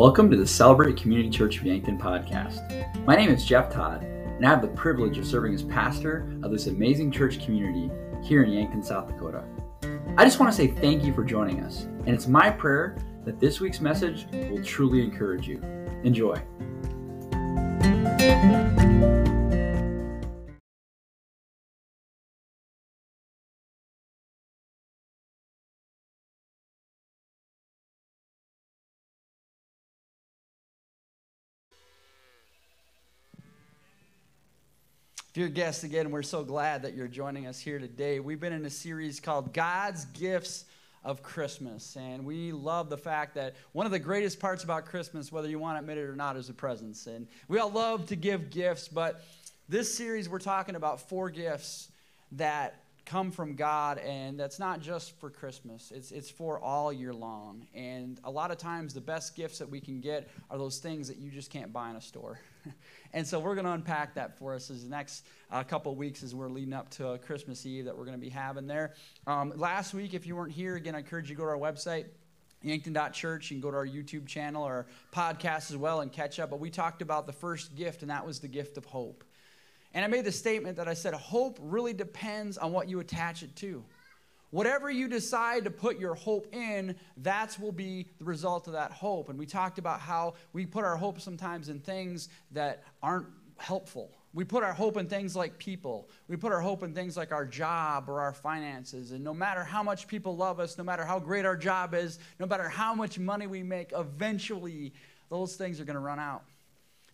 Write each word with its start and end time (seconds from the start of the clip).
Welcome 0.00 0.30
to 0.30 0.36
the 0.38 0.46
Celebrate 0.46 0.96
Community 0.96 1.28
Church 1.28 1.58
of 1.58 1.66
Yankton 1.66 1.98
podcast. 1.98 3.04
My 3.04 3.14
name 3.16 3.28
is 3.28 3.44
Jeff 3.44 3.70
Todd, 3.70 4.02
and 4.02 4.46
I 4.46 4.48
have 4.48 4.62
the 4.62 4.68
privilege 4.68 5.18
of 5.18 5.26
serving 5.26 5.52
as 5.52 5.62
pastor 5.62 6.26
of 6.42 6.50
this 6.50 6.68
amazing 6.68 7.12
church 7.12 7.44
community 7.44 7.90
here 8.22 8.42
in 8.42 8.50
Yankton, 8.50 8.82
South 8.82 9.08
Dakota. 9.08 9.44
I 10.16 10.24
just 10.24 10.40
want 10.40 10.50
to 10.50 10.56
say 10.56 10.68
thank 10.68 11.04
you 11.04 11.12
for 11.12 11.22
joining 11.22 11.60
us, 11.60 11.82
and 11.82 12.08
it's 12.08 12.26
my 12.26 12.48
prayer 12.48 12.96
that 13.26 13.38
this 13.38 13.60
week's 13.60 13.82
message 13.82 14.26
will 14.32 14.64
truly 14.64 15.02
encourage 15.02 15.46
you. 15.46 15.60
Enjoy. 16.02 16.34
Dear 35.40 35.48
guests, 35.48 35.84
again, 35.84 36.10
we're 36.10 36.20
so 36.20 36.44
glad 36.44 36.82
that 36.82 36.92
you're 36.92 37.08
joining 37.08 37.46
us 37.46 37.58
here 37.58 37.78
today. 37.78 38.20
We've 38.20 38.38
been 38.38 38.52
in 38.52 38.66
a 38.66 38.70
series 38.70 39.20
called 39.20 39.54
God's 39.54 40.04
Gifts 40.04 40.66
of 41.02 41.22
Christmas, 41.22 41.96
and 41.96 42.26
we 42.26 42.52
love 42.52 42.90
the 42.90 42.98
fact 42.98 43.36
that 43.36 43.54
one 43.72 43.86
of 43.86 43.92
the 43.92 43.98
greatest 43.98 44.38
parts 44.38 44.64
about 44.64 44.84
Christmas, 44.84 45.32
whether 45.32 45.48
you 45.48 45.58
want 45.58 45.76
to 45.76 45.80
admit 45.80 45.96
it 45.96 46.02
or 46.02 46.14
not, 46.14 46.36
is 46.36 46.48
the 46.48 46.52
presents. 46.52 47.06
And 47.06 47.26
we 47.48 47.58
all 47.58 47.70
love 47.70 48.04
to 48.08 48.16
give 48.16 48.50
gifts, 48.50 48.86
but 48.86 49.24
this 49.66 49.94
series 49.94 50.28
we're 50.28 50.40
talking 50.40 50.74
about 50.74 51.08
four 51.08 51.30
gifts 51.30 51.90
that 52.32 52.82
come 53.06 53.30
from 53.30 53.54
God, 53.54 53.96
and 53.96 54.38
that's 54.38 54.58
not 54.58 54.82
just 54.82 55.18
for 55.20 55.30
Christmas, 55.30 55.90
it's, 55.90 56.12
it's 56.12 56.28
for 56.28 56.60
all 56.60 56.92
year 56.92 57.14
long. 57.14 57.66
And 57.74 58.20
a 58.24 58.30
lot 58.30 58.50
of 58.50 58.58
times, 58.58 58.92
the 58.92 59.00
best 59.00 59.34
gifts 59.36 59.58
that 59.60 59.70
we 59.70 59.80
can 59.80 60.02
get 60.02 60.28
are 60.50 60.58
those 60.58 60.80
things 60.80 61.08
that 61.08 61.16
you 61.16 61.30
just 61.30 61.50
can't 61.50 61.72
buy 61.72 61.88
in 61.88 61.96
a 61.96 62.02
store. 62.02 62.38
And 63.12 63.26
so 63.26 63.40
we're 63.40 63.56
going 63.56 63.64
to 63.64 63.72
unpack 63.72 64.14
that 64.14 64.38
for 64.38 64.54
us 64.54 64.70
as 64.70 64.84
the 64.84 64.88
next 64.88 65.26
uh, 65.50 65.64
couple 65.64 65.92
weeks 65.96 66.22
as 66.22 66.32
we're 66.32 66.48
leading 66.48 66.72
up 66.72 66.90
to 66.90 67.18
Christmas 67.26 67.66
Eve 67.66 67.86
that 67.86 67.98
we're 67.98 68.04
going 68.04 68.16
to 68.16 68.20
be 68.20 68.28
having 68.28 68.68
there. 68.68 68.94
Um, 69.26 69.52
last 69.56 69.94
week, 69.94 70.14
if 70.14 70.28
you 70.28 70.36
weren't 70.36 70.52
here, 70.52 70.76
again, 70.76 70.94
I 70.94 70.98
encourage 70.98 71.28
you 71.28 71.34
to 71.34 71.40
go 71.40 71.44
to 71.44 71.50
our 71.50 71.58
website. 71.58 72.04
Yankton.church. 72.62 73.50
You 73.50 73.56
can 73.56 73.60
go 73.60 73.70
to 73.70 73.76
our 73.76 73.86
YouTube 73.86 74.26
channel 74.26 74.62
or 74.62 74.86
podcast 75.12 75.70
as 75.70 75.76
well 75.76 76.02
and 76.02 76.12
catch 76.12 76.38
up. 76.38 76.50
But 76.50 76.60
we 76.60 76.70
talked 76.70 77.02
about 77.02 77.26
the 77.26 77.32
first 77.32 77.74
gift, 77.74 78.02
and 78.02 78.10
that 78.10 78.24
was 78.24 78.38
the 78.38 78.48
gift 78.48 78.76
of 78.76 78.84
hope. 78.84 79.24
And 79.92 80.04
I 80.04 80.08
made 80.08 80.24
the 80.24 80.32
statement 80.32 80.76
that 80.76 80.86
I 80.86 80.94
said 80.94 81.14
hope 81.14 81.58
really 81.60 81.92
depends 81.92 82.58
on 82.58 82.72
what 82.72 82.88
you 82.88 83.00
attach 83.00 83.42
it 83.42 83.56
to. 83.56 83.84
Whatever 84.50 84.90
you 84.90 85.06
decide 85.06 85.64
to 85.64 85.70
put 85.70 85.98
your 85.98 86.14
hope 86.14 86.52
in, 86.52 86.96
that 87.18 87.56
will 87.60 87.72
be 87.72 88.08
the 88.18 88.24
result 88.24 88.66
of 88.66 88.72
that 88.72 88.90
hope. 88.90 89.28
And 89.28 89.38
we 89.38 89.46
talked 89.46 89.78
about 89.78 90.00
how 90.00 90.34
we 90.52 90.66
put 90.66 90.84
our 90.84 90.96
hope 90.96 91.20
sometimes 91.20 91.68
in 91.68 91.78
things 91.78 92.28
that 92.50 92.82
aren't 93.02 93.28
helpful. 93.58 94.10
We 94.32 94.44
put 94.44 94.62
our 94.62 94.72
hope 94.72 94.96
in 94.96 95.06
things 95.06 95.36
like 95.36 95.58
people. 95.58 96.08
We 96.28 96.36
put 96.36 96.52
our 96.52 96.60
hope 96.60 96.82
in 96.82 96.94
things 96.94 97.16
like 97.16 97.32
our 97.32 97.46
job 97.46 98.08
or 98.08 98.20
our 98.20 98.32
finances. 98.32 99.12
And 99.12 99.22
no 99.22 99.34
matter 99.34 99.62
how 99.62 99.82
much 99.82 100.06
people 100.06 100.36
love 100.36 100.60
us, 100.60 100.78
no 100.78 100.84
matter 100.84 101.04
how 101.04 101.18
great 101.18 101.44
our 101.44 101.56
job 101.56 101.94
is, 101.94 102.18
no 102.38 102.46
matter 102.46 102.68
how 102.68 102.94
much 102.94 103.18
money 103.18 103.46
we 103.46 103.62
make, 103.62 103.92
eventually 103.96 104.92
those 105.28 105.56
things 105.56 105.80
are 105.80 105.84
going 105.84 105.94
to 105.94 106.00
run 106.00 106.18
out. 106.18 106.44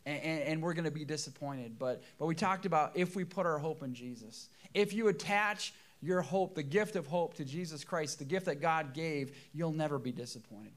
And, 0.05 0.23
and, 0.23 0.43
and 0.43 0.63
we're 0.63 0.75
going 0.75 0.85
to 0.85 0.91
be 0.91 1.05
disappointed. 1.05 1.79
But, 1.79 2.03
but 2.19 2.27
we 2.27 2.35
talked 2.35 2.65
about 2.65 2.93
if 2.95 3.17
we 3.17 3.25
put 3.25 3.45
our 3.45 3.59
hope 3.59 3.83
in 3.83 3.95
Jesus, 3.95 4.49
if 4.73 4.93
you 4.93 5.09
attach 5.09 5.73
your 6.01 6.23
hope, 6.23 6.55
the 6.55 6.63
gift 6.63 6.97
of 6.97 7.07
hope 7.07 7.35
to 7.35 7.45
Jesus 7.45 7.85
Christ, 7.85 8.19
the 8.19 8.25
gift 8.25 8.47
that 8.47 8.61
God 8.61 8.95
gave, 8.95 9.37
you'll 9.53 9.73
never 9.73 9.99
be 9.99 10.13
disappointed. 10.13 10.73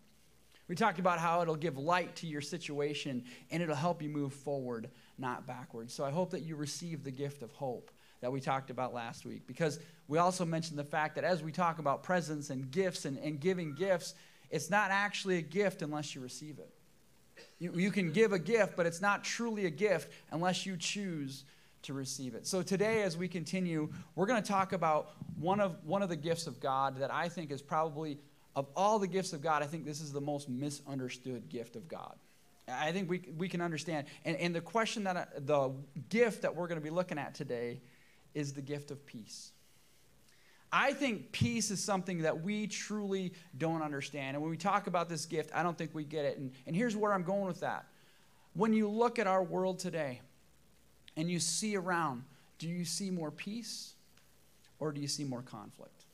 We 0.67 0.75
talked 0.75 0.99
about 0.99 1.19
how 1.19 1.41
it'll 1.41 1.55
give 1.55 1.77
light 1.77 2.15
to 2.17 2.27
your 2.27 2.41
situation 2.41 3.23
and 3.49 3.61
it'll 3.61 3.75
help 3.75 4.01
you 4.03 4.09
move 4.09 4.33
forward, 4.33 4.89
not 5.17 5.47
backwards. 5.47 5.93
So 5.93 6.05
I 6.05 6.11
hope 6.11 6.29
that 6.31 6.41
you 6.41 6.55
receive 6.55 7.03
the 7.03 7.11
gift 7.11 7.41
of 7.41 7.52
hope 7.53 7.91
that 8.21 8.31
we 8.31 8.39
talked 8.39 8.69
about 8.69 8.93
last 8.93 9.25
week 9.25 9.47
because 9.47 9.79
we 10.08 10.19
also 10.19 10.45
mentioned 10.45 10.77
the 10.77 10.83
fact 10.83 11.15
that 11.15 11.23
as 11.23 11.41
we 11.41 11.52
talk 11.52 11.79
about 11.79 12.03
presents 12.03 12.52
and 12.52 12.69
gifts 12.69 13.05
and, 13.05 13.17
and 13.17 13.39
giving 13.39 13.73
gifts, 13.73 14.13
it's 14.52 14.69
not 14.69 14.91
actually 14.91 15.37
a 15.37 15.41
gift 15.41 15.81
unless 15.81 16.13
you 16.13 16.21
receive 16.21 16.59
it. 16.59 16.71
You, 17.58 17.73
you 17.73 17.91
can 17.91 18.11
give 18.11 18.31
a 18.31 18.39
gift, 18.39 18.75
but 18.75 18.85
it's 18.85 19.02
not 19.02 19.23
truly 19.23 19.65
a 19.65 19.69
gift 19.71 20.11
unless 20.31 20.65
you 20.65 20.77
choose 20.77 21.45
to 21.83 21.93
receive 21.93 22.35
it. 22.35 22.45
So 22.45 22.61
today, 22.61 23.03
as 23.03 23.17
we 23.17 23.27
continue, 23.27 23.89
we're 24.15 24.25
going 24.25 24.41
to 24.41 24.47
talk 24.47 24.73
about 24.73 25.11
one 25.39 25.59
of, 25.59 25.77
one 25.85 26.01
of 26.01 26.09
the 26.09 26.15
gifts 26.15 26.47
of 26.47 26.59
God 26.59 26.97
that 26.99 27.13
I 27.13 27.29
think 27.29 27.51
is 27.51 27.61
probably, 27.61 28.19
of 28.55 28.67
all 28.75 28.99
the 28.99 29.07
gifts 29.07 29.33
of 29.33 29.41
God, 29.41 29.63
I 29.63 29.65
think 29.65 29.85
this 29.85 30.01
is 30.01 30.11
the 30.11 30.21
most 30.21 30.49
misunderstood 30.49 31.49
gift 31.49 31.75
of 31.75 31.87
God. 31.87 32.15
I 32.67 32.91
think 32.91 33.09
we, 33.09 33.21
we 33.37 33.49
can 33.49 33.61
understand. 33.61 34.07
And, 34.25 34.35
and 34.37 34.53
the 34.53 34.61
question 34.61 35.05
that, 35.05 35.17
I, 35.17 35.25
the 35.39 35.71
gift 36.09 36.43
that 36.43 36.55
we're 36.55 36.67
going 36.67 36.79
to 36.79 36.83
be 36.83 36.91
looking 36.91 37.17
at 37.17 37.33
today 37.33 37.81
is 38.33 38.53
the 38.53 38.61
gift 38.61 38.91
of 38.91 39.05
peace. 39.05 39.51
I 40.71 40.93
think 40.93 41.31
peace 41.31 41.71
is 41.71 41.83
something 41.83 42.19
that 42.19 42.43
we 42.43 42.67
truly 42.67 43.33
don't 43.57 43.81
understand. 43.81 44.35
And 44.35 44.43
when 44.43 44.51
we 44.51 44.57
talk 44.57 44.85
about 44.85 45.09
this 45.09 45.25
gift, 45.25 45.49
I 45.53 45.63
don't 45.63 45.77
think 45.77 45.95
we 45.95 46.03
get 46.03 46.25
it. 46.25 46.37
And, 46.37 46.51
and 46.67 46.75
here's 46.75 46.95
where 46.95 47.11
I'm 47.11 47.23
going 47.23 47.45
with 47.45 47.61
that. 47.61 47.85
When 48.53 48.73
you 48.73 48.87
look 48.87 49.17
at 49.17 49.25
our 49.25 49.41
world 49.41 49.79
today, 49.79 50.21
and 51.19 51.30
you 51.30 51.37
see 51.37 51.75
around, 51.75 52.23
do 52.59 52.67
you 52.69 52.85
see 52.85 53.11
more 53.11 53.30
peace 53.30 53.93
or 54.80 54.93
do 54.93 55.02
you 55.02 55.07
see 55.07 55.25
more 55.25 55.41
conflict? 55.41 56.05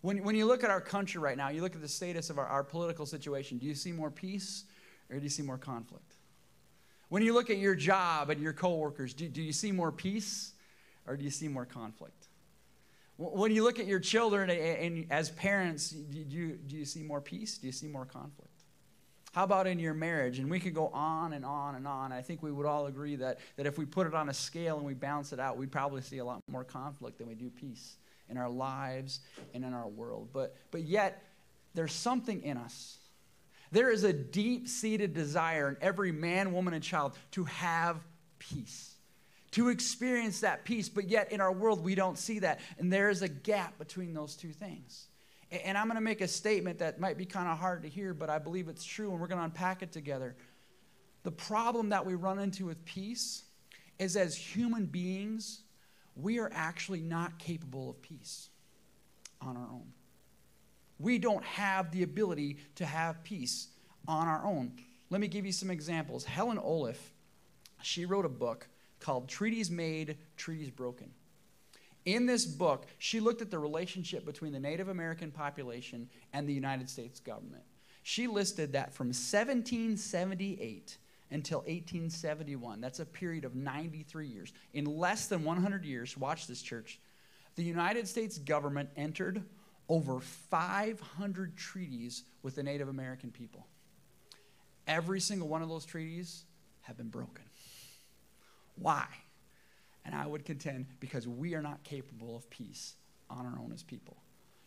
When, 0.00 0.24
when 0.24 0.34
you 0.34 0.46
look 0.46 0.64
at 0.64 0.70
our 0.70 0.80
country 0.80 1.20
right 1.20 1.36
now, 1.36 1.50
you 1.50 1.60
look 1.60 1.74
at 1.74 1.82
the 1.82 1.88
status 1.88 2.30
of 2.30 2.38
our, 2.38 2.46
our 2.46 2.64
political 2.64 3.04
situation, 3.04 3.58
do 3.58 3.66
you 3.66 3.74
see 3.74 3.92
more 3.92 4.10
peace 4.10 4.64
or 5.10 5.16
do 5.18 5.22
you 5.22 5.28
see 5.28 5.42
more 5.42 5.58
conflict? 5.58 6.14
When 7.10 7.22
you 7.22 7.34
look 7.34 7.50
at 7.50 7.58
your 7.58 7.74
job 7.74 8.30
and 8.30 8.40
your 8.40 8.54
coworkers, 8.54 9.12
do, 9.12 9.28
do 9.28 9.42
you 9.42 9.52
see 9.52 9.72
more 9.72 9.92
peace 9.92 10.52
or 11.06 11.14
do 11.14 11.22
you 11.22 11.30
see 11.30 11.48
more 11.48 11.66
conflict? 11.66 12.28
When 13.18 13.52
you 13.52 13.62
look 13.62 13.78
at 13.78 13.86
your 13.86 14.00
children 14.00 14.48
and, 14.48 14.58
and 14.58 15.06
as 15.10 15.28
parents, 15.28 15.90
do 15.90 16.18
you, 16.18 16.58
do 16.66 16.76
you 16.76 16.86
see 16.86 17.02
more 17.02 17.20
peace? 17.20 17.58
Do 17.58 17.66
you 17.66 17.74
see 17.74 17.88
more 17.88 18.06
conflict? 18.06 18.51
How 19.32 19.44
about 19.44 19.66
in 19.66 19.78
your 19.78 19.94
marriage? 19.94 20.38
And 20.38 20.50
we 20.50 20.60
could 20.60 20.74
go 20.74 20.88
on 20.88 21.32
and 21.32 21.44
on 21.44 21.74
and 21.74 21.88
on. 21.88 22.12
I 22.12 22.20
think 22.20 22.42
we 22.42 22.52
would 22.52 22.66
all 22.66 22.86
agree 22.86 23.16
that, 23.16 23.40
that 23.56 23.66
if 23.66 23.78
we 23.78 23.86
put 23.86 24.06
it 24.06 24.14
on 24.14 24.28
a 24.28 24.34
scale 24.34 24.76
and 24.76 24.86
we 24.86 24.92
balance 24.92 25.32
it 25.32 25.40
out, 25.40 25.56
we'd 25.56 25.72
probably 25.72 26.02
see 26.02 26.18
a 26.18 26.24
lot 26.24 26.42
more 26.50 26.64
conflict 26.64 27.16
than 27.16 27.28
we 27.28 27.34
do 27.34 27.48
peace 27.48 27.96
in 28.28 28.36
our 28.36 28.50
lives 28.50 29.20
and 29.54 29.64
in 29.64 29.72
our 29.72 29.88
world. 29.88 30.28
But, 30.34 30.54
but 30.70 30.82
yet, 30.82 31.22
there's 31.74 31.94
something 31.94 32.42
in 32.42 32.58
us. 32.58 32.98
There 33.70 33.90
is 33.90 34.04
a 34.04 34.12
deep 34.12 34.68
seated 34.68 35.14
desire 35.14 35.70
in 35.70 35.78
every 35.80 36.12
man, 36.12 36.52
woman, 36.52 36.74
and 36.74 36.84
child 36.84 37.14
to 37.32 37.44
have 37.44 37.96
peace, 38.38 38.94
to 39.52 39.70
experience 39.70 40.40
that 40.40 40.66
peace. 40.66 40.90
But 40.90 41.08
yet, 41.08 41.32
in 41.32 41.40
our 41.40 41.52
world, 41.52 41.82
we 41.82 41.94
don't 41.94 42.18
see 42.18 42.40
that. 42.40 42.60
And 42.78 42.92
there 42.92 43.08
is 43.08 43.22
a 43.22 43.28
gap 43.28 43.78
between 43.78 44.12
those 44.12 44.36
two 44.36 44.52
things. 44.52 45.06
And 45.52 45.76
I'm 45.76 45.86
going 45.86 45.96
to 45.96 46.02
make 46.02 46.22
a 46.22 46.28
statement 46.28 46.78
that 46.78 46.98
might 46.98 47.18
be 47.18 47.26
kind 47.26 47.46
of 47.46 47.58
hard 47.58 47.82
to 47.82 47.88
hear, 47.88 48.14
but 48.14 48.30
I 48.30 48.38
believe 48.38 48.68
it's 48.68 48.84
true, 48.84 49.10
and 49.10 49.20
we're 49.20 49.26
going 49.26 49.38
to 49.38 49.44
unpack 49.44 49.82
it 49.82 49.92
together. 49.92 50.34
The 51.24 51.30
problem 51.30 51.90
that 51.90 52.06
we 52.06 52.14
run 52.14 52.38
into 52.38 52.66
with 52.66 52.82
peace 52.86 53.44
is 53.98 54.16
as 54.16 54.34
human 54.34 54.86
beings, 54.86 55.60
we 56.16 56.38
are 56.38 56.50
actually 56.54 57.00
not 57.00 57.38
capable 57.38 57.90
of 57.90 58.00
peace 58.00 58.48
on 59.40 59.56
our 59.56 59.68
own. 59.70 59.92
We 60.98 61.18
don't 61.18 61.44
have 61.44 61.90
the 61.90 62.02
ability 62.02 62.58
to 62.76 62.86
have 62.86 63.22
peace 63.22 63.68
on 64.08 64.28
our 64.28 64.44
own. 64.44 64.72
Let 65.10 65.20
me 65.20 65.28
give 65.28 65.44
you 65.44 65.52
some 65.52 65.70
examples. 65.70 66.24
Helen 66.24 66.58
Olaf, 66.58 67.12
she 67.82 68.06
wrote 68.06 68.24
a 68.24 68.30
book 68.30 68.68
called 69.00 69.28
Treaties 69.28 69.70
Made, 69.70 70.16
Treaties 70.36 70.70
Broken. 70.70 71.10
In 72.04 72.26
this 72.26 72.44
book, 72.44 72.86
she 72.98 73.20
looked 73.20 73.42
at 73.42 73.50
the 73.50 73.58
relationship 73.58 74.24
between 74.24 74.52
the 74.52 74.60
Native 74.60 74.88
American 74.88 75.30
population 75.30 76.08
and 76.32 76.48
the 76.48 76.52
United 76.52 76.90
States 76.90 77.20
government. 77.20 77.62
She 78.02 78.26
listed 78.26 78.72
that 78.72 78.92
from 78.92 79.08
1778 79.08 80.96
until 81.30 81.58
1871, 81.60 82.80
that's 82.80 82.98
a 82.98 83.06
period 83.06 83.44
of 83.44 83.54
93 83.54 84.26
years. 84.26 84.52
In 84.74 84.84
less 84.84 85.28
than 85.28 85.44
100 85.44 85.84
years, 85.84 86.16
watch 86.16 86.46
this, 86.46 86.60
church, 86.60 87.00
the 87.54 87.62
United 87.62 88.08
States 88.08 88.38
government 88.38 88.90
entered 88.96 89.42
over 89.88 90.20
500 90.20 91.56
treaties 91.56 92.24
with 92.42 92.56
the 92.56 92.62
Native 92.62 92.88
American 92.88 93.30
people. 93.30 93.66
Every 94.86 95.20
single 95.20 95.48
one 95.48 95.62
of 95.62 95.68
those 95.68 95.84
treaties 95.84 96.44
have 96.82 96.96
been 96.96 97.08
broken. 97.08 97.44
Why? 98.76 99.06
And 100.04 100.14
I 100.14 100.26
would 100.26 100.44
contend 100.44 100.86
because 101.00 101.28
we 101.28 101.54
are 101.54 101.62
not 101.62 101.82
capable 101.84 102.36
of 102.36 102.48
peace 102.50 102.94
on 103.30 103.46
our 103.46 103.58
own 103.58 103.72
as 103.72 103.82
people. 103.82 104.16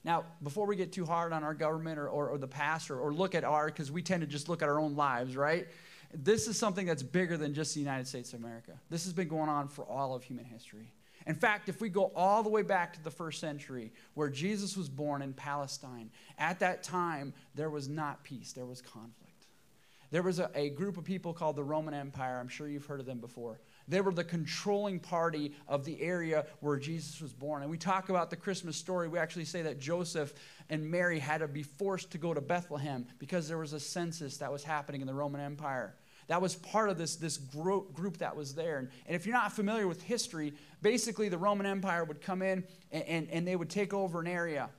Now, 0.04 0.24
before 0.44 0.68
we 0.68 0.76
get 0.76 0.94
too 0.94 1.06
hard 1.06 1.34
on 1.34 1.44
our 1.44 1.54
government 1.54 1.98
or, 1.98 2.08
or, 2.08 2.30
or 2.30 2.38
the 2.38 2.48
past 2.48 2.92
or, 2.92 3.00
or 3.00 3.14
look 3.14 3.34
at 3.34 3.44
our, 3.44 3.66
because 3.66 3.92
we 3.92 4.02
tend 4.02 4.22
to 4.22 4.28
just 4.28 4.48
look 4.48 4.62
at 4.62 4.70
our 4.70 4.80
own 4.80 4.96
lives, 4.96 5.36
right? 5.36 5.68
This 6.14 6.48
is 6.48 6.58
something 6.58 6.86
that's 6.86 7.04
bigger 7.04 7.38
than 7.38 7.54
just 7.54 7.74
the 7.74 7.80
United 7.80 8.08
States 8.08 8.32
of 8.34 8.40
America. 8.40 8.74
This 8.90 9.04
has 9.06 9.14
been 9.14 9.28
going 9.28 9.50
on 9.50 9.68
for 9.68 9.84
all 9.84 10.16
of 10.16 10.24
human 10.24 10.46
history. 10.46 10.92
In 11.28 11.34
fact, 11.34 11.70
if 11.70 11.82
we 11.82 11.90
go 11.90 12.12
all 12.16 12.44
the 12.44 12.50
way 12.50 12.62
back 12.62 12.94
to 12.94 13.04
the 13.04 13.10
first 13.10 13.40
century, 13.40 13.92
where 14.14 14.30
Jesus 14.30 14.78
was 14.78 14.88
born 14.88 15.24
in 15.24 15.34
Palestine, 15.34 16.12
at 16.38 16.60
that 16.60 16.84
time, 16.84 17.34
there 17.56 17.72
was 17.72 17.90
not 17.90 18.24
peace, 18.24 18.54
there 18.54 18.66
was 18.66 18.82
conflict. 18.82 19.48
There 20.12 20.22
was 20.22 20.38
a, 20.38 20.52
a 20.54 20.70
group 20.70 20.98
of 20.98 21.04
people 21.04 21.34
called 21.34 21.56
the 21.56 21.64
Roman 21.64 21.96
Empire. 21.96 22.38
I'm 22.40 22.48
sure 22.48 22.68
you've 22.68 22.86
heard 22.86 23.00
of 23.00 23.08
them 23.08 23.18
before. 23.18 23.60
They 23.88 24.02
were 24.02 24.14
the 24.14 24.24
controlling 24.24 25.00
party 25.00 25.54
of 25.68 25.86
the 25.86 26.02
area 26.02 26.46
where 26.60 26.78
Jesus 26.78 27.22
was 27.22 27.34
born. 27.34 27.62
And 27.62 27.70
we 27.70 27.78
talk 27.78 28.10
about 28.10 28.30
the 28.30 28.36
Christmas 28.36 28.76
story. 28.76 29.08
We 29.08 29.20
actually 29.20 29.46
say 29.46 29.62
that 29.64 29.80
Joseph 29.80 30.34
and 30.70 30.90
Mary 30.90 31.20
had 31.20 31.40
to 31.40 31.48
be 31.48 31.64
forced 31.64 32.12
to 32.12 32.18
go 32.18 32.34
to 32.34 32.42
Bethlehem 32.42 33.06
because 33.20 33.48
there 33.48 33.58
was 33.58 33.74
a 33.74 33.80
census 33.80 34.38
that 34.38 34.52
was 34.52 34.64
happening 34.64 35.02
in 35.02 35.08
the 35.08 35.14
Roman 35.14 35.42
Empire. 35.42 35.96
That 36.28 36.42
was 36.42 36.56
part 36.56 36.90
of 36.90 36.98
this, 36.98 37.18
this 37.18 37.38
group, 37.38 38.18
that 38.18 38.36
was 38.36 38.56
there. 38.56 38.80
And, 38.80 38.90
if 39.08 39.28
you're 39.28 39.36
not 39.36 39.52
familiar 39.52 39.88
with 39.88 40.02
history, 40.02 40.54
basically 40.82 41.30
the 41.30 41.38
Roman 41.38 41.68
Empire 41.68 42.04
would 42.04 42.22
come 42.22 42.42
in 42.42 42.64
and, 42.92 43.04
and, 43.04 43.30
and 43.30 43.48
they 43.48 43.56
would 43.56 43.70
take 43.70 43.94
over 43.94 44.20
an 44.20 44.28
area. 44.28 44.70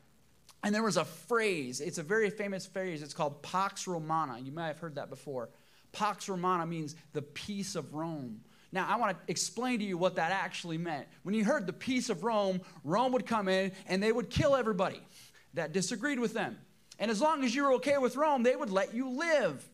And 0.65 0.75
there 0.75 0.83
was 0.83 0.97
a 0.97 1.05
phrase, 1.05 1.81
it's 1.81 1.99
a 1.99 2.03
very 2.03 2.31
famous 2.31 2.67
phrase, 2.67 3.03
it's 3.03 3.15
called 3.15 3.43
Pax 3.43 3.87
Romana. 3.87 4.41
You 4.41 4.51
might 4.51 4.67
have 4.67 4.81
heard 4.81 4.97
that 4.97 5.11
before. 5.11 5.51
Pax 5.93 6.29
Romana 6.29 6.67
means 6.67 6.97
the 7.13 7.23
peace 7.23 7.77
of 7.77 7.95
Rome. 7.95 8.41
Now, 8.77 8.87
I 8.87 8.97
want 8.97 9.17
to 9.17 9.31
explain 9.31 9.79
to 9.79 9.87
you 9.87 9.97
what 9.97 10.17
that 10.17 10.33
actually 10.33 10.77
meant. 10.77 11.07
When 11.23 11.35
you 11.35 11.47
heard 11.47 11.67
the 11.67 11.73
peace 11.73 12.11
of 12.11 12.25
Rome, 12.25 12.61
Rome 12.85 13.11
would 13.13 13.25
come 13.25 13.49
in 13.49 13.73
and 13.87 14.03
they 14.03 14.13
would 14.13 14.29
kill 14.29 14.55
everybody 14.55 15.01
that 15.55 15.73
disagreed 15.73 16.21
with 16.21 16.35
them. 16.35 16.59
And 16.99 17.11
as 17.11 17.23
long 17.23 17.43
as 17.43 17.55
you 17.55 17.65
were 17.65 17.73
okay 17.77 17.97
with 17.97 18.17
Rome, 18.17 18.43
they 18.43 18.55
would 18.55 18.69
let 18.69 18.93
you 18.93 19.09
live. 19.09 19.67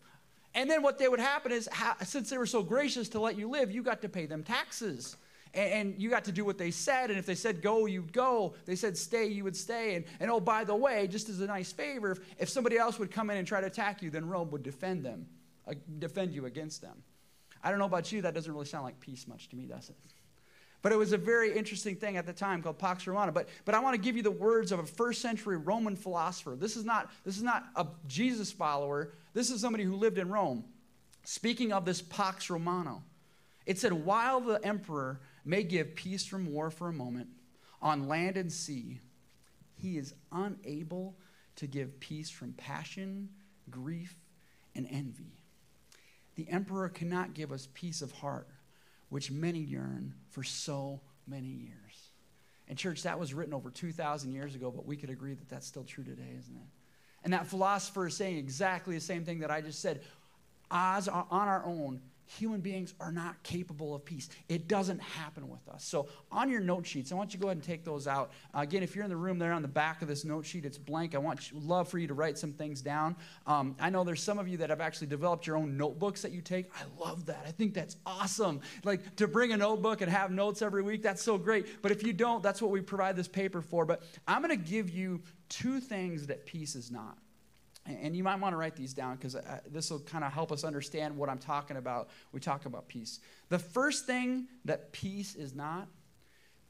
And 0.54 0.70
then 0.70 0.82
what 0.82 0.99
they 0.99 1.08
would 1.08 1.19
happen 1.19 1.50
is, 1.50 1.69
since 2.04 2.31
they 2.31 2.38
were 2.38 2.46
so 2.46 2.62
gracious 2.62 3.08
to 3.08 3.20
let 3.20 3.37
you 3.37 3.50
live, 3.50 3.72
you 3.72 3.82
got 3.82 4.02
to 4.02 4.08
pay 4.08 4.26
them 4.26 4.44
taxes. 4.44 5.16
And, 5.52 6.00
you 6.00 6.08
got 6.08 6.22
to 6.26 6.32
do 6.32 6.44
what 6.44 6.56
they 6.56 6.70
said. 6.70 7.10
And 7.10 7.19
if 7.19 7.26
they 7.26 7.34
said 7.34 7.60
go, 7.60 7.87
you'd 7.87 8.12
go. 8.12 8.54
They 8.66 8.76
said 8.76 8.96
stay, 8.96 9.26
you 9.26 9.43
would 9.43 9.56
stay. 9.56 9.96
And, 9.96 10.04
and 10.20 10.31
oh, 10.31 10.38
by 10.38 10.62
the 10.62 10.76
way, 10.76 11.08
just 11.08 11.28
as 11.28 11.40
a 11.40 11.46
nice 11.49 11.72
favor, 11.72 12.12
if, 12.12 12.20
if 12.38 12.49
somebody 12.49 12.78
else 12.78 13.00
would 13.00 13.10
come 13.10 13.31
in 13.31 13.37
and 13.37 13.49
try 13.49 13.60
to 13.60 13.66
attack 13.66 14.00
you, 14.00 14.10
then 14.10 14.28
Rome 14.28 14.52
would 14.52 14.62
defend 14.62 15.04
them, 15.04 15.26
uh, 15.66 15.75
defend 15.99 16.32
you 16.32 16.46
against 16.46 16.82
them. 16.82 17.02
I 17.62 17.70
don't 17.70 17.79
know 17.79 17.87
about 17.87 18.11
you, 18.12 18.23
that 18.23 18.35
doesn't 18.35 18.53
really 18.53 18.67
sound 18.67 18.85
like 18.85 18.99
peace 19.00 19.26
much 19.29 19.49
to 19.50 19.56
me, 19.56 19.67
does 19.67 19.88
it? 19.88 19.97
But 20.82 20.91
it 20.91 20.97
was 20.97 21.12
a 21.12 21.19
very 21.19 21.56
interesting 21.56 21.94
thing 21.94 22.17
at 22.17 22.26
the 22.26 22.32
time 22.32 22.61
called 22.61 22.79
Pax 22.79 23.06
Romana. 23.06 23.31
But, 23.31 23.49
but 23.64 23.76
I 23.76 23.79
want 23.79 23.94
to 23.94 24.00
give 24.00 24.17
you 24.17 24.23
the 24.23 24.32
words 24.32 24.73
of 24.73 24.81
a 24.81 24.87
first 24.87 25.23
century 25.23 25.56
Roman 25.56 25.94
philosopher. 25.94 26.56
This 26.59 26.76
is, 26.76 26.85
not, 26.85 27.11
this 27.25 27.37
is 27.37 27.43
not 27.44 27.67
a 27.76 27.87
Jesus 28.09 28.50
follower, 28.50 29.12
this 29.32 29.50
is 29.50 29.61
somebody 29.61 29.85
who 29.85 29.94
lived 29.94 30.19
in 30.19 30.29
Rome. 30.29 30.64
Speaking 31.25 31.73
of 31.73 31.85
this 31.85 32.03
Pax 32.03 32.50
Romana, 32.50 32.99
it 33.64 33.79
said, 33.79 33.93
While 33.93 34.41
the 34.41 34.64
emperor 34.64 35.20
may 35.44 35.62
give 35.62 35.94
peace 35.94 36.26
from 36.26 36.53
war 36.53 36.69
for 36.69 36.88
a 36.88 36.93
moment 36.93 37.29
on 37.81 38.09
land 38.09 38.37
and 38.37 38.50
sea, 38.50 39.00
he 39.76 39.99
is 39.99 40.14
unable 40.32 41.17
to 41.56 41.69
give 41.69 42.00
peace 42.00 42.29
from 42.29 42.53
passion, 42.55 43.29
grief, 43.70 44.17
and 44.75 44.88
envy. 44.91 45.42
The 46.37 46.49
emperor 46.49 46.88
cannot 46.88 47.34
give 47.34 47.52
us 47.52 47.69
peace 47.75 48.02
of 48.02 48.12
heart 48.12 48.49
which 49.12 49.31
many 49.31 49.58
yearn 49.58 50.14
for 50.31 50.43
so 50.43 50.99
many 51.26 51.49
years. 51.49 52.11
And, 52.67 52.79
church, 52.79 53.02
that 53.02 53.19
was 53.19 53.34
written 53.34 53.52
over 53.52 53.70
2,000 53.70 54.32
years 54.32 54.55
ago, 54.55 54.70
but 54.70 54.87
we 54.87 54.96
could 54.96 55.11
agree 55.11 55.34
that 55.34 55.49
that's 55.50 55.67
still 55.67 55.84
true 55.84 56.02
today, 56.02 56.34
isn't 56.38 56.56
it? 56.56 56.69
And 57.23 57.32
that 57.34 57.46
philosopher 57.46 58.06
is 58.06 58.17
saying 58.17 58.38
exactly 58.38 58.94
the 58.94 59.00
same 59.02 59.25
thing 59.25 59.40
that 59.40 59.50
I 59.50 59.61
just 59.61 59.81
said. 59.81 60.00
As 60.70 61.08
on 61.08 61.26
our 61.31 61.62
own, 61.67 62.00
human 62.27 62.61
beings 62.61 62.95
are 63.01 63.13
not 63.13 63.43
capable 63.43 63.95
of 63.95 64.05
peace. 64.05 64.29
It 64.49 64.69
doesn't 64.69 65.01
happen 65.01 65.49
with 65.49 65.69
us. 65.69 65.85
So, 65.85 66.09
on 66.31 66.51
your 66.51 66.61
note 66.61 66.87
sheets, 66.87 67.13
I 67.13 67.15
want 67.15 67.33
you 67.33 67.39
to 67.39 67.43
go 67.43 67.49
ahead 67.49 67.59
and 67.59 67.65
take 67.65 67.85
those 67.85 68.07
out. 68.07 68.33
Uh, 68.55 68.61
again, 68.61 68.83
if 68.83 68.95
you're 68.95 69.05
in 69.05 69.11
the 69.11 69.17
room 69.17 69.39
there 69.39 69.53
on 69.53 69.63
the 69.63 69.69
back 69.69 70.03
of 70.03 70.09
this 70.09 70.25
note 70.25 70.47
sheet, 70.47 70.65
it's 70.65 70.79
blank. 70.79 71.15
I 71.15 71.19
want 71.19 71.51
you, 71.51 71.59
love 71.61 71.89
for 71.89 71.99
you 71.99 72.07
to 72.07 72.15
write 72.15 72.39
some 72.39 72.53
things 72.53 72.81
down. 72.81 73.17
Um, 73.47 73.77
I 73.81 73.91
know 73.91 74.05
there's 74.05 74.23
some 74.23 74.39
of 74.39 74.49
you 74.49 74.57
that 74.59 74.71
have 74.71 74.81
actually 74.81 75.09
developed 75.09 75.47
your 75.47 75.57
own 75.57 75.77
notebooks 75.77 76.23
that 76.23 76.33
you 76.33 76.41
take. 76.41 76.71
I 76.75 76.85
love 77.03 77.27
that. 77.27 77.45
I 77.47 77.51
think 77.51 77.75
that's 77.75 77.97
awesome. 78.07 78.61
Like 78.85 79.17
to 79.17 79.27
bring 79.29 79.53
a 79.53 79.57
notebook 79.57 80.01
and 80.01 80.11
have 80.11 80.31
notes 80.31 80.63
every 80.63 80.83
week, 80.83 81.03
that's 81.03 81.23
so 81.23 81.39
great. 81.39 81.83
But 81.83 81.93
if 81.93 82.03
you 82.03 82.13
don't, 82.13 82.43
that's 82.43 82.63
what 82.63 82.71
we 82.71 82.81
provide 82.81 83.17
this 83.17 83.29
paper 83.29 83.61
for. 83.61 83.85
But 83.85 84.03
I'm 84.27 84.43
going 84.43 84.57
to 84.57 84.71
give 84.71 84.91
you 84.91 85.21
two 85.49 85.81
things 85.81 86.27
that 86.29 86.47
peace 86.47 86.75
is 86.75 86.91
not. 86.91 87.19
And 87.84 88.14
you 88.14 88.23
might 88.23 88.38
want 88.38 88.52
to 88.52 88.56
write 88.56 88.76
these 88.76 88.94
down 88.94 89.17
because 89.17 89.34
uh, 89.34 89.58
this 89.69 89.90
will 89.90 89.99
kind 90.00 90.23
of 90.23 90.32
help 90.32 90.52
us 90.52 90.62
understand 90.62 91.17
what 91.17 91.29
I'm 91.29 91.38
talking 91.38 91.76
about. 91.76 92.11
We 92.31 92.38
talk 92.38 92.64
about 92.64 92.87
peace. 92.87 93.19
The 93.49 93.58
first 93.58 94.06
thing 94.06 94.46
that 94.64 94.93
peace 94.93 95.34
is 95.34 95.52
not, 95.52 95.88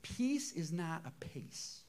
peace 0.00 0.52
is 0.52 0.72
not 0.72 1.02
a 1.04 1.10
pace. 1.24 1.82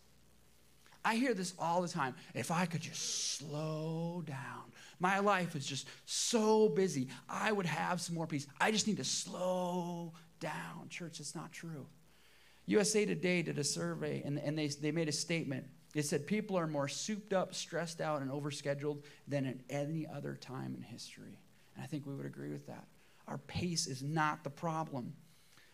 I 1.05 1.15
hear 1.15 1.33
this 1.33 1.53
all 1.57 1.81
the 1.81 1.87
time. 1.87 2.15
If 2.33 2.51
I 2.51 2.65
could 2.65 2.81
just 2.81 3.37
slow 3.37 4.23
down, 4.25 4.71
my 4.99 5.19
life 5.19 5.55
is 5.55 5.65
just 5.65 5.87
so 6.05 6.69
busy, 6.69 7.07
I 7.27 7.51
would 7.51 7.65
have 7.65 8.01
some 8.01 8.15
more 8.15 8.27
peace. 8.27 8.47
I 8.59 8.71
just 8.71 8.87
need 8.87 8.97
to 8.97 9.03
slow 9.03 10.13
down. 10.39 10.89
Church, 10.89 11.19
it's 11.19 11.35
not 11.35 11.51
true. 11.51 11.87
USA 12.65 13.05
Today 13.05 13.41
did 13.41 13.57
a 13.57 13.63
survey 13.63 14.21
and, 14.23 14.39
and 14.39 14.57
they, 14.57 14.67
they 14.67 14.91
made 14.91 15.09
a 15.09 15.13
statement 15.13 15.65
it 15.93 16.05
said 16.05 16.25
people 16.25 16.57
are 16.57 16.67
more 16.67 16.87
souped 16.87 17.33
up, 17.33 17.53
stressed 17.53 18.01
out, 18.01 18.21
and 18.21 18.31
overscheduled 18.31 19.03
than 19.27 19.45
at 19.45 19.57
any 19.69 20.07
other 20.07 20.35
time 20.35 20.73
in 20.75 20.81
history. 20.81 21.39
And 21.75 21.83
I 21.83 21.87
think 21.87 22.05
we 22.05 22.15
would 22.15 22.25
agree 22.25 22.51
with 22.51 22.67
that. 22.67 22.87
Our 23.27 23.37
pace 23.37 23.87
is 23.87 24.01
not 24.01 24.43
the 24.43 24.49
problem. 24.49 25.13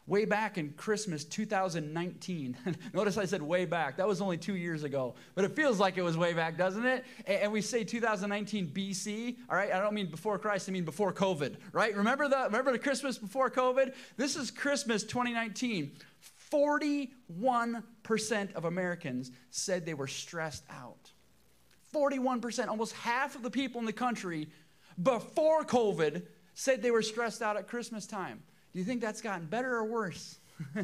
Way 0.10 0.26
back 0.26 0.58
in 0.58 0.72
Christmas 0.72 1.24
2019, 1.24 2.58
notice 2.94 3.18
I 3.18 3.26
said 3.26 3.44
way 3.44 3.66
back. 3.66 3.98
That 3.98 4.08
was 4.08 4.22
only 4.22 4.38
two 4.38 4.56
years 4.56 4.84
ago, 4.84 5.14
but 5.36 5.46
it 5.46 5.56
feels 5.56 5.80
like 5.80 5.98
it 5.98 6.02
was 6.02 6.18
way 6.18 6.34
back, 6.34 6.58
doesn't 6.58 6.84
it? 6.84 7.06
And 7.28 7.52
we 7.52 7.62
say 7.62 7.84
2019 7.84 8.72
BC, 8.72 9.38
all 9.48 9.56
right? 9.56 9.72
I 9.72 9.80
don't 9.80 9.94
mean 9.94 10.10
before 10.10 10.40
Christ, 10.40 10.68
I 10.68 10.72
mean 10.72 10.84
before 10.84 11.14
COVID, 11.14 11.58
right? 11.74 11.96
Remember 11.96 12.28
the, 12.28 12.46
remember 12.46 12.72
the 12.72 12.80
Christmas 12.80 13.20
before 13.20 13.52
COVID? 13.52 13.94
This 14.18 14.36
is 14.36 14.50
Christmas 14.50 15.04
2019. 15.04 15.92
41% 16.52 18.56
of 18.56 18.66
Americans 18.66 19.32
said 19.50 19.86
they 19.86 19.94
were 19.94 20.08
stressed 20.08 20.64
out. 20.70 21.12
41%, 21.94 22.68
almost 22.68 22.94
half 22.94 23.36
of 23.36 23.44
the 23.44 23.52
people 23.52 23.80
in 23.80 23.86
the 23.86 23.94
country 23.94 24.50
before 25.02 25.64
COVID 25.64 26.24
said 26.54 26.82
they 26.82 26.92
were 26.92 27.02
stressed 27.02 27.42
out 27.42 27.58
at 27.58 27.68
Christmas 27.68 28.06
time. 28.06 28.44
Do 28.74 28.80
you 28.80 28.86
think 28.86 29.02
that's 29.02 29.22
gotten 29.22 29.48
better 29.48 29.76
or 29.76 29.86
worse? 29.86 30.40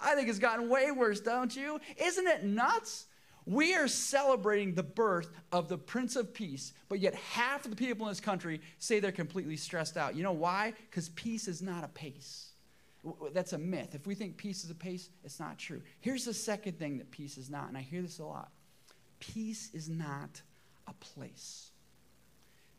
I 0.00 0.14
think 0.14 0.28
it's 0.28 0.38
gotten 0.38 0.68
way 0.68 0.90
worse, 0.90 1.20
don't 1.20 1.54
you? 1.54 1.80
Isn't 1.96 2.26
it 2.26 2.44
nuts? 2.44 3.06
We 3.46 3.74
are 3.74 3.88
celebrating 3.88 4.74
the 4.74 4.82
birth 4.82 5.30
of 5.52 5.68
the 5.68 5.76
Prince 5.76 6.16
of 6.16 6.32
Peace, 6.32 6.72
but 6.88 7.00
yet 7.00 7.14
half 7.14 7.64
of 7.64 7.70
the 7.70 7.76
people 7.76 8.06
in 8.06 8.10
this 8.10 8.20
country 8.20 8.60
say 8.78 9.00
they're 9.00 9.12
completely 9.12 9.56
stressed 9.56 9.98
out. 9.98 10.16
You 10.16 10.22
know 10.22 10.32
why? 10.32 10.72
Because 10.88 11.10
peace 11.10 11.46
is 11.46 11.60
not 11.60 11.84
a 11.84 11.88
pace. 11.88 12.52
That's 13.32 13.52
a 13.52 13.58
myth. 13.58 13.94
If 13.94 14.06
we 14.06 14.14
think 14.14 14.36
peace 14.36 14.64
is 14.64 14.70
a 14.70 14.74
pace, 14.74 15.10
it's 15.22 15.38
not 15.38 15.58
true. 15.58 15.82
Here's 16.00 16.24
the 16.24 16.34
second 16.34 16.78
thing 16.78 16.98
that 16.98 17.10
peace 17.10 17.36
is 17.36 17.50
not, 17.50 17.68
and 17.68 17.76
I 17.76 17.80
hear 17.80 18.02
this 18.02 18.18
a 18.18 18.24
lot 18.24 18.50
peace 19.20 19.70
is 19.72 19.88
not 19.88 20.42
a 20.86 20.92
place. 20.94 21.70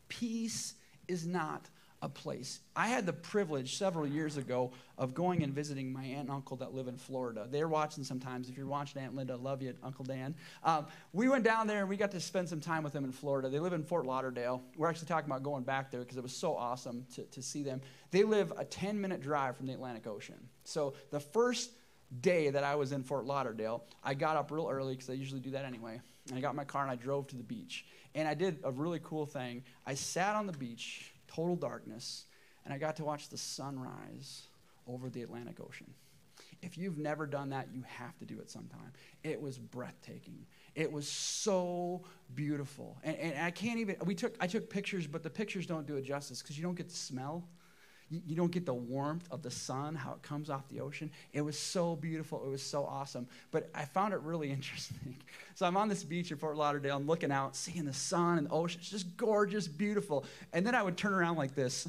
Peace 0.08 0.74
is 1.08 1.26
not 1.26 1.68
a 2.02 2.08
place. 2.08 2.60
I 2.74 2.88
had 2.88 3.06
the 3.06 3.12
privilege 3.12 3.76
several 3.76 4.06
years 4.06 4.36
ago 4.36 4.72
of 4.98 5.14
going 5.14 5.42
and 5.42 5.52
visiting 5.52 5.92
my 5.92 6.04
aunt 6.04 6.20
and 6.20 6.30
uncle 6.30 6.56
that 6.58 6.74
live 6.74 6.88
in 6.88 6.96
Florida. 6.96 7.48
They're 7.50 7.68
watching 7.68 8.04
sometimes. 8.04 8.48
If 8.48 8.56
you're 8.56 8.66
watching 8.66 9.00
Aunt 9.00 9.14
Linda, 9.14 9.36
love 9.36 9.62
you, 9.62 9.74
Uncle 9.82 10.04
Dan. 10.04 10.34
Um, 10.62 10.86
we 11.12 11.28
went 11.28 11.44
down 11.44 11.66
there 11.66 11.80
and 11.80 11.88
we 11.88 11.96
got 11.96 12.10
to 12.10 12.20
spend 12.20 12.48
some 12.48 12.60
time 12.60 12.82
with 12.82 12.92
them 12.92 13.04
in 13.04 13.12
Florida. 13.12 13.48
They 13.48 13.60
live 13.60 13.72
in 13.72 13.82
Fort 13.82 14.04
Lauderdale. 14.04 14.62
We're 14.76 14.88
actually 14.88 15.08
talking 15.08 15.30
about 15.30 15.42
going 15.42 15.64
back 15.64 15.90
there 15.90 16.00
because 16.00 16.18
it 16.18 16.22
was 16.22 16.36
so 16.36 16.54
awesome 16.54 17.06
to, 17.14 17.22
to 17.22 17.42
see 17.42 17.62
them. 17.62 17.80
They 18.10 18.24
live 18.24 18.52
a 18.58 18.64
10 18.64 19.00
minute 19.00 19.22
drive 19.22 19.56
from 19.56 19.66
the 19.66 19.72
Atlantic 19.72 20.06
Ocean. 20.06 20.48
So 20.64 20.94
the 21.10 21.20
first 21.20 21.70
day 22.20 22.50
that 22.50 22.62
I 22.62 22.74
was 22.74 22.92
in 22.92 23.02
Fort 23.02 23.24
Lauderdale, 23.24 23.84
I 24.04 24.14
got 24.14 24.36
up 24.36 24.50
real 24.50 24.68
early 24.70 24.94
because 24.94 25.08
I 25.08 25.14
usually 25.14 25.40
do 25.40 25.50
that 25.52 25.64
anyway. 25.64 26.00
And 26.28 26.36
I 26.36 26.40
got 26.40 26.54
my 26.54 26.64
car 26.64 26.82
and 26.82 26.90
I 26.90 26.96
drove 26.96 27.26
to 27.28 27.36
the 27.36 27.42
beach. 27.42 27.86
And 28.14 28.26
I 28.26 28.34
did 28.34 28.58
a 28.64 28.70
really 28.70 29.00
cool 29.02 29.26
thing. 29.26 29.62
I 29.86 29.94
sat 29.94 30.36
on 30.36 30.46
the 30.46 30.52
beach 30.52 31.12
total 31.36 31.56
darkness, 31.56 32.24
and 32.64 32.72
I 32.72 32.78
got 32.78 32.96
to 32.96 33.04
watch 33.04 33.28
the 33.28 33.36
sunrise 33.36 34.48
over 34.88 35.10
the 35.10 35.22
Atlantic 35.22 35.60
Ocean. 35.60 35.92
If 36.62 36.78
you've 36.78 36.98
never 36.98 37.26
done 37.26 37.50
that, 37.50 37.68
you 37.72 37.82
have 37.86 38.18
to 38.18 38.24
do 38.24 38.38
it 38.40 38.50
sometime. 38.50 38.92
It 39.22 39.40
was 39.40 39.58
breathtaking. 39.58 40.46
It 40.74 40.90
was 40.90 41.06
so 41.08 42.02
beautiful. 42.34 42.96
And, 43.04 43.16
and 43.16 43.44
I 43.44 43.50
can't 43.50 43.78
even, 43.78 43.96
we 44.04 44.14
took, 44.14 44.34
I 44.40 44.46
took 44.46 44.70
pictures, 44.70 45.06
but 45.06 45.22
the 45.22 45.30
pictures 45.30 45.66
don't 45.66 45.86
do 45.86 45.96
it 45.96 46.02
justice 46.02 46.42
because 46.42 46.56
you 46.56 46.62
don't 46.62 46.74
get 46.74 46.88
the 46.88 46.96
smell. 46.96 47.44
You, 48.08 48.36
don't 48.36 48.52
get 48.52 48.64
the 48.64 48.74
warmth 48.74 49.26
of 49.32 49.42
the 49.42 49.50
sun, 49.50 49.96
how 49.96 50.12
it 50.12 50.22
comes 50.22 50.48
off 50.48 50.68
the 50.68 50.80
ocean. 50.80 51.10
It 51.32 51.40
was 51.40 51.58
so 51.58 51.96
beautiful. 51.96 52.44
It 52.44 52.48
was 52.48 52.62
so 52.62 52.84
awesome. 52.84 53.26
But 53.50 53.68
I 53.74 53.84
found 53.84 54.14
it 54.14 54.20
really 54.20 54.50
interesting. 54.52 55.16
So 55.54 55.66
I'm 55.66 55.76
on 55.76 55.88
this 55.88 56.04
beach 56.04 56.30
in 56.30 56.38
Fort 56.38 56.56
Lauderdale. 56.56 56.96
I'm 56.96 57.06
looking 57.06 57.32
out, 57.32 57.56
seeing 57.56 57.84
the 57.84 57.92
sun 57.92 58.38
and 58.38 58.46
the 58.46 58.52
ocean. 58.52 58.80
It's 58.80 58.90
just 58.90 59.16
gorgeous, 59.16 59.66
beautiful. 59.66 60.24
And 60.52 60.64
then 60.64 60.74
I 60.74 60.82
would 60.82 60.96
turn 60.96 61.14
around 61.14 61.36
like 61.36 61.54
this. 61.54 61.88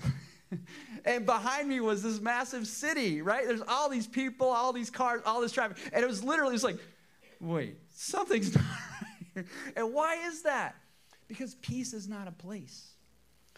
and 1.06 1.26
behind 1.26 1.70
me 1.70 1.80
was 1.82 2.02
this 2.02 2.20
massive 2.20 2.66
city, 2.66 3.22
right? 3.22 3.46
There's 3.46 3.64
all 3.68 3.90
these 3.90 4.08
people, 4.08 4.48
all 4.48 4.74
these 4.74 4.90
cars, 4.90 5.22
all 5.26 5.42
this 5.42 5.52
traffic. 5.52 5.78
And 5.94 6.04
it 6.04 6.08
was 6.08 6.24
literally 6.24 6.54
just 6.54 6.64
like, 6.64 6.80
wait, 7.40 7.78
something's 7.94 8.56
not 8.56 8.66
right 8.66 9.24
here. 9.34 9.46
And 9.76 9.94
why 9.94 10.28
is 10.28 10.44
that? 10.44 10.76
Because 11.28 11.56
peace 11.56 11.94
is 11.94 12.08
not 12.08 12.28
a 12.28 12.32
place. 12.32 12.94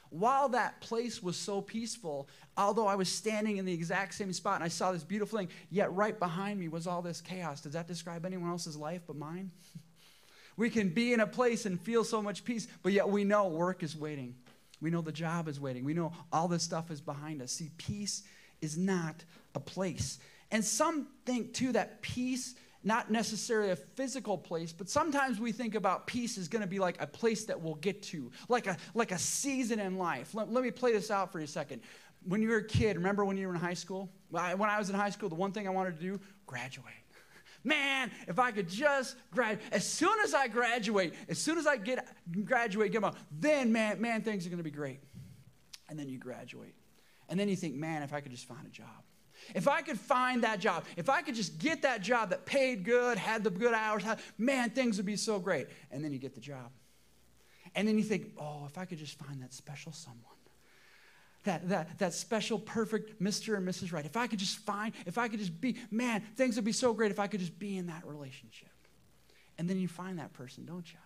While 0.09 0.49
that 0.49 0.81
place 0.81 1.21
was 1.21 1.37
so 1.37 1.61
peaceful, 1.61 2.27
although 2.57 2.87
I 2.87 2.95
was 2.95 3.09
standing 3.09 3.57
in 3.57 3.65
the 3.65 3.73
exact 3.73 4.15
same 4.15 4.33
spot 4.33 4.55
and 4.55 4.63
I 4.63 4.67
saw 4.67 4.91
this 4.91 5.03
beautiful 5.03 5.37
thing, 5.37 5.49
yet 5.69 5.93
right 5.93 6.17
behind 6.17 6.59
me 6.59 6.67
was 6.67 6.87
all 6.87 7.01
this 7.01 7.21
chaos. 7.21 7.61
Does 7.61 7.73
that 7.73 7.87
describe 7.87 8.25
anyone 8.25 8.49
else's 8.49 8.75
life 8.75 9.01
but 9.05 9.15
mine? 9.15 9.51
we 10.57 10.69
can 10.69 10.89
be 10.89 11.13
in 11.13 11.19
a 11.19 11.27
place 11.27 11.65
and 11.65 11.79
feel 11.79 12.03
so 12.03 12.21
much 12.21 12.43
peace, 12.43 12.67
but 12.81 12.91
yet 12.91 13.07
we 13.07 13.23
know 13.23 13.47
work 13.47 13.83
is 13.83 13.95
waiting. 13.95 14.35
We 14.81 14.89
know 14.89 15.01
the 15.01 15.11
job 15.11 15.47
is 15.47 15.59
waiting. 15.59 15.83
We 15.83 15.93
know 15.93 16.13
all 16.31 16.47
this 16.47 16.63
stuff 16.63 16.89
is 16.89 17.01
behind 17.01 17.41
us. 17.41 17.51
See, 17.51 17.69
peace 17.77 18.23
is 18.61 18.77
not 18.77 19.23
a 19.55 19.59
place. 19.59 20.19
And 20.51 20.63
some 20.63 21.07
think, 21.25 21.53
too, 21.53 21.73
that 21.73 22.01
peace 22.01 22.55
not 22.83 23.12
necessarily 23.12 23.71
a 23.71 23.75
physical 23.75 24.38
place, 24.38 24.71
but 24.71 24.89
sometimes 24.89 25.39
we 25.39 25.51
think 25.51 25.75
about 25.75 26.07
peace 26.07 26.38
is 26.38 26.48
going 26.48 26.62
to 26.62 26.67
be 26.67 26.79
like 26.79 27.01
a 27.01 27.07
place 27.07 27.45
that 27.45 27.59
we'll 27.59 27.75
get 27.75 28.01
to, 28.03 28.31
like 28.48 28.67
a, 28.67 28.77
like 28.93 29.12
a 29.12 29.19
season 29.19 29.79
in 29.79 29.98
life. 29.98 30.33
Let, 30.33 30.51
let 30.51 30.63
me 30.63 30.71
play 30.71 30.93
this 30.93 31.12
out 31.12 31.31
for 31.31 31.39
you 31.39 31.45
a 31.45 31.48
second. 31.48 31.81
When 32.24 32.41
you 32.41 32.50
were 32.50 32.57
a 32.57 32.63
kid, 32.63 32.95
remember 32.95 33.25
when 33.25 33.38
you 33.38 33.48
were 33.48 33.53
in 33.53 33.59
high 33.59 33.74
school? 33.74 34.09
When 34.29 34.43
I 34.43 34.77
was 34.77 34.89
in 34.89 34.95
high 34.95 35.09
school, 35.09 35.29
the 35.29 35.36
one 35.36 35.51
thing 35.51 35.67
I 35.67 35.71
wanted 35.71 35.98
to 35.98 36.01
do, 36.01 36.19
graduate. 36.45 36.93
Man, 37.63 38.12
if 38.27 38.39
I 38.39 38.51
could 38.51 38.69
just 38.69 39.17
graduate, 39.31 39.65
as 39.71 39.86
soon 39.86 40.17
as 40.24 40.33
I 40.33 40.48
graduate, 40.48 41.13
as 41.27 41.38
soon 41.38 41.57
as 41.57 41.67
I 41.67 41.75
get 41.77 42.07
graduate, 42.45 42.93
get 42.93 43.03
out, 43.03 43.17
then 43.31 43.74
man, 43.74 44.00
man, 44.00 44.21
things 44.21 44.45
are 44.45 44.50
going 44.50 44.59
to 44.59 44.63
be 44.63 44.71
great. 44.71 45.01
And 45.89 46.00
then 46.00 46.07
you 46.07 46.17
graduate, 46.17 46.75
and 47.27 47.38
then 47.38 47.50
you 47.50 47.55
think, 47.55 47.75
man, 47.75 48.03
if 48.03 48.13
I 48.13 48.21
could 48.21 48.31
just 48.31 48.48
find 48.48 48.65
a 48.65 48.69
job. 48.69 49.03
If 49.56 49.68
I 49.68 49.82
could 49.82 50.00
find 50.00 50.44
that 50.44 50.60
job, 50.60 50.86
if 50.98 51.10
I 51.10 51.22
could 51.22 51.36
just 51.36 51.60
get 51.60 51.82
that 51.84 52.01
job 52.01 52.29
that 52.29 52.46
paid 52.46 52.84
good, 52.84 53.18
had 53.18 53.44
the 53.44 53.50
good 53.50 53.74
hours, 53.74 54.03
man, 54.38 54.70
things 54.70 54.98
would 54.98 55.06
be 55.06 55.15
so 55.15 55.39
great. 55.39 55.68
And 55.91 56.03
then 56.03 56.12
you 56.12 56.20
get 56.20 56.36
the 56.36 56.41
job. 56.41 56.72
And 57.75 57.88
then 57.88 57.98
you 57.98 58.03
think, 58.03 58.32
oh, 58.38 58.65
if 58.68 58.77
I 58.77 58.86
could 58.86 58.98
just 58.98 59.18
find 59.20 59.41
that 59.41 59.53
special 59.53 59.91
someone. 59.91 60.24
That, 61.46 61.70
that, 61.70 62.00
that 62.00 62.13
special, 62.13 62.60
perfect 62.60 63.22
Mr. 63.24 63.56
and 63.56 63.68
Mrs. 63.68 63.94
Right. 63.94 64.06
If 64.06 64.18
I 64.18 64.27
could 64.27 64.39
just 64.39 64.58
find, 64.58 64.94
if 65.06 65.18
I 65.18 65.29
could 65.29 65.39
just 65.39 65.60
be, 65.62 65.77
man, 65.89 66.22
things 66.36 66.58
would 66.58 66.65
be 66.65 66.74
so 66.74 66.94
great 66.94 67.12
if 67.12 67.20
I 67.20 67.27
could 67.27 67.39
just 67.39 67.58
be 67.58 67.77
in 67.77 67.88
that 67.88 68.06
relationship. 68.06 68.70
And 69.58 69.70
then 69.70 69.79
you 69.79 69.88
find 69.88 70.20
that 70.20 70.34
person, 70.34 70.65
don't 70.65 70.91
you? 70.91 71.00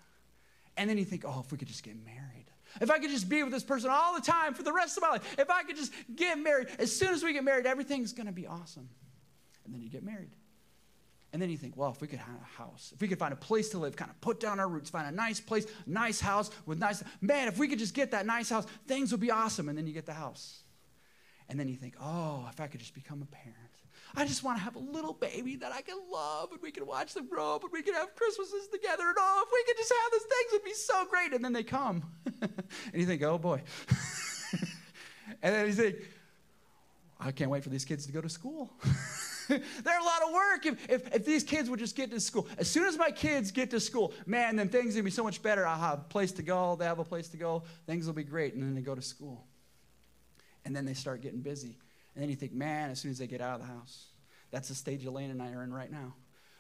And 0.75 0.89
then 0.89 0.97
you 0.97 1.05
think, 1.05 1.23
oh, 1.25 1.43
if 1.45 1.51
we 1.51 1.57
could 1.57 1.67
just 1.67 1.83
get 1.83 1.95
married. 2.03 2.45
If 2.81 2.89
I 2.89 2.99
could 2.99 3.09
just 3.09 3.29
be 3.29 3.43
with 3.43 3.51
this 3.51 3.63
person 3.63 3.89
all 3.91 4.15
the 4.15 4.21
time 4.21 4.53
for 4.53 4.63
the 4.63 4.73
rest 4.73 4.97
of 4.97 5.03
my 5.03 5.09
life, 5.09 5.35
if 5.37 5.49
I 5.49 5.63
could 5.63 5.75
just 5.75 5.93
get 6.15 6.37
married, 6.39 6.67
as 6.79 6.95
soon 6.95 7.13
as 7.13 7.23
we 7.23 7.33
get 7.33 7.43
married, 7.43 7.65
everything's 7.65 8.13
going 8.13 8.27
to 8.27 8.33
be 8.33 8.47
awesome. 8.47 8.89
And 9.65 9.73
then 9.73 9.81
you 9.81 9.89
get 9.89 10.03
married. 10.03 10.31
And 11.31 11.41
then 11.41 11.49
you 11.49 11.57
think, 11.57 11.75
well, 11.75 11.89
if 11.89 11.99
we 11.99 12.07
could 12.07 12.19
have 12.19 12.35
a 12.35 12.61
house, 12.61 12.91
if 12.93 13.01
we 13.01 13.07
could 13.07 13.17
find 13.17 13.33
a 13.33 13.37
place 13.37 13.69
to 13.69 13.79
live, 13.79 13.95
kind 13.95 14.11
of 14.11 14.21
put 14.21 14.39
down 14.39 14.59
our 14.59 14.67
roots, 14.67 14.91
find 14.91 15.07
a 15.07 15.11
nice 15.11 15.39
place, 15.39 15.65
nice 15.87 16.19
house 16.19 16.51
with 16.67 16.77
nice, 16.77 17.03
man, 17.21 17.47
if 17.47 17.57
we 17.57 17.67
could 17.67 17.79
just 17.79 17.95
get 17.95 18.11
that 18.11 18.27
nice 18.27 18.49
house, 18.49 18.67
things 18.87 19.11
would 19.11 19.19
be 19.19 19.31
awesome. 19.31 19.67
And 19.67 19.75
then 19.75 19.87
you 19.87 19.93
get 19.93 20.05
the 20.05 20.13
house. 20.13 20.59
And 21.49 21.59
then 21.59 21.67
you 21.67 21.75
think, 21.75 21.95
oh, 21.99 22.47
if 22.51 22.59
I 22.59 22.67
could 22.67 22.79
just 22.79 22.93
become 22.93 23.23
a 23.23 23.25
parent. 23.25 23.62
I 24.15 24.25
just 24.25 24.43
want 24.43 24.57
to 24.59 24.63
have 24.63 24.75
a 24.75 24.79
little 24.79 25.13
baby 25.13 25.55
that 25.57 25.71
I 25.71 25.81
can 25.81 25.97
love 26.11 26.51
and 26.51 26.61
we 26.61 26.71
can 26.71 26.85
watch 26.85 27.13
them 27.13 27.27
grow 27.27 27.55
up 27.55 27.63
and 27.63 27.71
we 27.71 27.81
can 27.81 27.95
have 27.95 28.15
Christmases 28.15 28.67
together 28.67 29.03
and 29.07 29.15
oh, 29.17 29.43
if 29.45 29.51
we 29.51 29.63
could 29.65 29.77
just 29.77 29.91
have 29.91 30.11
those 30.11 30.21
things, 30.21 30.51
would 30.51 30.63
be 30.63 30.73
so 30.73 31.05
great. 31.05 31.33
And 31.33 31.43
then 31.43 31.53
they 31.53 31.63
come. 31.63 32.03
and 32.41 32.53
you 32.93 33.05
think, 33.05 33.23
oh 33.23 33.39
boy. 33.39 33.63
and 35.41 35.55
then 35.55 35.65
you 35.65 35.73
think, 35.73 35.95
I 37.19 37.31
can't 37.31 37.49
wait 37.49 37.63
for 37.63 37.69
these 37.69 37.85
kids 37.85 38.05
to 38.05 38.11
go 38.11 38.21
to 38.21 38.29
school. 38.29 38.71
They're 39.47 39.99
a 39.99 40.03
lot 40.03 40.21
of 40.27 40.33
work 40.33 40.65
if, 40.65 40.89
if, 40.89 41.15
if, 41.15 41.25
these 41.25 41.43
kids 41.43 41.69
would 41.69 41.79
just 41.79 41.95
get 41.95 42.11
to 42.11 42.19
school. 42.19 42.47
As 42.57 42.69
soon 42.69 42.85
as 42.85 42.97
my 42.97 43.11
kids 43.11 43.51
get 43.51 43.71
to 43.71 43.79
school, 43.79 44.13
man, 44.25 44.55
then 44.55 44.69
things 44.69 44.95
are 44.95 44.97
going 44.97 44.97
to 44.97 45.03
be 45.03 45.11
so 45.11 45.23
much 45.23 45.41
better. 45.41 45.65
I'll 45.65 45.79
have 45.79 45.99
a 45.99 46.03
place 46.03 46.31
to 46.33 46.43
go. 46.43 46.75
They 46.75 46.85
have 46.85 46.99
a 46.99 47.03
place 47.03 47.29
to 47.29 47.37
go. 47.37 47.63
Things 47.87 48.05
will 48.05 48.13
be 48.13 48.23
great. 48.23 48.53
And 48.53 48.63
then 48.63 48.75
they 48.75 48.81
go 48.81 48.95
to 48.95 49.01
school. 49.01 49.45
And 50.65 50.75
then 50.75 50.85
they 50.85 50.93
start 50.93 51.21
getting 51.21 51.41
busy. 51.41 51.77
And 52.15 52.21
then 52.21 52.29
you 52.29 52.35
think, 52.35 52.53
man, 52.53 52.91
as 52.91 52.99
soon 52.99 53.11
as 53.11 53.17
they 53.17 53.27
get 53.27 53.41
out 53.41 53.59
of 53.59 53.67
the 53.67 53.73
house, 53.73 54.07
that's 54.51 54.69
the 54.69 54.75
stage 54.75 55.05
Elaine 55.05 55.31
and 55.31 55.41
I 55.41 55.51
are 55.53 55.63
in 55.63 55.73
right 55.73 55.91
now. 55.91 56.13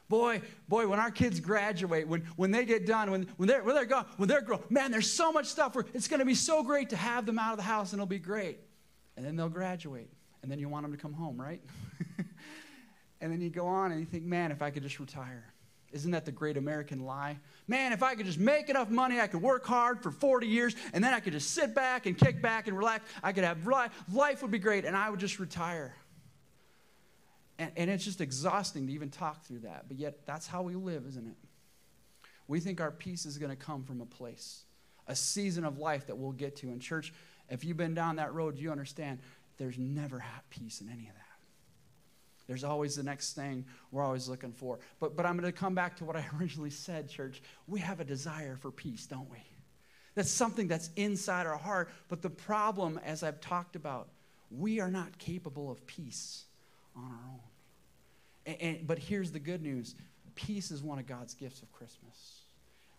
Boy, 0.09 0.41
boy, 0.67 0.87
when 0.87 0.99
our 0.99 1.11
kids 1.11 1.39
graduate, 1.39 2.07
when, 2.07 2.21
when 2.35 2.51
they 2.51 2.65
get 2.65 2.85
done, 2.85 3.09
when, 3.09 3.27
when 3.37 3.47
they're, 3.47 3.63
when 3.63 3.75
they're 3.75 3.85
gone, 3.85 4.05
when 4.17 4.27
they're 4.27 4.41
grown, 4.41 4.63
man, 4.69 4.91
there's 4.91 5.11
so 5.11 5.31
much 5.31 5.45
stuff 5.45 5.77
it's 5.93 6.07
going 6.07 6.19
to 6.19 6.25
be 6.25 6.35
so 6.35 6.63
great 6.63 6.89
to 6.89 6.95
have 6.95 7.25
them 7.25 7.39
out 7.39 7.51
of 7.51 7.57
the 7.57 7.63
house 7.63 7.93
and 7.93 7.99
it'll 7.99 8.07
be 8.07 8.19
great. 8.19 8.59
And 9.15 9.25
then 9.25 9.35
they'll 9.35 9.49
graduate. 9.49 10.09
And 10.41 10.51
then 10.51 10.59
you 10.59 10.67
want 10.67 10.83
them 10.83 10.91
to 10.91 10.97
come 10.97 11.13
home, 11.13 11.39
right? 11.39 11.61
and 13.21 13.31
then 13.31 13.39
you 13.39 13.49
go 13.49 13.65
on 13.65 13.91
and 13.91 13.99
you 13.99 14.05
think, 14.05 14.23
man, 14.23 14.51
if 14.51 14.61
I 14.61 14.71
could 14.71 14.83
just 14.83 14.99
retire. 14.99 15.52
Isn't 15.93 16.11
that 16.11 16.25
the 16.25 16.31
great 16.31 16.57
American 16.57 17.05
lie? 17.05 17.37
Man, 17.67 17.93
if 17.93 18.01
I 18.01 18.15
could 18.15 18.25
just 18.25 18.39
make 18.39 18.67
enough 18.67 18.89
money, 18.89 19.21
I 19.21 19.27
could 19.27 19.43
work 19.43 19.63
hard 19.63 20.01
for 20.01 20.09
40 20.09 20.47
years, 20.47 20.75
and 20.91 21.03
then 21.03 21.13
I 21.13 21.19
could 21.19 21.33
just 21.33 21.51
sit 21.51 21.75
back 21.75 22.07
and 22.07 22.17
kick 22.17 22.41
back 22.41 22.67
and 22.67 22.75
relax. 22.75 23.07
I 23.21 23.31
could 23.31 23.43
have 23.43 23.65
life, 23.67 23.91
life 24.11 24.41
would 24.41 24.49
be 24.49 24.57
great, 24.57 24.85
and 24.85 24.97
I 24.97 25.11
would 25.11 25.19
just 25.19 25.39
retire. 25.39 25.93
And, 27.59 27.71
and 27.77 27.89
it's 27.91 28.03
just 28.03 28.21
exhausting 28.21 28.87
to 28.87 28.93
even 28.93 29.11
talk 29.11 29.45
through 29.45 29.59
that. 29.59 29.85
But 29.87 29.97
yet, 29.97 30.25
that's 30.25 30.47
how 30.47 30.63
we 30.63 30.73
live, 30.73 31.05
isn't 31.09 31.27
it? 31.27 31.37
We 32.47 32.59
think 32.59 32.81
our 32.81 32.91
peace 32.91 33.27
is 33.27 33.37
going 33.37 33.51
to 33.51 33.55
come 33.55 33.83
from 33.83 34.01
a 34.01 34.05
place, 34.05 34.63
a 35.07 35.15
season 35.15 35.63
of 35.63 35.77
life 35.77 36.07
that 36.07 36.17
we'll 36.17 36.31
get 36.31 36.55
to. 36.57 36.69
In 36.69 36.79
church, 36.79 37.13
if 37.49 37.63
you've 37.63 37.77
been 37.77 37.93
down 37.93 38.15
that 38.15 38.33
road, 38.33 38.57
you 38.57 38.71
understand 38.71 39.19
there's 39.57 39.77
never 39.77 40.23
peace 40.49 40.81
in 40.81 40.89
any 40.89 41.07
of 41.07 41.13
that. 41.13 41.22
There's 42.47 42.63
always 42.63 42.95
the 42.95 43.03
next 43.03 43.33
thing 43.33 43.65
we're 43.91 44.03
always 44.03 44.27
looking 44.27 44.51
for. 44.51 44.79
But, 44.99 45.15
but 45.15 45.25
I'm 45.25 45.37
going 45.37 45.51
to 45.51 45.57
come 45.57 45.75
back 45.75 45.97
to 45.97 46.05
what 46.05 46.15
I 46.15 46.25
originally 46.39 46.69
said, 46.69 47.09
church. 47.09 47.41
We 47.67 47.79
have 47.79 47.99
a 47.99 48.05
desire 48.05 48.57
for 48.57 48.71
peace, 48.71 49.05
don't 49.05 49.29
we? 49.29 49.37
That's 50.15 50.29
something 50.29 50.67
that's 50.67 50.89
inside 50.95 51.47
our 51.47 51.57
heart. 51.57 51.89
But 52.07 52.21
the 52.21 52.29
problem, 52.29 52.99
as 53.03 53.23
I've 53.23 53.41
talked 53.41 53.75
about, 53.75 54.09
we 54.51 54.79
are 54.79 54.91
not 54.91 55.17
capable 55.17 55.71
of 55.71 55.85
peace 55.87 56.43
on 56.95 57.03
our 57.03 57.31
own. 57.31 57.39
And, 58.45 58.61
and, 58.61 58.87
but 58.87 58.99
here's 58.99 59.31
the 59.31 59.39
good 59.39 59.61
news 59.61 59.95
peace 60.35 60.71
is 60.71 60.81
one 60.81 60.97
of 60.97 61.05
God's 61.05 61.33
gifts 61.33 61.61
of 61.61 61.71
Christmas. 61.71 62.41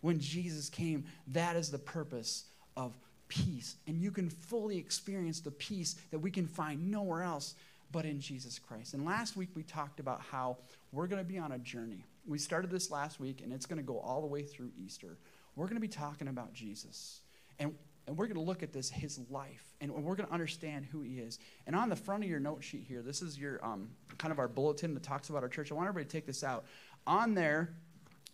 When 0.01 0.19
Jesus 0.19 0.69
came, 0.69 1.05
that 1.27 1.55
is 1.55 1.69
the 1.69 1.77
purpose 1.77 2.45
of 2.77 2.97
peace. 3.27 3.75
And 3.87 4.01
you 4.01 4.11
can 4.11 4.29
fully 4.29 4.77
experience 4.77 5.41
the 5.41 5.51
peace 5.51 5.95
that 6.11 6.19
we 6.19 6.31
can 6.31 6.47
find 6.47 6.91
nowhere 6.91 7.23
else 7.23 7.55
but 7.91 8.05
in 8.05 8.19
Jesus 8.19 8.59
Christ. 8.59 8.93
And 8.93 9.05
last 9.05 9.35
week 9.35 9.49
we 9.55 9.63
talked 9.63 9.99
about 9.99 10.21
how 10.21 10.57
we're 10.91 11.07
going 11.07 11.21
to 11.21 11.27
be 11.27 11.37
on 11.37 11.51
a 11.51 11.59
journey. 11.59 12.05
We 12.27 12.37
started 12.37 12.71
this 12.71 12.89
last 12.89 13.19
week, 13.19 13.41
and 13.41 13.53
it's 13.53 13.65
going 13.65 13.77
to 13.77 13.83
go 13.83 13.99
all 13.99 14.21
the 14.21 14.27
way 14.27 14.43
through 14.43 14.71
Easter. 14.77 15.17
We're 15.55 15.65
going 15.65 15.75
to 15.75 15.81
be 15.81 15.87
talking 15.87 16.27
about 16.27 16.53
Jesus. 16.53 17.21
And, 17.59 17.75
and 18.07 18.17
we're 18.17 18.25
going 18.25 18.37
to 18.37 18.41
look 18.41 18.63
at 18.63 18.73
this, 18.73 18.89
his 18.89 19.19
life, 19.29 19.63
and 19.81 19.91
we're 19.91 20.15
going 20.15 20.27
to 20.27 20.33
understand 20.33 20.85
who 20.85 21.01
he 21.01 21.19
is. 21.19 21.39
And 21.67 21.75
on 21.75 21.89
the 21.89 21.95
front 21.95 22.23
of 22.23 22.29
your 22.29 22.39
note 22.39 22.63
sheet 22.63 22.85
here, 22.87 23.01
this 23.01 23.21
is 23.21 23.37
your 23.37 23.63
um, 23.63 23.89
kind 24.17 24.31
of 24.31 24.39
our 24.39 24.47
bulletin 24.47 24.93
that 24.93 25.03
talks 25.03 25.29
about 25.29 25.43
our 25.43 25.49
church. 25.49 25.71
I 25.71 25.75
want 25.75 25.87
everybody 25.87 26.05
to 26.05 26.11
take 26.11 26.25
this 26.25 26.43
out. 26.43 26.65
On 27.07 27.33
there, 27.33 27.75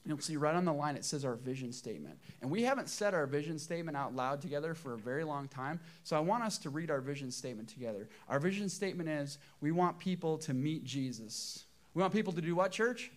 You'll 0.05 0.17
see 0.17 0.35
right 0.35 0.55
on 0.55 0.65
the 0.65 0.73
line 0.73 0.95
it 0.95 1.05
says 1.05 1.23
our 1.23 1.35
vision 1.35 1.71
statement. 1.71 2.17
And 2.41 2.49
we 2.49 2.63
haven't 2.63 2.89
said 2.89 3.13
our 3.13 3.27
vision 3.27 3.59
statement 3.59 3.95
out 3.95 4.15
loud 4.15 4.41
together 4.41 4.73
for 4.73 4.93
a 4.93 4.97
very 4.97 5.23
long 5.23 5.47
time. 5.47 5.79
So 6.03 6.17
I 6.17 6.19
want 6.19 6.43
us 6.43 6.57
to 6.59 6.71
read 6.71 6.89
our 6.89 7.01
vision 7.01 7.29
statement 7.29 7.69
together. 7.69 8.09
Our 8.27 8.39
vision 8.39 8.67
statement 8.67 9.09
is 9.09 9.37
we 9.59 9.71
want 9.71 9.99
people 9.99 10.39
to 10.39 10.55
meet 10.55 10.83
Jesus. 10.83 11.65
We 11.93 12.01
want 12.01 12.13
people 12.13 12.33
to 12.33 12.41
do 12.41 12.55
what, 12.55 12.71
church? 12.71 13.11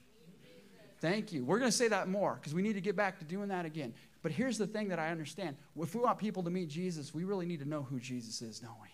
Thank 1.00 1.33
you. 1.33 1.45
We're 1.45 1.59
going 1.59 1.71
to 1.71 1.76
say 1.76 1.88
that 1.88 2.09
more 2.09 2.35
because 2.35 2.55
we 2.55 2.62
need 2.62 2.75
to 2.75 2.81
get 2.81 2.97
back 2.97 3.19
to 3.19 3.25
doing 3.25 3.49
that 3.49 3.64
again. 3.64 3.95
But 4.23 4.33
here's 4.33 4.59
the 4.59 4.67
thing 4.67 4.88
that 4.88 4.99
I 4.99 5.11
understand. 5.11 5.57
If 5.79 5.95
we 5.95 6.00
want 6.00 6.19
people 6.19 6.43
to 6.43 6.50
meet 6.50 6.69
Jesus, 6.69 7.14
we 7.14 7.25
really 7.25 7.47
need 7.47 7.61
to 7.61 7.69
know 7.69 7.83
who 7.83 7.99
Jesus 7.99 8.43
is, 8.43 8.59
don't 8.59 8.73
we? 8.81 8.88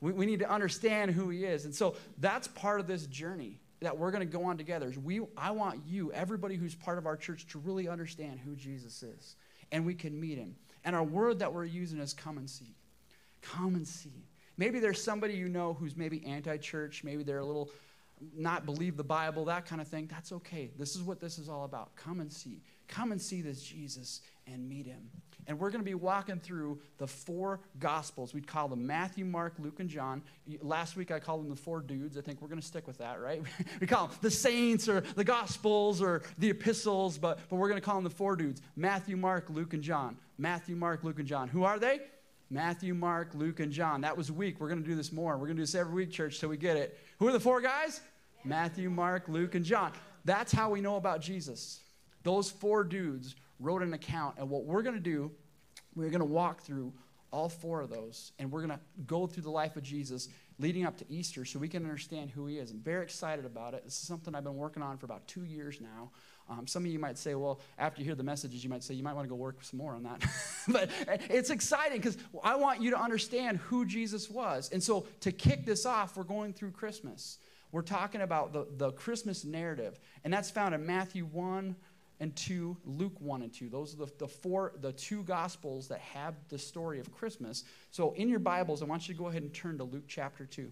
We, 0.00 0.12
we 0.12 0.26
need 0.26 0.40
to 0.40 0.50
understand 0.50 1.10
who 1.10 1.30
he 1.30 1.44
is. 1.44 1.64
And 1.64 1.74
so 1.74 1.94
that's 2.18 2.48
part 2.48 2.80
of 2.80 2.86
this 2.86 3.06
journey 3.06 3.60
that 3.80 3.96
we're 3.96 4.10
going 4.10 4.26
to 4.26 4.38
go 4.38 4.44
on 4.44 4.58
together. 4.58 4.92
We, 5.02 5.20
I 5.36 5.50
want 5.52 5.82
you, 5.86 6.12
everybody 6.12 6.56
who's 6.56 6.74
part 6.74 6.98
of 6.98 7.06
our 7.06 7.16
church, 7.16 7.46
to 7.48 7.58
really 7.58 7.88
understand 7.88 8.40
who 8.40 8.54
Jesus 8.54 9.02
is. 9.02 9.36
And 9.72 9.86
we 9.86 9.94
can 9.94 10.18
meet 10.18 10.38
him. 10.38 10.56
And 10.84 10.94
our 10.94 11.04
word 11.04 11.38
that 11.38 11.52
we're 11.52 11.64
using 11.64 11.98
is 11.98 12.12
come 12.12 12.38
and 12.38 12.48
see. 12.48 12.74
Come 13.42 13.74
and 13.74 13.86
see. 13.86 14.26
Maybe 14.56 14.80
there's 14.80 15.02
somebody 15.02 15.34
you 15.34 15.48
know 15.48 15.74
who's 15.74 15.96
maybe 15.96 16.24
anti 16.26 16.58
church. 16.58 17.02
Maybe 17.04 17.22
they're 17.22 17.38
a 17.38 17.44
little 17.44 17.70
not 18.36 18.66
believe 18.66 18.96
the 18.98 19.04
Bible, 19.04 19.46
that 19.46 19.64
kind 19.64 19.80
of 19.80 19.88
thing. 19.88 20.06
That's 20.10 20.32
okay. 20.32 20.70
This 20.78 20.94
is 20.94 21.02
what 21.02 21.20
this 21.20 21.38
is 21.38 21.48
all 21.48 21.64
about. 21.64 21.96
Come 21.96 22.20
and 22.20 22.30
see. 22.30 22.60
Come 22.86 23.12
and 23.12 23.20
see 23.20 23.40
this 23.40 23.62
Jesus 23.62 24.20
and 24.46 24.68
meet 24.68 24.86
him. 24.86 25.10
And 25.50 25.58
we're 25.58 25.70
going 25.70 25.80
to 25.80 25.84
be 25.84 25.96
walking 25.96 26.38
through 26.38 26.78
the 26.98 27.08
four 27.08 27.58
Gospels. 27.80 28.32
We'd 28.32 28.46
call 28.46 28.68
them 28.68 28.86
Matthew, 28.86 29.24
Mark, 29.24 29.54
Luke, 29.58 29.80
and 29.80 29.90
John. 29.90 30.22
Last 30.62 30.94
week 30.94 31.10
I 31.10 31.18
called 31.18 31.42
them 31.42 31.50
the 31.50 31.56
four 31.56 31.80
dudes. 31.80 32.16
I 32.16 32.20
think 32.20 32.40
we're 32.40 32.46
going 32.46 32.60
to 32.60 32.66
stick 32.66 32.86
with 32.86 32.98
that, 32.98 33.20
right? 33.20 33.42
we 33.80 33.88
call 33.88 34.06
them 34.06 34.16
the 34.22 34.30
saints 34.30 34.88
or 34.88 35.00
the 35.00 35.24
Gospels 35.24 36.00
or 36.00 36.22
the 36.38 36.50
epistles, 36.50 37.18
but, 37.18 37.40
but 37.48 37.56
we're 37.56 37.66
going 37.66 37.80
to 37.80 37.84
call 37.84 37.96
them 37.96 38.04
the 38.04 38.10
four 38.10 38.36
dudes 38.36 38.62
Matthew, 38.76 39.16
Mark, 39.16 39.50
Luke, 39.50 39.74
and 39.74 39.82
John. 39.82 40.16
Matthew, 40.38 40.76
Mark, 40.76 41.02
Luke, 41.02 41.18
and 41.18 41.26
John. 41.26 41.48
Who 41.48 41.64
are 41.64 41.80
they? 41.80 41.98
Matthew, 42.48 42.94
Mark, 42.94 43.34
Luke, 43.34 43.58
and 43.58 43.72
John. 43.72 44.02
That 44.02 44.16
was 44.16 44.30
week. 44.30 44.60
We're 44.60 44.68
going 44.68 44.84
to 44.84 44.88
do 44.88 44.94
this 44.94 45.10
more. 45.10 45.32
We're 45.32 45.46
going 45.46 45.56
to 45.56 45.62
do 45.62 45.64
this 45.64 45.74
every 45.74 45.94
week, 45.94 46.12
church, 46.12 46.38
till 46.38 46.50
we 46.50 46.58
get 46.58 46.76
it. 46.76 46.96
Who 47.18 47.26
are 47.26 47.32
the 47.32 47.40
four 47.40 47.60
guys? 47.60 48.00
Matthew, 48.44 48.88
Mark, 48.88 49.26
Luke, 49.26 49.56
and 49.56 49.64
John. 49.64 49.90
That's 50.24 50.52
how 50.52 50.70
we 50.70 50.80
know 50.80 50.94
about 50.94 51.20
Jesus. 51.20 51.80
Those 52.22 52.52
four 52.52 52.84
dudes 52.84 53.34
wrote 53.60 53.82
an 53.82 53.92
account, 53.92 54.36
and 54.38 54.48
what 54.48 54.64
we're 54.64 54.82
going 54.82 54.96
to 54.96 55.00
do, 55.00 55.30
we're 55.94 56.10
going 56.10 56.20
to 56.20 56.24
walk 56.24 56.62
through 56.62 56.92
all 57.32 57.48
four 57.48 57.80
of 57.80 57.90
those, 57.90 58.32
and 58.38 58.50
we're 58.50 58.66
going 58.66 58.76
to 58.76 58.80
go 59.06 59.26
through 59.26 59.44
the 59.44 59.50
life 59.50 59.76
of 59.76 59.82
Jesus 59.82 60.28
leading 60.58 60.84
up 60.84 60.96
to 60.98 61.04
Easter 61.08 61.44
so 61.44 61.58
we 61.58 61.68
can 61.68 61.84
understand 61.84 62.30
who 62.30 62.46
he 62.46 62.58
is. 62.58 62.70
I'm 62.70 62.80
very 62.80 63.02
excited 63.02 63.44
about 63.44 63.74
it. 63.74 63.84
This 63.84 63.94
is 63.94 64.06
something 64.06 64.34
I've 64.34 64.44
been 64.44 64.56
working 64.56 64.82
on 64.82 64.98
for 64.98 65.06
about 65.06 65.26
two 65.26 65.44
years 65.44 65.80
now. 65.80 66.10
Um, 66.50 66.66
some 66.66 66.84
of 66.84 66.90
you 66.90 66.98
might 66.98 67.16
say, 67.16 67.34
well, 67.36 67.60
after 67.78 68.00
you 68.00 68.04
hear 68.04 68.16
the 68.16 68.24
messages, 68.24 68.64
you 68.64 68.68
might 68.68 68.82
say, 68.82 68.94
you 68.94 69.04
might 69.04 69.14
want 69.14 69.24
to 69.24 69.28
go 69.28 69.36
work 69.36 69.62
some 69.62 69.78
more 69.78 69.94
on 69.94 70.02
that. 70.02 70.24
but 70.68 70.90
it's 71.30 71.50
exciting 71.50 71.98
because 71.98 72.18
I 72.42 72.56
want 72.56 72.82
you 72.82 72.90
to 72.90 73.00
understand 73.00 73.58
who 73.58 73.86
Jesus 73.86 74.28
was. 74.28 74.68
And 74.72 74.82
so 74.82 75.06
to 75.20 75.30
kick 75.30 75.64
this 75.64 75.86
off, 75.86 76.16
we're 76.16 76.24
going 76.24 76.52
through 76.52 76.72
Christmas. 76.72 77.38
We're 77.72 77.82
talking 77.82 78.20
about 78.20 78.52
the, 78.52 78.66
the 78.76 78.90
Christmas 78.92 79.44
narrative, 79.44 80.00
and 80.24 80.32
that's 80.32 80.50
found 80.50 80.74
in 80.74 80.84
Matthew 80.84 81.24
1 81.24 81.76
and 82.20 82.36
2, 82.36 82.76
Luke 82.84 83.18
1 83.18 83.42
and 83.42 83.52
2. 83.52 83.70
Those 83.70 83.94
are 83.94 84.04
the, 84.04 84.12
the 84.18 84.28
four, 84.28 84.74
the 84.80 84.92
two 84.92 85.22
gospels 85.24 85.88
that 85.88 86.00
have 86.00 86.34
the 86.50 86.58
story 86.58 87.00
of 87.00 87.10
Christmas. 87.10 87.64
So 87.90 88.12
in 88.12 88.28
your 88.28 88.38
Bibles, 88.38 88.82
I 88.82 88.84
want 88.84 89.08
you 89.08 89.14
to 89.14 89.18
go 89.18 89.28
ahead 89.28 89.42
and 89.42 89.52
turn 89.52 89.78
to 89.78 89.84
Luke 89.84 90.04
chapter 90.06 90.44
2. 90.44 90.70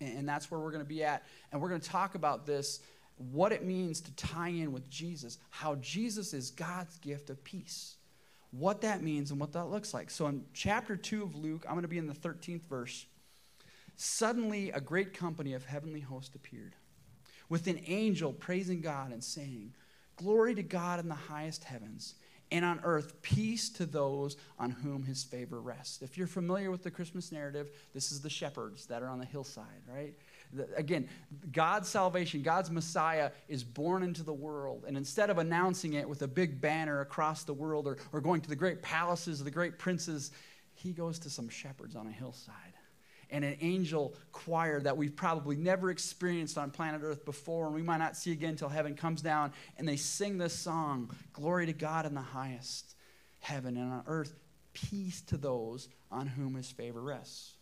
And 0.00 0.28
that's 0.28 0.50
where 0.50 0.58
we're 0.58 0.70
going 0.70 0.82
to 0.82 0.88
be 0.88 1.04
at. 1.04 1.24
And 1.52 1.60
we're 1.60 1.68
going 1.68 1.82
to 1.82 1.88
talk 1.88 2.14
about 2.14 2.46
this 2.46 2.80
what 3.16 3.52
it 3.52 3.64
means 3.64 4.00
to 4.00 4.12
tie 4.16 4.48
in 4.48 4.72
with 4.72 4.90
Jesus, 4.90 5.38
how 5.50 5.76
Jesus 5.76 6.34
is 6.34 6.50
God's 6.50 6.96
gift 6.98 7.30
of 7.30 7.44
peace, 7.44 7.96
what 8.50 8.80
that 8.80 9.02
means 9.02 9.30
and 9.30 9.38
what 9.38 9.52
that 9.52 9.66
looks 9.66 9.94
like. 9.94 10.10
So 10.10 10.26
in 10.26 10.44
chapter 10.52 10.96
2 10.96 11.22
of 11.22 11.36
Luke, 11.36 11.64
I'm 11.68 11.74
going 11.74 11.82
to 11.82 11.88
be 11.88 11.98
in 11.98 12.08
the 12.08 12.14
13th 12.14 12.64
verse. 12.64 13.06
Suddenly, 13.96 14.72
a 14.72 14.80
great 14.80 15.12
company 15.12 15.52
of 15.54 15.64
heavenly 15.64 16.00
hosts 16.00 16.34
appeared, 16.34 16.74
with 17.48 17.68
an 17.68 17.80
angel 17.86 18.32
praising 18.32 18.80
God 18.80 19.12
and 19.12 19.22
saying, 19.22 19.74
Glory 20.16 20.54
to 20.54 20.62
God 20.62 21.00
in 21.00 21.08
the 21.08 21.14
highest 21.14 21.64
heavens, 21.64 22.14
and 22.50 22.64
on 22.64 22.80
earth 22.84 23.20
peace 23.22 23.68
to 23.70 23.86
those 23.86 24.36
on 24.58 24.70
whom 24.70 25.02
his 25.02 25.24
favor 25.24 25.60
rests. 25.60 26.02
If 26.02 26.16
you're 26.16 26.26
familiar 26.26 26.70
with 26.70 26.82
the 26.82 26.90
Christmas 26.90 27.32
narrative, 27.32 27.70
this 27.92 28.12
is 28.12 28.20
the 28.20 28.30
shepherds 28.30 28.86
that 28.86 29.02
are 29.02 29.08
on 29.08 29.18
the 29.18 29.24
hillside, 29.24 29.82
right? 29.92 30.14
Again, 30.76 31.08
God's 31.50 31.88
salvation, 31.88 32.42
God's 32.42 32.70
Messiah 32.70 33.32
is 33.48 33.64
born 33.64 34.04
into 34.04 34.22
the 34.22 34.32
world. 34.32 34.84
And 34.86 34.96
instead 34.96 35.30
of 35.30 35.38
announcing 35.38 35.94
it 35.94 36.08
with 36.08 36.22
a 36.22 36.28
big 36.28 36.60
banner 36.60 37.00
across 37.00 37.42
the 37.42 37.54
world 37.54 37.88
or, 37.88 37.96
or 38.12 38.20
going 38.20 38.40
to 38.42 38.48
the 38.48 38.54
great 38.54 38.82
palaces 38.82 39.40
of 39.40 39.46
the 39.46 39.50
great 39.50 39.78
princes, 39.78 40.30
he 40.74 40.92
goes 40.92 41.18
to 41.20 41.30
some 41.30 41.48
shepherds 41.48 41.96
on 41.96 42.06
a 42.06 42.12
hillside. 42.12 42.73
And 43.30 43.44
an 43.44 43.56
angel 43.60 44.14
choir 44.32 44.80
that 44.80 44.96
we've 44.96 45.14
probably 45.14 45.56
never 45.56 45.90
experienced 45.90 46.58
on 46.58 46.70
planet 46.70 47.02
Earth 47.02 47.24
before, 47.24 47.66
and 47.66 47.74
we 47.74 47.82
might 47.82 47.98
not 47.98 48.16
see 48.16 48.32
again 48.32 48.50
until 48.50 48.68
heaven 48.68 48.94
comes 48.94 49.22
down. 49.22 49.52
And 49.76 49.88
they 49.88 49.96
sing 49.96 50.38
this 50.38 50.54
song 50.54 51.10
Glory 51.32 51.66
to 51.66 51.72
God 51.72 52.06
in 52.06 52.14
the 52.14 52.20
highest 52.20 52.94
heaven, 53.44 53.76
and 53.76 53.92
on 53.92 54.02
earth, 54.06 54.34
peace 54.72 55.20
to 55.20 55.36
those 55.36 55.88
on 56.10 56.26
whom 56.26 56.54
his 56.54 56.70
favor 56.70 57.00
rests. 57.00 57.52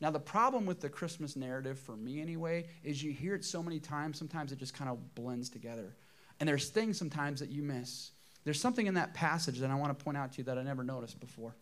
Now, 0.00 0.10
the 0.10 0.20
problem 0.20 0.66
with 0.66 0.80
the 0.80 0.88
Christmas 0.88 1.36
narrative, 1.36 1.78
for 1.78 1.96
me 1.96 2.20
anyway, 2.20 2.66
is 2.84 3.02
you 3.02 3.12
hear 3.12 3.34
it 3.34 3.44
so 3.44 3.62
many 3.62 3.80
times, 3.80 4.18
sometimes 4.18 4.52
it 4.52 4.58
just 4.58 4.74
kind 4.74 4.90
of 4.90 5.14
blends 5.14 5.50
together. 5.50 5.94
And 6.38 6.48
there's 6.48 6.70
things 6.70 6.98
sometimes 6.98 7.40
that 7.40 7.50
you 7.50 7.62
miss. 7.62 8.12
There's 8.44 8.60
something 8.60 8.86
in 8.86 8.94
that 8.94 9.12
passage 9.12 9.58
that 9.58 9.70
I 9.70 9.74
want 9.74 9.98
to 9.98 10.04
point 10.04 10.16
out 10.16 10.32
to 10.32 10.38
you 10.38 10.44
that 10.44 10.56
I 10.56 10.62
never 10.62 10.82
noticed 10.82 11.20
before. 11.20 11.54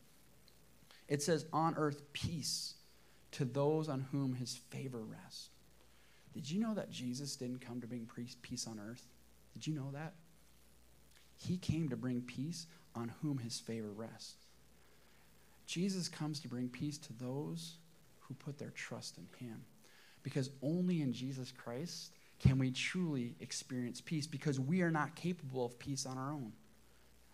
It 1.09 1.23
says, 1.23 1.47
On 1.53 1.75
earth, 1.77 2.13
peace 2.13 2.75
to 3.33 3.45
those 3.45 3.89
on 3.89 4.07
whom 4.13 4.35
his 4.35 4.57
favor 4.71 5.01
rests. 5.01 5.51
Did 6.35 6.51
you 6.51 6.61
know 6.61 6.75
that 6.75 6.91
Jesus 6.91 7.37
didn't 7.37 7.61
come 7.61 7.81
to 7.81 7.87
bring 7.87 8.09
peace 8.43 8.67
on 8.67 8.81
earth? 8.81 9.07
Did 9.55 9.67
you 9.67 9.75
know 9.75 9.91
that? 9.93 10.15
He 11.37 11.57
came 11.57 11.89
to 11.89 11.97
bring 11.97 12.23
peace 12.23 12.67
on 12.95 13.13
whom 13.23 13.39
his 13.39 13.59
favor 13.59 13.91
rests. 13.91 14.35
Jesus 15.67 16.09
comes 16.09 16.41
to 16.41 16.49
bring 16.49 16.69
peace 16.69 16.99
to 16.99 17.13
those 17.13 17.77
who 18.21 18.35
put 18.35 18.59
their 18.59 18.71
trust 18.71 19.19
in 19.19 19.47
him. 19.47 19.63
Because 20.23 20.51
only 20.63 21.03
in 21.03 21.13
Jesus 21.13 21.53
Christ 21.53 22.13
can 22.41 22.59
we 22.59 22.71
truly 22.71 23.35
experience 23.41 24.01
peace 24.01 24.27
because 24.27 24.61
we 24.61 24.83
are 24.83 24.91
not 24.91 25.15
capable 25.15 25.65
of 25.65 25.79
peace 25.79 26.07
on 26.07 26.19
our 26.19 26.33
own. 26.33 26.53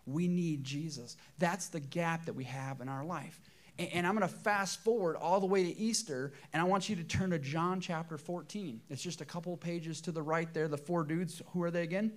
We 0.07 0.29
need 0.29 0.65
Jesus. 0.65 1.17
That's 1.39 1.69
the 1.69 1.81
gap 1.81 2.27
that 2.27 2.35
we 2.35 2.45
have 2.45 2.81
in 2.81 2.89
our 2.89 3.05
life. 3.05 3.41
And 3.79 4.07
I'm 4.07 4.17
going 4.17 4.29
to 4.29 4.35
fast 4.35 4.85
forward 4.85 5.17
all 5.17 5.41
the 5.41 5.47
way 5.47 5.65
to 5.65 5.77
Easter, 5.77 6.33
and 6.53 6.63
I 6.63 6.65
want 6.65 6.89
you 6.89 6.95
to 6.95 7.03
turn 7.03 7.31
to 7.31 7.41
John 7.41 7.81
chapter 7.81 8.17
14. 8.17 8.81
It's 8.89 9.03
just 9.03 9.21
a 9.21 9.25
couple 9.25 9.57
pages 9.57 10.01
to 10.03 10.13
the 10.13 10.23
right 10.23 10.53
there. 10.55 10.69
The 10.69 10.79
four 10.79 11.03
dudes, 11.03 11.43
who 11.53 11.63
are 11.65 11.73
they 11.73 11.83
again? 11.83 12.13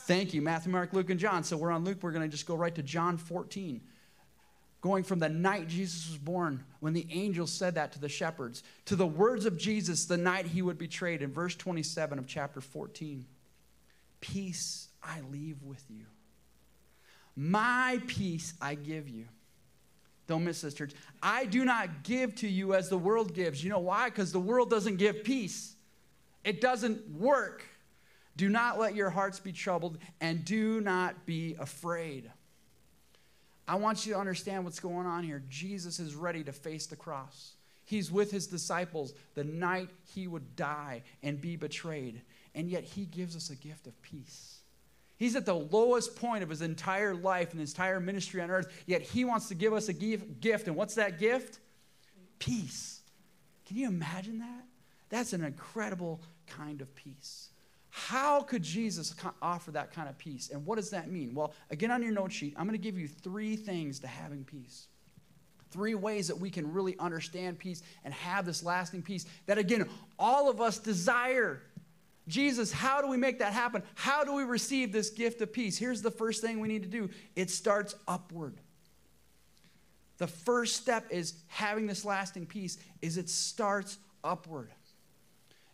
Thank 0.00 0.32
you, 0.32 0.40
Matthew, 0.40 0.72
Mark, 0.72 0.92
Luke, 0.92 1.10
and 1.10 1.20
John. 1.20 1.44
So 1.44 1.56
we're 1.56 1.70
on 1.70 1.84
Luke. 1.84 1.98
We're 2.00 2.12
going 2.12 2.22
to 2.22 2.30
just 2.30 2.46
go 2.46 2.54
right 2.54 2.74
to 2.74 2.82
John 2.82 3.18
14 3.18 3.82
going 4.86 5.02
from 5.02 5.18
the 5.18 5.28
night 5.28 5.66
Jesus 5.66 6.08
was 6.08 6.18
born, 6.18 6.64
when 6.78 6.92
the 6.92 7.06
angel 7.10 7.46
said 7.46 7.74
that 7.74 7.90
to 7.92 7.98
the 7.98 8.08
shepherds, 8.08 8.62
to 8.84 8.94
the 8.94 9.06
words 9.06 9.44
of 9.44 9.58
Jesus 9.58 10.04
the 10.04 10.16
night 10.16 10.46
he 10.46 10.62
would 10.62 10.78
be 10.78 10.86
betrayed 10.86 11.22
in 11.22 11.32
verse 11.32 11.56
27 11.56 12.20
of 12.20 12.26
chapter 12.28 12.60
14. 12.60 13.26
Peace 14.20 14.88
I 15.02 15.20
leave 15.32 15.62
with 15.64 15.84
you. 15.90 16.04
My 17.34 18.00
peace 18.06 18.54
I 18.60 18.76
give 18.76 19.08
you. 19.08 19.26
Don't 20.26 20.44
miss 20.44 20.60
this, 20.60 20.74
church. 20.74 20.92
I 21.22 21.44
do 21.44 21.64
not 21.64 22.02
give 22.02 22.34
to 22.36 22.48
you 22.48 22.74
as 22.74 22.88
the 22.88 22.98
world 22.98 23.32
gives. 23.32 23.62
You 23.62 23.70
know 23.70 23.78
why? 23.78 24.08
Because 24.08 24.32
the 24.32 24.40
world 24.40 24.70
doesn't 24.70 24.96
give 24.96 25.24
peace, 25.24 25.74
it 26.44 26.60
doesn't 26.60 27.08
work. 27.10 27.64
Do 28.36 28.50
not 28.50 28.78
let 28.78 28.94
your 28.94 29.08
hearts 29.08 29.40
be 29.40 29.50
troubled, 29.50 29.96
and 30.20 30.44
do 30.44 30.82
not 30.82 31.24
be 31.24 31.56
afraid. 31.58 32.30
I 33.66 33.76
want 33.76 34.06
you 34.06 34.12
to 34.12 34.18
understand 34.20 34.64
what's 34.64 34.78
going 34.78 35.06
on 35.06 35.24
here. 35.24 35.42
Jesus 35.48 35.98
is 35.98 36.14
ready 36.14 36.44
to 36.44 36.52
face 36.52 36.86
the 36.86 36.96
cross. 36.96 37.54
He's 37.84 38.12
with 38.12 38.30
his 38.30 38.46
disciples 38.46 39.14
the 39.34 39.44
night 39.44 39.88
he 40.14 40.26
would 40.26 40.54
die 40.54 41.02
and 41.22 41.40
be 41.40 41.56
betrayed. 41.56 42.20
And 42.54 42.68
yet 42.68 42.84
he 42.84 43.06
gives 43.06 43.36
us 43.36 43.50
a 43.50 43.56
gift 43.56 43.86
of 43.86 44.00
peace. 44.02 44.55
He's 45.18 45.34
at 45.34 45.46
the 45.46 45.54
lowest 45.54 46.16
point 46.16 46.42
of 46.42 46.50
his 46.50 46.62
entire 46.62 47.14
life 47.14 47.52
and 47.52 47.60
his 47.60 47.72
entire 47.72 48.00
ministry 48.00 48.42
on 48.42 48.50
earth, 48.50 48.72
yet 48.86 49.02
he 49.02 49.24
wants 49.24 49.48
to 49.48 49.54
give 49.54 49.72
us 49.72 49.88
a 49.88 49.92
gift. 49.92 50.66
And 50.66 50.76
what's 50.76 50.94
that 50.96 51.18
gift? 51.18 51.58
Peace. 52.38 53.00
Can 53.66 53.78
you 53.78 53.88
imagine 53.88 54.40
that? 54.40 54.64
That's 55.08 55.32
an 55.32 55.42
incredible 55.42 56.20
kind 56.46 56.80
of 56.80 56.94
peace. 56.94 57.48
How 57.88 58.42
could 58.42 58.62
Jesus 58.62 59.14
offer 59.40 59.70
that 59.70 59.90
kind 59.92 60.08
of 60.08 60.18
peace? 60.18 60.50
And 60.50 60.66
what 60.66 60.76
does 60.76 60.90
that 60.90 61.10
mean? 61.10 61.34
Well, 61.34 61.54
again, 61.70 61.90
on 61.90 62.02
your 62.02 62.12
note 62.12 62.30
sheet, 62.30 62.54
I'm 62.58 62.66
going 62.66 62.78
to 62.78 62.82
give 62.82 62.98
you 62.98 63.08
three 63.08 63.56
things 63.56 64.00
to 64.00 64.06
having 64.06 64.44
peace. 64.44 64.88
Three 65.70 65.94
ways 65.94 66.28
that 66.28 66.38
we 66.38 66.50
can 66.50 66.72
really 66.72 66.96
understand 66.98 67.58
peace 67.58 67.82
and 68.04 68.12
have 68.12 68.44
this 68.44 68.62
lasting 68.62 69.02
peace 69.02 69.24
that, 69.46 69.56
again, 69.56 69.88
all 70.18 70.50
of 70.50 70.60
us 70.60 70.78
desire. 70.78 71.62
Jesus, 72.28 72.72
how 72.72 73.00
do 73.00 73.08
we 73.08 73.16
make 73.16 73.38
that 73.38 73.52
happen? 73.52 73.82
How 73.94 74.24
do 74.24 74.34
we 74.34 74.42
receive 74.42 74.92
this 74.92 75.10
gift 75.10 75.40
of 75.40 75.52
peace? 75.52 75.78
Here's 75.78 76.02
the 76.02 76.10
first 76.10 76.42
thing 76.42 76.60
we 76.60 76.68
need 76.68 76.82
to 76.82 76.88
do 76.88 77.10
it 77.34 77.50
starts 77.50 77.94
upward. 78.08 78.54
The 80.18 80.26
first 80.26 80.76
step 80.76 81.06
is 81.10 81.34
having 81.48 81.86
this 81.86 82.04
lasting 82.04 82.46
peace 82.46 82.78
is 83.02 83.16
it 83.16 83.28
starts 83.28 83.98
upward. 84.24 84.70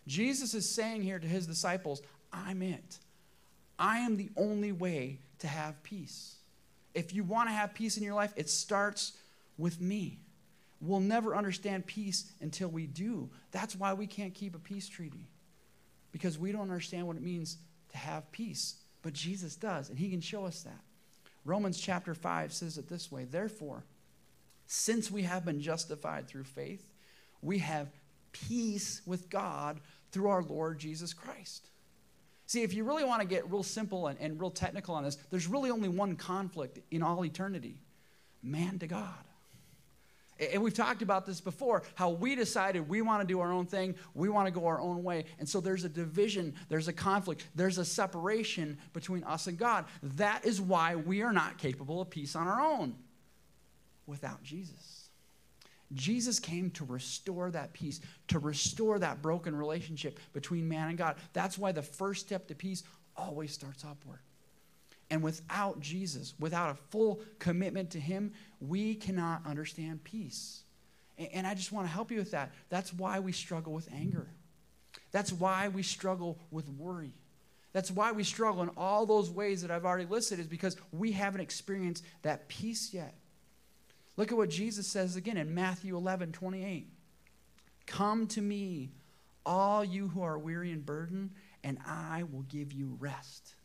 Jesus 0.06 0.52
is 0.52 0.68
saying 0.68 1.02
here 1.02 1.18
to 1.18 1.26
his 1.26 1.46
disciples, 1.46 2.02
I'm 2.32 2.62
it. 2.62 2.98
I 3.78 3.98
am 3.98 4.16
the 4.16 4.30
only 4.36 4.72
way 4.72 5.20
to 5.38 5.46
have 5.46 5.82
peace. 5.82 6.36
If 6.94 7.14
you 7.14 7.24
want 7.24 7.48
to 7.48 7.52
have 7.52 7.74
peace 7.74 7.96
in 7.96 8.02
your 8.02 8.14
life, 8.14 8.32
it 8.36 8.50
starts 8.50 9.12
with 9.56 9.80
me. 9.80 10.18
We'll 10.80 11.00
never 11.00 11.36
understand 11.36 11.86
peace 11.86 12.30
until 12.40 12.68
we 12.68 12.86
do. 12.86 13.30
That's 13.52 13.76
why 13.76 13.92
we 13.94 14.06
can't 14.06 14.34
keep 14.34 14.54
a 14.54 14.58
peace 14.58 14.88
treaty, 14.88 15.28
because 16.12 16.38
we 16.38 16.52
don't 16.52 16.62
understand 16.62 17.06
what 17.06 17.16
it 17.16 17.22
means 17.22 17.56
to 17.90 17.98
have 17.98 18.30
peace. 18.30 18.76
But 19.02 19.14
Jesus 19.14 19.56
does, 19.56 19.88
and 19.90 19.98
he 19.98 20.10
can 20.10 20.20
show 20.20 20.44
us 20.44 20.62
that. 20.62 20.80
Romans 21.44 21.80
chapter 21.80 22.14
5 22.14 22.52
says 22.52 22.78
it 22.78 22.88
this 22.88 23.10
way 23.10 23.24
Therefore, 23.24 23.84
since 24.66 25.10
we 25.10 25.22
have 25.22 25.44
been 25.44 25.60
justified 25.60 26.28
through 26.28 26.44
faith, 26.44 26.92
we 27.40 27.58
have 27.58 27.88
peace 28.30 29.02
with 29.04 29.28
God 29.28 29.80
through 30.12 30.28
our 30.28 30.42
Lord 30.42 30.78
Jesus 30.78 31.12
Christ. 31.12 31.68
See, 32.46 32.62
if 32.62 32.74
you 32.74 32.84
really 32.84 33.04
want 33.04 33.22
to 33.22 33.26
get 33.26 33.50
real 33.50 33.62
simple 33.62 34.06
and, 34.06 34.18
and 34.20 34.40
real 34.40 34.50
technical 34.50 34.94
on 34.94 35.04
this, 35.04 35.16
there's 35.30 35.46
really 35.46 35.70
only 35.70 35.88
one 35.88 36.16
conflict 36.16 36.78
in 36.90 37.02
all 37.02 37.24
eternity 37.24 37.76
man 38.42 38.78
to 38.80 38.86
God. 38.86 39.24
And 40.38 40.62
we've 40.62 40.74
talked 40.74 41.02
about 41.02 41.26
this 41.26 41.40
before 41.40 41.82
how 41.94 42.10
we 42.10 42.34
decided 42.34 42.88
we 42.88 43.02
want 43.02 43.20
to 43.20 43.26
do 43.26 43.40
our 43.40 43.52
own 43.52 43.66
thing, 43.66 43.94
we 44.14 44.28
want 44.28 44.46
to 44.46 44.52
go 44.52 44.66
our 44.66 44.80
own 44.80 45.02
way. 45.04 45.24
And 45.38 45.48
so 45.48 45.60
there's 45.60 45.84
a 45.84 45.88
division, 45.88 46.54
there's 46.68 46.88
a 46.88 46.92
conflict, 46.92 47.46
there's 47.54 47.78
a 47.78 47.84
separation 47.84 48.78
between 48.92 49.24
us 49.24 49.46
and 49.46 49.58
God. 49.58 49.84
That 50.02 50.44
is 50.44 50.60
why 50.60 50.96
we 50.96 51.22
are 51.22 51.32
not 51.32 51.58
capable 51.58 52.00
of 52.00 52.10
peace 52.10 52.34
on 52.34 52.48
our 52.48 52.60
own 52.60 52.94
without 54.06 54.42
Jesus. 54.42 55.08
Jesus 55.92 56.38
came 56.38 56.70
to 56.72 56.84
restore 56.84 57.50
that 57.50 57.72
peace, 57.72 58.00
to 58.28 58.38
restore 58.38 58.98
that 58.98 59.20
broken 59.20 59.54
relationship 59.54 60.18
between 60.32 60.66
man 60.68 60.88
and 60.88 60.98
God. 60.98 61.16
That's 61.34 61.58
why 61.58 61.72
the 61.72 61.82
first 61.82 62.26
step 62.26 62.48
to 62.48 62.54
peace 62.54 62.82
always 63.16 63.52
starts 63.52 63.84
upward. 63.84 64.20
And 65.12 65.22
without 65.22 65.78
Jesus, 65.78 66.32
without 66.40 66.70
a 66.70 66.74
full 66.90 67.20
commitment 67.38 67.90
to 67.90 68.00
Him, 68.00 68.32
we 68.62 68.94
cannot 68.94 69.44
understand 69.44 70.02
peace. 70.04 70.62
And 71.34 71.46
I 71.46 71.52
just 71.52 71.70
want 71.70 71.86
to 71.86 71.92
help 71.92 72.10
you 72.10 72.16
with 72.16 72.30
that. 72.30 72.50
That's 72.70 72.94
why 72.94 73.20
we 73.20 73.30
struggle 73.32 73.74
with 73.74 73.90
anger. 73.92 74.30
That's 75.10 75.30
why 75.30 75.68
we 75.68 75.82
struggle 75.82 76.38
with 76.50 76.66
worry. 76.70 77.12
That's 77.74 77.90
why 77.90 78.12
we 78.12 78.24
struggle 78.24 78.62
in 78.62 78.70
all 78.74 79.04
those 79.04 79.30
ways 79.30 79.60
that 79.60 79.70
I've 79.70 79.84
already 79.84 80.06
listed, 80.06 80.38
is 80.38 80.46
because 80.46 80.78
we 80.92 81.12
haven't 81.12 81.42
experienced 81.42 82.02
that 82.22 82.48
peace 82.48 82.94
yet. 82.94 83.14
Look 84.16 84.32
at 84.32 84.38
what 84.38 84.48
Jesus 84.48 84.90
says 84.90 85.16
again 85.16 85.36
in 85.36 85.54
Matthew 85.54 85.94
11 85.94 86.32
28. 86.32 86.88
Come 87.84 88.26
to 88.28 88.40
me, 88.40 88.92
all 89.44 89.84
you 89.84 90.08
who 90.08 90.22
are 90.22 90.38
weary 90.38 90.72
and 90.72 90.86
burdened, 90.86 91.32
and 91.62 91.76
I 91.86 92.22
will 92.22 92.44
give 92.44 92.72
you 92.72 92.96
rest. 92.98 93.56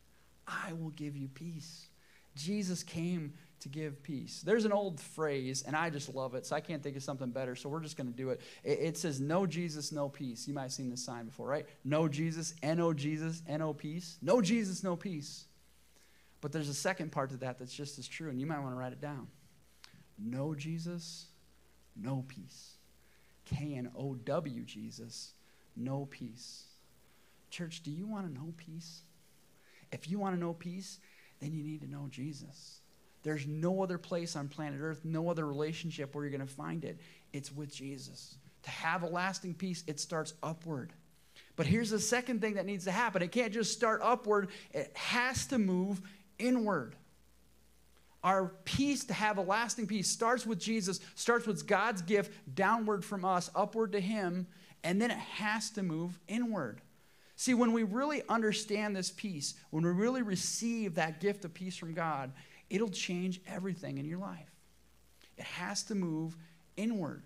I 0.48 0.72
will 0.72 0.90
give 0.90 1.16
you 1.16 1.28
peace. 1.28 1.86
Jesus 2.34 2.82
came 2.82 3.34
to 3.60 3.68
give 3.68 4.02
peace. 4.02 4.42
There's 4.44 4.64
an 4.64 4.72
old 4.72 5.00
phrase, 5.00 5.64
and 5.66 5.74
I 5.74 5.90
just 5.90 6.14
love 6.14 6.34
it, 6.34 6.46
so 6.46 6.54
I 6.54 6.60
can't 6.60 6.82
think 6.82 6.96
of 6.96 7.02
something 7.02 7.30
better, 7.30 7.56
so 7.56 7.68
we're 7.68 7.80
just 7.80 7.96
going 7.96 8.06
to 8.06 8.16
do 8.16 8.30
it. 8.30 8.40
it. 8.62 8.78
it. 8.80 8.98
says, 8.98 9.20
No 9.20 9.46
Jesus, 9.46 9.90
no 9.90 10.08
peace. 10.08 10.46
You 10.46 10.54
might 10.54 10.62
have 10.62 10.72
seen 10.72 10.90
this 10.90 11.04
sign 11.04 11.26
before, 11.26 11.48
right? 11.48 11.66
No 11.84 12.08
Jesus, 12.08 12.54
N-O 12.62 12.92
Jesus, 12.92 13.42
N-O 13.48 13.74
peace. 13.74 14.16
No 14.22 14.40
Jesus, 14.40 14.84
no 14.84 14.96
peace. 14.96 15.46
But 16.40 16.52
there's 16.52 16.68
a 16.68 16.74
second 16.74 17.10
part 17.10 17.30
to 17.30 17.36
that 17.38 17.58
that's 17.58 17.74
just 17.74 17.98
as 17.98 18.06
true, 18.06 18.30
and 18.30 18.40
you 18.40 18.46
might 18.46 18.60
want 18.60 18.72
to 18.72 18.78
write 18.78 18.92
it 18.92 19.00
down. 19.00 19.26
No 20.18 20.54
Jesus, 20.54 21.26
no 21.96 22.24
peace. 22.28 22.74
K-N-O-W 23.46 24.62
Jesus, 24.62 25.32
no 25.76 26.06
peace. 26.10 26.64
Church, 27.50 27.82
do 27.82 27.90
you 27.90 28.06
want 28.06 28.26
to 28.26 28.32
know 28.32 28.52
peace? 28.56 29.02
If 29.92 30.10
you 30.10 30.18
want 30.18 30.34
to 30.34 30.40
know 30.40 30.52
peace, 30.52 30.98
then 31.40 31.52
you 31.52 31.62
need 31.62 31.82
to 31.82 31.90
know 31.90 32.06
Jesus. 32.10 32.80
There's 33.22 33.46
no 33.46 33.82
other 33.82 33.98
place 33.98 34.36
on 34.36 34.48
planet 34.48 34.80
Earth, 34.80 35.04
no 35.04 35.28
other 35.28 35.46
relationship 35.46 36.14
where 36.14 36.24
you're 36.24 36.36
going 36.36 36.46
to 36.46 36.52
find 36.52 36.84
it. 36.84 37.00
It's 37.32 37.52
with 37.52 37.74
Jesus. 37.74 38.36
To 38.62 38.70
have 38.70 39.02
a 39.02 39.06
lasting 39.06 39.54
peace, 39.54 39.84
it 39.86 40.00
starts 40.00 40.34
upward. 40.42 40.92
But 41.56 41.66
hmm. 41.66 41.72
here's 41.72 41.90
the 41.90 41.98
second 41.98 42.40
thing 42.40 42.54
that 42.54 42.66
needs 42.66 42.84
to 42.84 42.90
happen 42.90 43.22
it 43.22 43.32
can't 43.32 43.52
just 43.52 43.72
start 43.72 44.00
upward, 44.02 44.48
it 44.72 44.96
has 44.96 45.46
to 45.46 45.58
move 45.58 46.00
inward. 46.38 46.96
Our 48.24 48.52
peace 48.64 49.04
to 49.04 49.14
have 49.14 49.38
a 49.38 49.42
lasting 49.42 49.86
peace 49.86 50.08
starts 50.08 50.44
with 50.44 50.58
Jesus, 50.58 50.98
starts 51.14 51.46
with 51.46 51.66
God's 51.66 52.02
gift 52.02 52.32
downward 52.52 53.04
from 53.04 53.24
us, 53.24 53.48
upward 53.54 53.92
to 53.92 54.00
Him, 54.00 54.48
and 54.82 55.00
then 55.00 55.10
it 55.10 55.18
has 55.18 55.70
to 55.70 55.82
move 55.82 56.18
inward. 56.26 56.80
See, 57.38 57.54
when 57.54 57.72
we 57.72 57.84
really 57.84 58.22
understand 58.28 58.96
this 58.96 59.12
peace, 59.12 59.54
when 59.70 59.84
we 59.84 59.92
really 59.92 60.22
receive 60.22 60.96
that 60.96 61.20
gift 61.20 61.44
of 61.44 61.54
peace 61.54 61.76
from 61.76 61.94
God, 61.94 62.32
it'll 62.68 62.88
change 62.88 63.40
everything 63.46 63.98
in 63.98 64.06
your 64.06 64.18
life. 64.18 64.50
It 65.36 65.44
has 65.44 65.84
to 65.84 65.94
move 65.94 66.36
inward. 66.76 67.22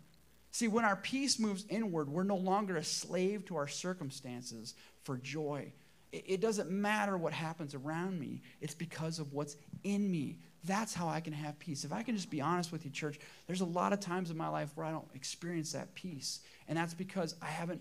See, 0.50 0.68
when 0.68 0.84
our 0.84 0.96
peace 0.96 1.38
moves 1.38 1.64
inward, 1.70 2.10
we're 2.10 2.24
no 2.24 2.36
longer 2.36 2.76
a 2.76 2.84
slave 2.84 3.46
to 3.46 3.56
our 3.56 3.66
circumstances 3.66 4.74
for 5.02 5.16
joy. 5.16 5.72
It 6.12 6.42
doesn't 6.42 6.70
matter 6.70 7.16
what 7.16 7.32
happens 7.32 7.74
around 7.74 8.20
me, 8.20 8.42
it's 8.60 8.74
because 8.74 9.18
of 9.18 9.32
what's 9.32 9.56
in 9.82 10.10
me. 10.10 10.40
That's 10.64 10.92
how 10.92 11.08
I 11.08 11.20
can 11.20 11.32
have 11.32 11.58
peace. 11.58 11.84
If 11.84 11.92
I 11.92 12.02
can 12.02 12.14
just 12.14 12.30
be 12.30 12.42
honest 12.42 12.70
with 12.70 12.84
you, 12.84 12.90
church, 12.90 13.18
there's 13.46 13.62
a 13.62 13.64
lot 13.64 13.94
of 13.94 14.00
times 14.00 14.30
in 14.30 14.36
my 14.36 14.48
life 14.48 14.68
where 14.74 14.86
I 14.86 14.90
don't 14.90 15.08
experience 15.14 15.72
that 15.72 15.94
peace. 15.94 16.40
And 16.68 16.76
that's 16.76 16.94
because 16.94 17.34
I 17.40 17.46
haven't 17.46 17.80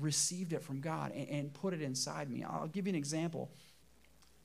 received 0.00 0.52
it 0.52 0.62
from 0.62 0.80
God 0.80 1.12
and, 1.12 1.28
and 1.28 1.52
put 1.52 1.74
it 1.74 1.82
inside 1.82 2.30
me. 2.30 2.44
I'll 2.44 2.68
give 2.68 2.86
you 2.86 2.90
an 2.90 2.96
example. 2.96 3.50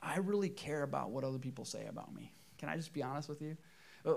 I 0.02 0.18
really 0.18 0.50
care 0.50 0.84
about 0.84 1.12
what 1.12 1.24
other 1.24 1.40
people 1.40 1.66
say 1.66 1.86
about 1.88 2.14
me. 2.14 2.32
Can 2.58 2.70
I 2.70 2.76
just 2.76 2.94
be 2.94 3.04
honest 3.04 3.28
with 3.28 3.42
you? 3.42 3.58
Uh, 4.06 4.14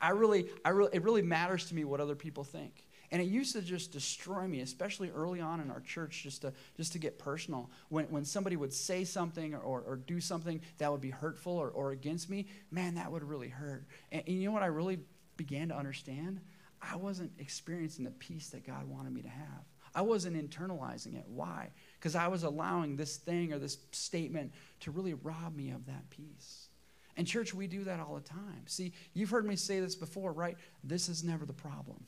I 0.00 0.10
really, 0.10 0.48
I 0.64 0.70
really, 0.70 0.90
it 0.92 1.02
really 1.02 1.22
matters 1.22 1.66
to 1.66 1.74
me 1.74 1.84
what 1.84 2.00
other 2.00 2.14
people 2.14 2.44
think. 2.44 2.84
And 3.10 3.20
it 3.22 3.26
used 3.26 3.52
to 3.52 3.62
just 3.62 3.92
destroy 3.92 4.46
me, 4.46 4.60
especially 4.60 5.10
early 5.10 5.40
on 5.40 5.60
in 5.60 5.70
our 5.70 5.80
church, 5.80 6.22
just 6.22 6.42
to, 6.42 6.52
just 6.76 6.92
to 6.92 6.98
get 6.98 7.18
personal. 7.18 7.70
When, 7.88 8.06
when 8.06 8.24
somebody 8.24 8.56
would 8.56 8.72
say 8.72 9.04
something 9.04 9.54
or, 9.54 9.80
or 9.80 9.96
do 9.96 10.20
something 10.20 10.60
that 10.78 10.90
would 10.90 11.00
be 11.00 11.10
hurtful 11.10 11.52
or, 11.52 11.68
or 11.68 11.92
against 11.92 12.28
me, 12.28 12.46
man, 12.70 12.94
that 12.96 13.12
would 13.12 13.22
really 13.22 13.48
hurt. 13.48 13.86
And, 14.10 14.22
and 14.26 14.36
you 14.36 14.46
know 14.46 14.52
what 14.52 14.62
I 14.62 14.66
really 14.66 14.98
began 15.36 15.68
to 15.68 15.76
understand? 15.76 16.40
I 16.82 16.96
wasn't 16.96 17.32
experiencing 17.38 18.04
the 18.04 18.10
peace 18.10 18.48
that 18.50 18.66
God 18.66 18.88
wanted 18.88 19.12
me 19.12 19.22
to 19.22 19.28
have. 19.28 19.64
I 19.94 20.02
wasn't 20.02 20.36
internalizing 20.36 21.16
it. 21.16 21.24
Why? 21.26 21.70
Because 21.98 22.16
I 22.16 22.28
was 22.28 22.42
allowing 22.42 22.96
this 22.96 23.16
thing 23.16 23.52
or 23.52 23.58
this 23.58 23.78
statement 23.92 24.52
to 24.80 24.90
really 24.90 25.14
rob 25.14 25.54
me 25.54 25.70
of 25.70 25.86
that 25.86 26.10
peace. 26.10 26.68
And, 27.16 27.26
church, 27.26 27.54
we 27.54 27.68
do 27.68 27.84
that 27.84 28.00
all 28.00 28.16
the 28.16 28.28
time. 28.28 28.64
See, 28.66 28.92
you've 29.12 29.30
heard 29.30 29.46
me 29.46 29.54
say 29.54 29.78
this 29.78 29.94
before, 29.94 30.32
right? 30.32 30.56
This 30.82 31.08
is 31.08 31.22
never 31.22 31.46
the 31.46 31.52
problem. 31.52 32.04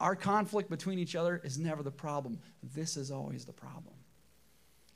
Our 0.00 0.16
conflict 0.16 0.68
between 0.68 0.98
each 0.98 1.14
other 1.14 1.40
is 1.44 1.58
never 1.58 1.84
the 1.84 1.92
problem. 1.92 2.40
This 2.74 2.96
is 2.96 3.12
always 3.12 3.44
the 3.44 3.52
problem. 3.52 3.94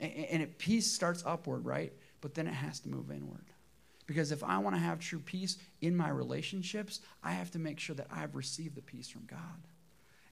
And, 0.01 0.13
and 0.13 0.43
it, 0.43 0.59
peace 0.59 0.91
starts 0.91 1.23
upward, 1.25 1.65
right? 1.65 1.93
But 2.21 2.35
then 2.35 2.49
it 2.49 2.55
has 2.55 2.81
to 2.81 2.89
move 2.89 3.13
inward. 3.13 3.45
Because 4.07 4.33
if 4.33 4.43
I 4.43 4.59
want 4.59 4.75
to 4.75 4.81
have 4.81 4.99
true 4.99 5.21
peace 5.21 5.59
in 5.81 5.97
my 5.97 6.09
relationships, 6.09 7.01
I 7.23 7.31
have 7.31 7.53
to 7.53 7.61
make 7.61 7.79
sure 7.79 7.95
that 7.95 8.09
I've 8.11 8.35
received 8.35 8.75
the 8.75 8.83
peace 8.83 9.09
from 9.09 9.27
God 9.27 9.39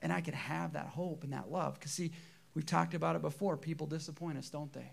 and 0.03 0.13
I 0.13 0.21
can 0.21 0.35
have 0.35 0.75
that 0.75 0.87
hope 0.87 1.25
and 1.25 1.33
that 1.33 1.51
love. 1.51 1.75
Because, 1.75 1.93
see, 1.93 2.13
we've 2.55 2.67
talked 2.67 2.95
about 2.95 3.17
it 3.17 3.23
before. 3.23 3.57
People 3.57 3.87
disappoint 3.87 4.39
us, 4.39 4.51
don't 4.51 4.73
they? 4.73 4.93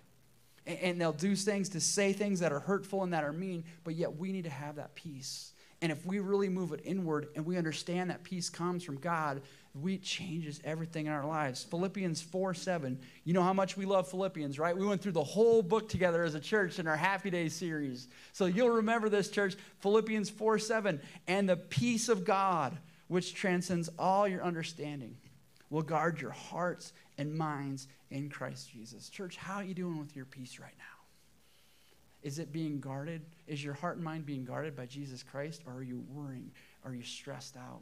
And, 0.66 0.80
and 0.80 1.02
they'll 1.02 1.14
do 1.14 1.36
things 1.36 1.70
to 1.70 1.80
say 1.80 2.14
things 2.14 2.40
that 2.40 2.52
are 2.52 2.60
hurtful 2.60 3.04
and 3.04 3.14
that 3.14 3.24
are 3.24 3.34
mean, 3.34 3.64
but 3.84 3.96
yet 3.96 4.18
we 4.18 4.32
need 4.32 4.46
to 4.46 4.50
have 4.50 4.76
that 4.76 4.96
peace. 4.96 5.54
And 5.82 5.92
if 5.92 6.06
we 6.06 6.20
really 6.20 6.50
move 6.50 6.72
it 6.72 6.82
inward 6.84 7.28
and 7.36 7.46
we 7.46 7.58
understand 7.58 8.10
that 8.10 8.24
peace 8.24 8.50
comes 8.50 8.84
from 8.84 8.98
God, 8.98 9.42
we 9.74 9.98
changes 9.98 10.62
everything 10.64 11.06
in 11.06 11.12
our 11.12 11.26
lives. 11.26 11.64
Philippians 11.64 12.22
4 12.22 12.54
7. 12.54 12.98
You 13.26 13.34
know 13.34 13.44
how 13.44 13.54
much 13.54 13.76
we 13.76 13.86
love 13.86 14.08
Philippians, 14.08 14.58
right? 14.58 14.76
We 14.76 14.86
went 14.86 15.02
through 15.02 15.12
the 15.12 15.24
whole 15.24 15.62
book 15.62 15.90
together 15.90 16.24
as 16.24 16.34
a 16.34 16.40
church 16.40 16.80
in 16.80 16.88
our 16.88 16.96
Happy 16.96 17.30
Days 17.30 17.54
series. 17.54 18.08
So 18.32 18.46
you'll 18.46 18.70
remember 18.70 19.10
this, 19.10 19.30
church. 19.30 19.56
Philippians 19.80 20.30
4 20.30 20.60
7. 20.60 21.02
And 21.28 21.50
the 21.50 21.58
peace 21.58 22.08
of 22.08 22.24
God 22.24 22.78
which 23.08 23.34
transcends 23.34 23.90
all 24.00 24.28
your 24.28 24.44
understanding, 24.44 25.18
will 25.70 25.82
guard 25.82 26.22
your 26.22 26.32
hearts 26.32 26.94
and 27.18 27.36
minds 27.36 27.88
in 28.10 28.30
Christ 28.30 28.70
Jesus. 28.72 29.10
Church, 29.10 29.36
how 29.36 29.56
are 29.56 29.64
you 29.64 29.74
doing 29.74 30.00
with 30.00 30.16
your 30.16 30.26
peace 30.26 30.60
right 30.60 30.74
now? 30.78 30.84
Is 32.24 32.40
it 32.40 32.52
being 32.52 32.80
guarded? 32.80 33.22
Is 33.48 33.64
your 33.64 33.76
heart 33.76 33.98
and 33.98 34.04
mind 34.04 34.26
being 34.26 34.46
guarded 34.46 34.76
by 34.76 34.88
Jesus 34.88 35.22
Christ, 35.22 35.62
or 35.68 35.74
are 35.74 35.84
you 35.84 36.04
worrying? 36.10 36.52
Are 36.84 36.94
you 36.94 37.04
stressed 37.04 37.56
out? 37.56 37.82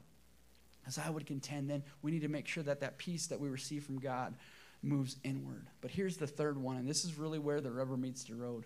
As 0.85 0.97
I 0.97 1.09
would 1.09 1.25
contend, 1.25 1.69
then 1.69 1.83
we 2.01 2.11
need 2.11 2.23
to 2.23 2.27
make 2.27 2.47
sure 2.47 2.63
that 2.63 2.81
that 2.81 2.97
peace 2.97 3.27
that 3.27 3.39
we 3.39 3.47
receive 3.47 3.85
from 3.85 3.99
God 3.99 4.35
moves 4.81 5.15
inward. 5.23 5.67
But 5.79 5.91
here's 5.91 6.17
the 6.17 6.27
third 6.27 6.57
one, 6.57 6.75
and 6.75 6.89
this 6.89 7.05
is 7.05 7.17
really 7.17 7.39
where 7.39 7.61
the 7.61 7.71
rubber 7.71 7.95
meets 7.95 8.25
the 8.25 8.35
road. 8.35 8.65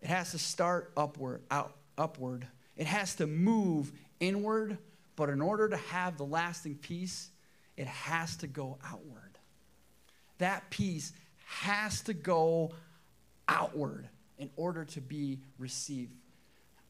It 0.00 0.08
has 0.08 0.30
to 0.30 0.38
start 0.38 0.90
upward, 0.96 1.42
out 1.50 1.76
upward. 1.98 2.46
It 2.76 2.86
has 2.86 3.14
to 3.16 3.26
move 3.26 3.92
inward 4.20 4.78
but 5.16 5.28
in 5.28 5.40
order 5.40 5.68
to 5.68 5.76
have 5.76 6.16
the 6.16 6.24
lasting 6.24 6.76
peace, 6.76 7.30
it 7.76 7.86
has 7.86 8.36
to 8.36 8.46
go 8.46 8.78
outward. 8.84 9.38
That 10.38 10.70
peace 10.70 11.12
has 11.46 12.00
to 12.02 12.14
go 12.14 12.72
outward 13.48 14.08
in 14.38 14.50
order 14.56 14.84
to 14.84 15.00
be 15.00 15.40
received 15.58 16.14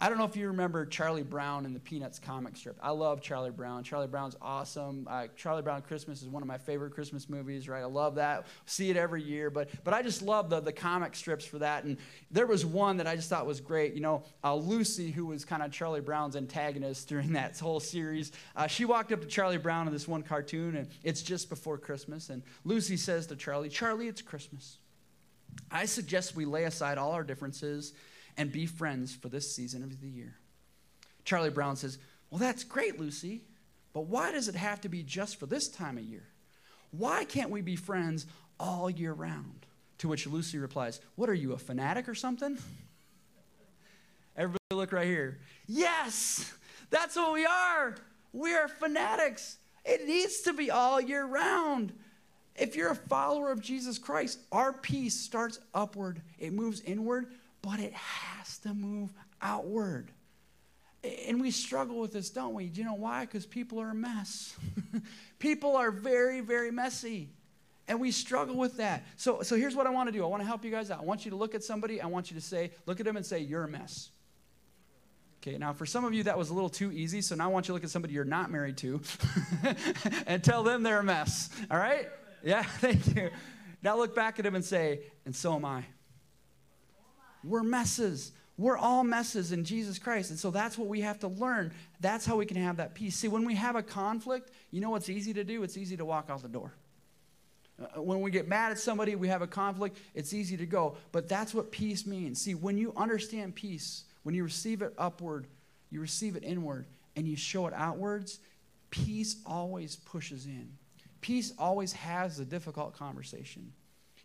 I 0.02 0.08
don't 0.08 0.18
know 0.18 0.24
if 0.24 0.34
you 0.34 0.48
remember 0.48 0.84
Charlie 0.84 1.22
Brown 1.22 1.64
in 1.64 1.74
the 1.74 1.78
Peanuts 1.78 2.18
comic 2.18 2.56
strip. 2.56 2.76
I 2.82 2.90
love 2.90 3.20
Charlie 3.20 3.52
Brown. 3.52 3.84
Charlie 3.84 4.08
Brown's 4.08 4.36
awesome. 4.42 5.06
Uh, 5.08 5.28
Charlie 5.36 5.62
Brown 5.62 5.80
Christmas 5.82 6.22
is 6.22 6.28
one 6.28 6.42
of 6.42 6.48
my 6.48 6.58
favorite 6.58 6.92
Christmas 6.92 7.28
movies, 7.28 7.68
right? 7.68 7.82
I 7.82 7.86
love 7.86 8.16
that. 8.16 8.48
See 8.66 8.90
it 8.90 8.96
every 8.96 9.22
year. 9.22 9.48
But, 9.48 9.70
but 9.84 9.94
I 9.94 10.02
just 10.02 10.20
love 10.20 10.50
the, 10.50 10.58
the 10.58 10.72
comic 10.72 11.14
strips 11.14 11.44
for 11.44 11.60
that. 11.60 11.84
And 11.84 11.98
there 12.32 12.48
was 12.48 12.66
one 12.66 12.96
that 12.96 13.06
I 13.06 13.14
just 13.14 13.30
thought 13.30 13.46
was 13.46 13.60
great. 13.60 13.94
You 13.94 14.00
know, 14.00 14.24
uh, 14.42 14.56
Lucy, 14.56 15.12
who 15.12 15.26
was 15.26 15.44
kind 15.44 15.62
of 15.62 15.70
Charlie 15.70 16.00
Brown's 16.00 16.34
antagonist 16.34 17.08
during 17.08 17.32
that 17.34 17.56
whole 17.60 17.78
series, 17.78 18.32
uh, 18.56 18.66
she 18.66 18.84
walked 18.84 19.12
up 19.12 19.20
to 19.20 19.28
Charlie 19.28 19.56
Brown 19.56 19.86
in 19.86 19.92
this 19.92 20.08
one 20.08 20.24
cartoon, 20.24 20.74
and 20.74 20.88
it's 21.04 21.22
just 21.22 21.48
before 21.48 21.78
Christmas. 21.78 22.28
And 22.28 22.42
Lucy 22.64 22.96
says 22.96 23.28
to 23.28 23.36
Charlie, 23.36 23.68
Charlie, 23.68 24.08
it's 24.08 24.20
Christmas. 24.20 24.78
I 25.70 25.84
suggest 25.84 26.34
we 26.34 26.44
lay 26.44 26.64
aside 26.64 26.98
all 26.98 27.12
our 27.12 27.22
differences 27.22 27.92
and 28.36 28.50
be 28.50 28.66
friends 28.66 29.14
for 29.14 29.28
this 29.28 29.54
season 29.54 29.82
of 29.82 30.00
the 30.00 30.08
year. 30.08 30.34
Charlie 31.24 31.50
Brown 31.50 31.76
says, 31.76 31.98
Well, 32.30 32.38
that's 32.38 32.64
great, 32.64 32.98
Lucy, 32.98 33.42
but 33.92 34.06
why 34.06 34.32
does 34.32 34.48
it 34.48 34.54
have 34.54 34.80
to 34.82 34.88
be 34.88 35.02
just 35.02 35.38
for 35.38 35.46
this 35.46 35.68
time 35.68 35.98
of 35.98 36.04
year? 36.04 36.24
Why 36.90 37.24
can't 37.24 37.50
we 37.50 37.60
be 37.60 37.76
friends 37.76 38.26
all 38.58 38.90
year 38.90 39.12
round? 39.12 39.66
To 39.98 40.08
which 40.08 40.26
Lucy 40.26 40.58
replies, 40.58 41.00
What 41.14 41.28
are 41.28 41.34
you, 41.34 41.52
a 41.52 41.58
fanatic 41.58 42.08
or 42.08 42.14
something? 42.14 42.58
Everybody 44.36 44.58
look 44.72 44.92
right 44.92 45.06
here. 45.06 45.38
Yes, 45.66 46.52
that's 46.90 47.16
what 47.16 47.32
we 47.32 47.46
are. 47.46 47.94
We 48.32 48.54
are 48.54 48.68
fanatics. 48.68 49.58
It 49.84 50.06
needs 50.06 50.40
to 50.42 50.52
be 50.52 50.70
all 50.70 51.00
year 51.00 51.24
round. 51.24 51.92
If 52.54 52.76
you're 52.76 52.90
a 52.90 52.96
follower 52.96 53.50
of 53.50 53.60
Jesus 53.60 53.98
Christ, 53.98 54.38
our 54.50 54.72
peace 54.72 55.18
starts 55.18 55.58
upward, 55.74 56.20
it 56.38 56.52
moves 56.52 56.80
inward, 56.82 57.32
but 57.62 57.80
it 57.80 57.92
has 57.94 58.58
to 58.58 58.74
move 58.74 59.12
outward. 59.40 60.10
And 61.28 61.40
we 61.40 61.50
struggle 61.50 61.98
with 61.98 62.12
this, 62.12 62.30
don't 62.30 62.54
we? 62.54 62.66
Do 62.66 62.80
you 62.80 62.86
know 62.86 62.94
why? 62.94 63.24
Because 63.24 63.46
people 63.46 63.80
are 63.80 63.90
a 63.90 63.94
mess. 63.94 64.56
people 65.38 65.76
are 65.76 65.90
very, 65.90 66.40
very 66.40 66.70
messy. 66.70 67.30
And 67.88 68.00
we 68.00 68.12
struggle 68.12 68.56
with 68.56 68.76
that. 68.76 69.04
So, 69.16 69.42
so 69.42 69.56
here's 69.56 69.74
what 69.74 69.86
I 69.86 69.90
want 69.90 70.08
to 70.08 70.12
do 70.12 70.22
I 70.24 70.28
want 70.28 70.42
to 70.42 70.46
help 70.46 70.64
you 70.64 70.70
guys 70.70 70.90
out. 70.90 71.00
I 71.00 71.04
want 71.04 71.24
you 71.24 71.30
to 71.32 71.36
look 71.36 71.54
at 71.54 71.64
somebody. 71.64 72.00
I 72.00 72.06
want 72.06 72.30
you 72.30 72.36
to 72.36 72.40
say, 72.40 72.70
look 72.86 73.00
at 73.00 73.06
them 73.06 73.16
and 73.16 73.26
say, 73.26 73.40
You're 73.40 73.64
a 73.64 73.68
mess. 73.68 74.10
Okay, 75.42 75.58
now 75.58 75.72
for 75.72 75.86
some 75.86 76.04
of 76.04 76.14
you 76.14 76.22
that 76.22 76.38
was 76.38 76.50
a 76.50 76.54
little 76.54 76.68
too 76.68 76.92
easy, 76.92 77.20
so 77.20 77.34
now 77.34 77.46
I 77.46 77.48
want 77.48 77.66
you 77.66 77.68
to 77.68 77.72
look 77.74 77.82
at 77.82 77.90
somebody 77.90 78.14
you're 78.14 78.24
not 78.24 78.52
married 78.52 78.76
to 78.78 79.00
and 80.28 80.44
tell 80.44 80.62
them 80.62 80.84
they're 80.84 81.00
a 81.00 81.04
mess. 81.04 81.50
All 81.68 81.78
right? 81.78 82.08
Yeah, 82.44 82.62
thank 82.78 83.16
you. 83.16 83.30
Now 83.82 83.96
look 83.96 84.14
back 84.14 84.38
at 84.38 84.44
them 84.44 84.54
and 84.54 84.64
say, 84.64 85.00
And 85.26 85.34
so 85.34 85.56
am 85.56 85.64
I. 85.64 85.84
We're 87.44 87.62
messes. 87.62 88.32
We're 88.58 88.76
all 88.76 89.02
messes 89.02 89.52
in 89.52 89.64
Jesus 89.64 89.98
Christ. 89.98 90.30
And 90.30 90.38
so 90.38 90.50
that's 90.50 90.76
what 90.76 90.88
we 90.88 91.00
have 91.00 91.18
to 91.20 91.28
learn. 91.28 91.72
That's 92.00 92.26
how 92.26 92.36
we 92.36 92.46
can 92.46 92.56
have 92.58 92.76
that 92.76 92.94
peace. 92.94 93.16
See, 93.16 93.28
when 93.28 93.44
we 93.44 93.54
have 93.54 93.76
a 93.76 93.82
conflict, 93.82 94.50
you 94.70 94.80
know 94.80 94.90
what's 94.90 95.08
easy 95.08 95.32
to 95.34 95.44
do? 95.44 95.62
It's 95.62 95.76
easy 95.76 95.96
to 95.96 96.04
walk 96.04 96.26
out 96.28 96.42
the 96.42 96.48
door. 96.48 96.72
Uh, 97.80 98.02
when 98.02 98.20
we 98.20 98.30
get 98.30 98.48
mad 98.48 98.70
at 98.70 98.78
somebody, 98.78 99.14
we 99.16 99.28
have 99.28 99.42
a 99.42 99.46
conflict, 99.46 99.96
it's 100.14 100.34
easy 100.34 100.56
to 100.56 100.66
go. 100.66 100.96
But 101.10 101.28
that's 101.28 101.54
what 101.54 101.72
peace 101.72 102.06
means. 102.06 102.40
See, 102.40 102.54
when 102.54 102.76
you 102.76 102.92
understand 102.96 103.54
peace, 103.54 104.04
when 104.22 104.34
you 104.34 104.44
receive 104.44 104.82
it 104.82 104.92
upward, 104.98 105.46
you 105.90 106.00
receive 106.00 106.36
it 106.36 106.44
inward, 106.44 106.86
and 107.16 107.26
you 107.26 107.36
show 107.36 107.66
it 107.66 107.74
outwards, 107.74 108.38
peace 108.90 109.36
always 109.46 109.96
pushes 109.96 110.46
in. 110.46 110.70
Peace 111.20 111.52
always 111.58 111.92
has 111.92 112.38
a 112.38 112.44
difficult 112.44 112.96
conversation. 112.96 113.72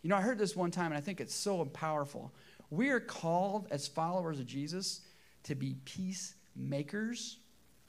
You 0.02 0.10
know, 0.10 0.16
I 0.16 0.20
heard 0.20 0.38
this 0.38 0.54
one 0.54 0.70
time, 0.70 0.86
and 0.86 0.96
I 0.96 1.00
think 1.00 1.20
it's 1.20 1.34
so 1.34 1.64
powerful. 1.66 2.32
We 2.70 2.90
are 2.90 3.00
called 3.00 3.68
as 3.70 3.86
followers 3.86 4.40
of 4.40 4.46
Jesus 4.46 5.00
to 5.44 5.54
be 5.54 5.76
peacemakers, 5.84 7.38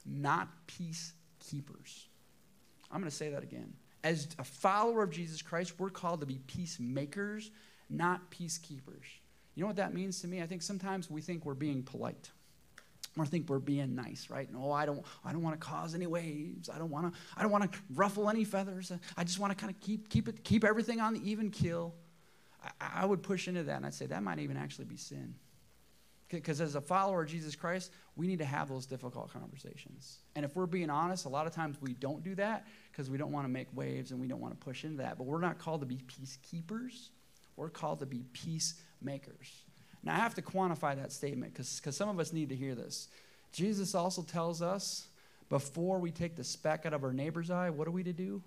not 0.06 0.48
peacekeepers. 0.66 2.06
I'm 2.90 3.00
going 3.00 3.10
to 3.10 3.16
say 3.16 3.30
that 3.30 3.42
again. 3.42 3.74
As 4.02 4.28
a 4.38 4.44
follower 4.44 5.02
of 5.02 5.10
Jesus 5.10 5.42
Christ, 5.42 5.78
we're 5.78 5.90
called 5.90 6.20
to 6.20 6.26
be 6.26 6.40
peacemakers, 6.46 7.50
not 7.90 8.30
peacekeepers. 8.30 9.04
You 9.54 9.62
know 9.62 9.66
what 9.66 9.76
that 9.76 9.92
means 9.92 10.20
to 10.22 10.28
me? 10.28 10.40
I 10.40 10.46
think 10.46 10.62
sometimes 10.62 11.10
we 11.10 11.20
think 11.20 11.44
we're 11.44 11.54
being 11.54 11.82
polite. 11.82 12.30
Or 13.18 13.26
think 13.26 13.48
we're 13.48 13.58
being 13.58 13.96
nice, 13.96 14.28
right? 14.30 14.50
No, 14.52 14.70
I 14.70 14.86
don't. 14.86 15.04
I 15.24 15.32
don't 15.32 15.42
want 15.42 15.60
to 15.60 15.66
cause 15.66 15.96
any 15.96 16.06
waves. 16.06 16.70
I 16.70 16.78
don't 16.78 16.90
want 16.90 17.12
to. 17.12 17.20
I 17.36 17.42
don't 17.42 17.50
want 17.50 17.70
to 17.70 17.78
ruffle 17.94 18.30
any 18.30 18.44
feathers. 18.44 18.92
I 19.16 19.24
just 19.24 19.40
want 19.40 19.50
to 19.50 19.56
kind 19.56 19.74
of 19.74 19.80
keep 19.80 20.08
keep 20.08 20.28
it 20.28 20.44
keep 20.44 20.62
everything 20.62 21.00
on 21.00 21.14
the 21.14 21.28
even 21.28 21.50
keel. 21.50 21.92
I, 22.80 23.04
would 23.04 23.22
push 23.22 23.48
into 23.48 23.62
that 23.64 23.76
and 23.76 23.86
I'd 23.86 23.94
say 23.94 24.06
that 24.06 24.22
might 24.22 24.38
even 24.38 24.56
actually 24.56 24.84
be 24.86 24.96
sin. 24.96 25.34
Because 26.28 26.60
as 26.60 26.76
a 26.76 26.80
follower 26.80 27.22
of 27.22 27.28
Jesus 27.28 27.56
Christ, 27.56 27.90
we 28.14 28.28
need 28.28 28.38
to 28.38 28.44
have 28.44 28.68
those 28.68 28.86
difficult 28.86 29.32
conversations. 29.32 30.18
And 30.36 30.44
if 30.44 30.54
we're 30.54 30.66
being 30.66 30.88
honest, 30.88 31.24
a 31.24 31.28
lot 31.28 31.46
of 31.46 31.54
times 31.54 31.76
we 31.80 31.94
don't 31.94 32.22
do 32.22 32.36
that 32.36 32.66
because 32.90 33.10
we 33.10 33.18
don't 33.18 33.32
want 33.32 33.46
to 33.46 33.48
make 33.48 33.66
waves 33.74 34.12
and 34.12 34.20
we 34.20 34.28
don't 34.28 34.40
want 34.40 34.58
to 34.58 34.64
push 34.64 34.84
into 34.84 34.98
that. 34.98 35.18
But 35.18 35.24
we're 35.24 35.40
not 35.40 35.58
called 35.58 35.80
to 35.80 35.86
be 35.86 35.98
peacekeepers, 36.06 37.08
we're 37.56 37.70
called 37.70 38.00
to 38.00 38.06
be 38.06 38.24
peacemakers. 38.32 39.64
Now, 40.02 40.14
I 40.14 40.18
have 40.18 40.34
to 40.34 40.42
quantify 40.42 40.96
that 40.96 41.12
statement 41.12 41.52
because 41.52 41.68
some 41.96 42.08
of 42.08 42.20
us 42.20 42.32
need 42.32 42.48
to 42.50 42.56
hear 42.56 42.74
this. 42.74 43.08
Jesus 43.52 43.94
also 43.94 44.22
tells 44.22 44.62
us 44.62 45.08
before 45.48 45.98
we 45.98 46.10
take 46.10 46.36
the 46.36 46.44
speck 46.44 46.86
out 46.86 46.94
of 46.94 47.02
our 47.02 47.12
neighbor's 47.12 47.50
eye, 47.50 47.70
what 47.70 47.88
are 47.88 47.90
we 47.90 48.04
to 48.04 48.12
do? 48.12 48.42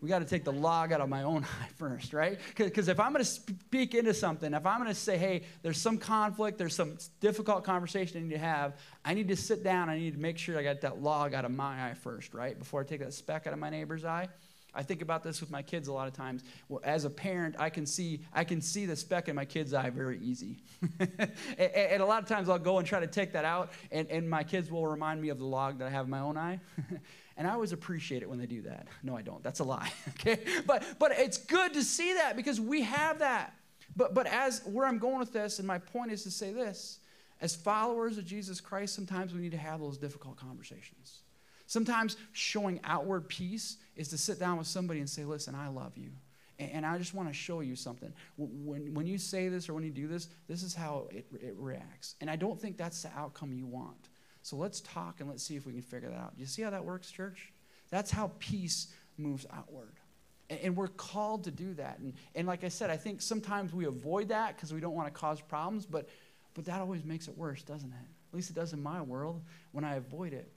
We 0.00 0.08
got 0.08 0.20
to 0.20 0.24
take 0.24 0.44
the 0.44 0.52
log 0.52 0.92
out 0.92 1.00
of 1.00 1.08
my 1.08 1.22
own 1.22 1.44
eye 1.62 1.68
first, 1.76 2.12
right? 2.12 2.38
Because 2.56 2.88
if 2.88 2.98
I'm 2.98 3.12
going 3.12 3.24
to 3.24 3.30
speak 3.30 3.94
into 3.94 4.14
something, 4.14 4.54
if 4.54 4.66
I'm 4.66 4.78
going 4.78 4.88
to 4.88 4.94
say, 4.94 5.18
hey, 5.18 5.42
there's 5.62 5.80
some 5.80 5.98
conflict, 5.98 6.58
there's 6.58 6.74
some 6.74 6.96
difficult 7.20 7.64
conversation 7.64 8.18
I 8.18 8.22
need 8.22 8.30
to 8.30 8.38
have, 8.38 8.76
I 9.04 9.14
need 9.14 9.28
to 9.28 9.36
sit 9.36 9.62
down, 9.62 9.88
I 9.88 9.98
need 9.98 10.14
to 10.14 10.20
make 10.20 10.38
sure 10.38 10.58
I 10.58 10.62
got 10.62 10.80
that 10.82 11.02
log 11.02 11.34
out 11.34 11.44
of 11.44 11.50
my 11.50 11.90
eye 11.90 11.94
first, 11.94 12.34
right? 12.34 12.58
Before 12.58 12.80
I 12.80 12.84
take 12.84 13.00
that 13.00 13.14
speck 13.14 13.46
out 13.46 13.52
of 13.52 13.58
my 13.58 13.70
neighbor's 13.70 14.04
eye. 14.04 14.28
I 14.72 14.82
think 14.82 15.02
about 15.02 15.22
this 15.24 15.40
with 15.40 15.50
my 15.50 15.62
kids 15.62 15.88
a 15.88 15.92
lot 15.92 16.06
of 16.06 16.14
times. 16.14 16.44
Well, 16.68 16.80
as 16.84 17.04
a 17.04 17.10
parent, 17.10 17.56
I 17.58 17.70
can 17.70 17.86
see 17.86 18.20
I 18.32 18.44
can 18.44 18.60
see 18.60 18.86
the 18.86 18.94
speck 18.94 19.28
in 19.28 19.34
my 19.34 19.44
kid's 19.44 19.74
eye 19.74 19.90
very 19.90 20.20
easy. 20.20 20.58
and, 21.00 21.30
and, 21.58 22.02
a 22.02 22.06
lot 22.06 22.22
of 22.22 22.28
times 22.28 22.48
I'll 22.48 22.58
go 22.58 22.78
and 22.78 22.86
try 22.86 23.00
to 23.00 23.06
take 23.06 23.32
that 23.32 23.44
out, 23.44 23.72
and, 23.90 24.08
and 24.10 24.30
my 24.30 24.44
kids 24.44 24.70
will 24.70 24.86
remind 24.86 25.20
me 25.20 25.30
of 25.30 25.38
the 25.38 25.44
log 25.44 25.78
that 25.78 25.88
I 25.88 25.90
have 25.90 26.04
in 26.04 26.10
my 26.10 26.20
own 26.20 26.36
eye. 26.36 26.60
And 27.40 27.48
I 27.48 27.52
always 27.52 27.72
appreciate 27.72 28.20
it 28.20 28.28
when 28.28 28.38
they 28.38 28.44
do 28.44 28.60
that. 28.62 28.86
No, 29.02 29.16
I 29.16 29.22
don't. 29.22 29.42
That's 29.42 29.60
a 29.60 29.64
lie. 29.64 29.90
okay? 30.10 30.40
But 30.66 30.84
but 30.98 31.12
it's 31.12 31.38
good 31.38 31.72
to 31.72 31.82
see 31.82 32.12
that 32.12 32.36
because 32.36 32.60
we 32.60 32.82
have 32.82 33.20
that. 33.20 33.54
But 33.96 34.12
but 34.12 34.26
as 34.26 34.60
where 34.66 34.84
I'm 34.84 34.98
going 34.98 35.18
with 35.20 35.32
this, 35.32 35.58
and 35.58 35.66
my 35.66 35.78
point 35.78 36.12
is 36.12 36.22
to 36.24 36.30
say 36.30 36.52
this, 36.52 36.98
as 37.40 37.56
followers 37.56 38.18
of 38.18 38.26
Jesus 38.26 38.60
Christ, 38.60 38.94
sometimes 38.94 39.32
we 39.32 39.40
need 39.40 39.52
to 39.52 39.56
have 39.56 39.80
those 39.80 39.96
difficult 39.96 40.36
conversations. 40.36 41.20
Sometimes 41.66 42.18
showing 42.32 42.78
outward 42.84 43.26
peace 43.26 43.78
is 43.96 44.08
to 44.08 44.18
sit 44.18 44.38
down 44.38 44.58
with 44.58 44.66
somebody 44.66 45.00
and 45.00 45.08
say, 45.08 45.24
listen, 45.24 45.54
I 45.54 45.68
love 45.68 45.96
you. 45.96 46.10
And 46.58 46.84
I 46.84 46.98
just 46.98 47.14
want 47.14 47.28
to 47.28 47.32
show 47.32 47.60
you 47.60 47.74
something. 47.74 48.12
When, 48.36 48.92
when 48.92 49.06
you 49.06 49.16
say 49.16 49.48
this 49.48 49.66
or 49.70 49.72
when 49.72 49.84
you 49.84 49.90
do 49.90 50.08
this, 50.08 50.28
this 50.46 50.62
is 50.62 50.74
how 50.74 51.08
it, 51.10 51.24
it 51.40 51.54
reacts. 51.56 52.16
And 52.20 52.28
I 52.28 52.36
don't 52.36 52.60
think 52.60 52.76
that's 52.76 53.00
the 53.00 53.10
outcome 53.16 53.54
you 53.54 53.66
want. 53.66 54.09
So 54.42 54.56
let's 54.56 54.80
talk 54.80 55.20
and 55.20 55.28
let's 55.28 55.42
see 55.42 55.56
if 55.56 55.66
we 55.66 55.72
can 55.72 55.82
figure 55.82 56.08
that 56.08 56.18
out. 56.18 56.36
Do 56.36 56.40
you 56.40 56.46
see 56.46 56.62
how 56.62 56.70
that 56.70 56.84
works, 56.84 57.10
church? 57.10 57.52
That's 57.90 58.10
how 58.10 58.32
peace 58.38 58.88
moves 59.18 59.46
outward. 59.52 59.92
And, 60.48 60.60
and 60.60 60.76
we're 60.76 60.88
called 60.88 61.44
to 61.44 61.50
do 61.50 61.74
that. 61.74 61.98
And, 61.98 62.14
and 62.34 62.46
like 62.46 62.64
I 62.64 62.68
said, 62.68 62.90
I 62.90 62.96
think 62.96 63.20
sometimes 63.20 63.72
we 63.72 63.84
avoid 63.84 64.28
that 64.28 64.56
because 64.56 64.72
we 64.72 64.80
don't 64.80 64.94
want 64.94 65.12
to 65.12 65.18
cause 65.18 65.40
problems, 65.40 65.86
but, 65.86 66.08
but 66.54 66.64
that 66.66 66.80
always 66.80 67.04
makes 67.04 67.28
it 67.28 67.36
worse, 67.36 67.62
doesn't 67.62 67.90
it? 67.90 68.06
At 68.32 68.34
least 68.34 68.50
it 68.50 68.56
does 68.56 68.72
in 68.72 68.82
my 68.82 69.02
world 69.02 69.42
when 69.72 69.84
I 69.84 69.96
avoid 69.96 70.32
it. 70.32 70.50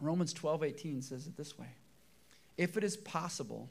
Romans 0.00 0.32
12, 0.32 0.64
18 0.64 1.02
says 1.02 1.26
it 1.26 1.36
this 1.36 1.58
way 1.58 1.68
If 2.56 2.76
it 2.76 2.84
is 2.84 2.96
possible, 2.96 3.70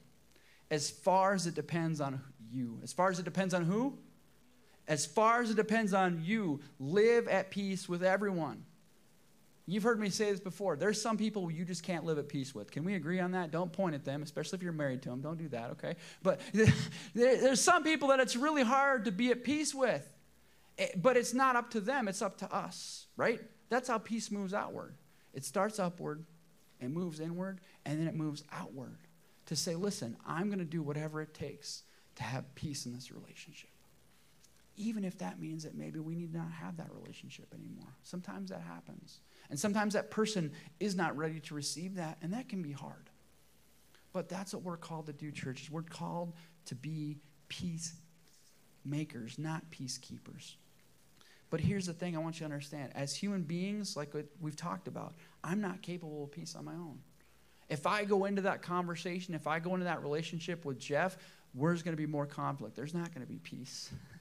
as 0.72 0.90
far 0.90 1.34
as 1.34 1.46
it 1.46 1.56
depends 1.56 2.02
on 2.02 2.22
you, 2.52 2.80
as 2.84 2.94
far 2.94 3.10
as 3.10 3.20
it 3.20 3.26
depends 3.26 3.54
on 3.54 3.66
who? 3.66 3.98
As 4.88 5.06
far 5.06 5.42
as 5.42 5.50
it 5.50 5.56
depends 5.56 5.94
on 5.94 6.22
you, 6.24 6.60
live 6.80 7.28
at 7.28 7.50
peace 7.50 7.90
with 7.90 8.04
everyone. 8.04 8.66
You've 9.68 9.84
heard 9.84 10.00
me 10.00 10.10
say 10.10 10.32
this 10.32 10.40
before. 10.40 10.76
There's 10.76 11.02
some 11.02 11.18
people 11.18 11.50
you 11.50 11.66
just 11.66 11.82
can't 11.82 12.06
live 12.06 12.20
at 12.20 12.30
peace 12.30 12.54
with. 12.54 12.72
Can 12.72 12.84
we 12.84 12.94
agree 12.94 13.20
on 13.20 13.32
that? 13.32 13.50
Don't 13.50 13.74
point 13.74 13.96
at 13.96 14.06
them, 14.06 14.22
especially 14.22 14.58
if 14.58 14.64
you're 14.64 14.74
married 14.74 15.02
to 15.04 15.10
them. 15.10 15.22
Don't 15.22 15.38
do 15.38 15.48
that, 15.50 15.72
okay? 15.72 15.96
But 16.22 16.40
there's 17.14 17.62
some 17.62 17.84
people 17.84 18.10
that 18.10 18.20
it's 18.20 18.36
really 18.36 18.64
hard 18.64 19.06
to 19.06 19.12
be 19.12 19.32
at 19.32 19.44
peace 19.44 19.74
with. 19.74 20.08
Eh, 20.78 20.90
but 20.98 21.18
it's 21.18 21.34
not 21.34 21.56
up 21.56 21.72
to 21.72 21.82
them, 21.82 22.08
it's 22.08 22.22
up 22.22 22.38
to 22.38 22.54
us, 22.54 23.08
right? 23.18 23.42
That's 23.70 23.88
how 23.88 23.98
peace 23.98 24.30
moves 24.30 24.54
outward. 24.54 24.94
It 25.34 25.44
starts 25.44 25.80
upward, 25.80 26.26
it 26.80 26.92
moves 26.92 27.20
inward, 27.20 27.60
and 27.86 28.00
then 28.00 28.08
it 28.08 28.16
moves 28.16 28.44
outward 28.52 29.00
to 29.48 29.56
say, 29.56 29.76
listen, 29.76 30.16
I'm 30.28 30.48
going 30.48 30.60
to 30.60 30.66
do 30.66 30.84
whatever 30.84 31.22
it 31.22 31.34
takes 31.34 31.84
to 32.16 32.24
have 32.24 32.54
peace 32.56 32.86
in 32.86 32.94
this 32.94 33.12
relationship 33.12 33.70
even 34.78 35.06
if 35.06 35.18
that 35.20 35.40
means 35.40 35.64
that 35.64 35.76
maybe 35.76 36.00
we 36.00 36.16
need 36.16 36.34
not 36.34 36.52
have 36.52 36.78
that 36.78 36.90
relationship 36.94 37.54
anymore. 37.54 37.96
Sometimes 38.04 38.50
that 38.50 38.62
happens. 38.62 39.20
And 39.50 39.60
sometimes 39.60 39.94
that 39.94 40.12
person 40.12 40.52
is 40.80 40.96
not 40.96 41.16
ready 41.16 41.40
to 41.42 41.56
receive 41.56 41.96
that, 41.96 42.18
and 42.22 42.34
that 42.34 42.50
can 42.50 42.62
be 42.62 42.72
hard. 42.72 43.10
But 44.12 44.30
that's 44.30 44.54
what 44.54 44.64
we're 44.64 44.78
called 44.78 45.08
to 45.08 45.14
do, 45.14 45.32
churches. 45.32 45.70
We're 45.70 45.82
called 45.82 46.34
to 46.66 46.76
be 46.76 47.18
peacemakers, 47.48 49.38
not 49.38 49.64
peacekeepers. 49.72 50.56
But 51.50 51.62
here's 51.62 51.86
the 51.86 51.94
thing 51.94 52.16
I 52.16 52.20
want 52.20 52.36
you 52.36 52.40
to 52.40 52.46
understand. 52.46 52.92
As 52.96 53.16
human 53.16 53.44
beings, 53.44 53.96
like 53.96 54.14
we've 54.42 54.56
talked 54.56 54.88
about, 54.88 55.14
I'm 55.44 55.62
not 55.62 55.82
capable 55.82 56.24
of 56.24 56.32
peace 56.32 56.56
on 56.56 56.66
my 56.66 56.74
own. 56.74 57.00
If 57.70 57.88
I 57.88 58.04
go 58.04 58.26
into 58.26 58.42
that 58.44 58.62
conversation, 58.62 59.34
if 59.34 59.48
I 59.48 59.60
go 59.60 59.74
into 59.74 59.86
that 59.86 60.02
relationship 60.02 60.66
with 60.66 60.80
Jeff, 60.80 61.18
where's 61.54 61.82
going 61.82 61.94
to 61.94 62.02
be 62.02 62.08
more 62.08 62.26
conflict? 62.26 62.76
There's 62.76 62.94
not 62.94 63.14
going 63.14 63.26
to 63.26 63.32
be 63.32 63.40
peace. 63.40 63.90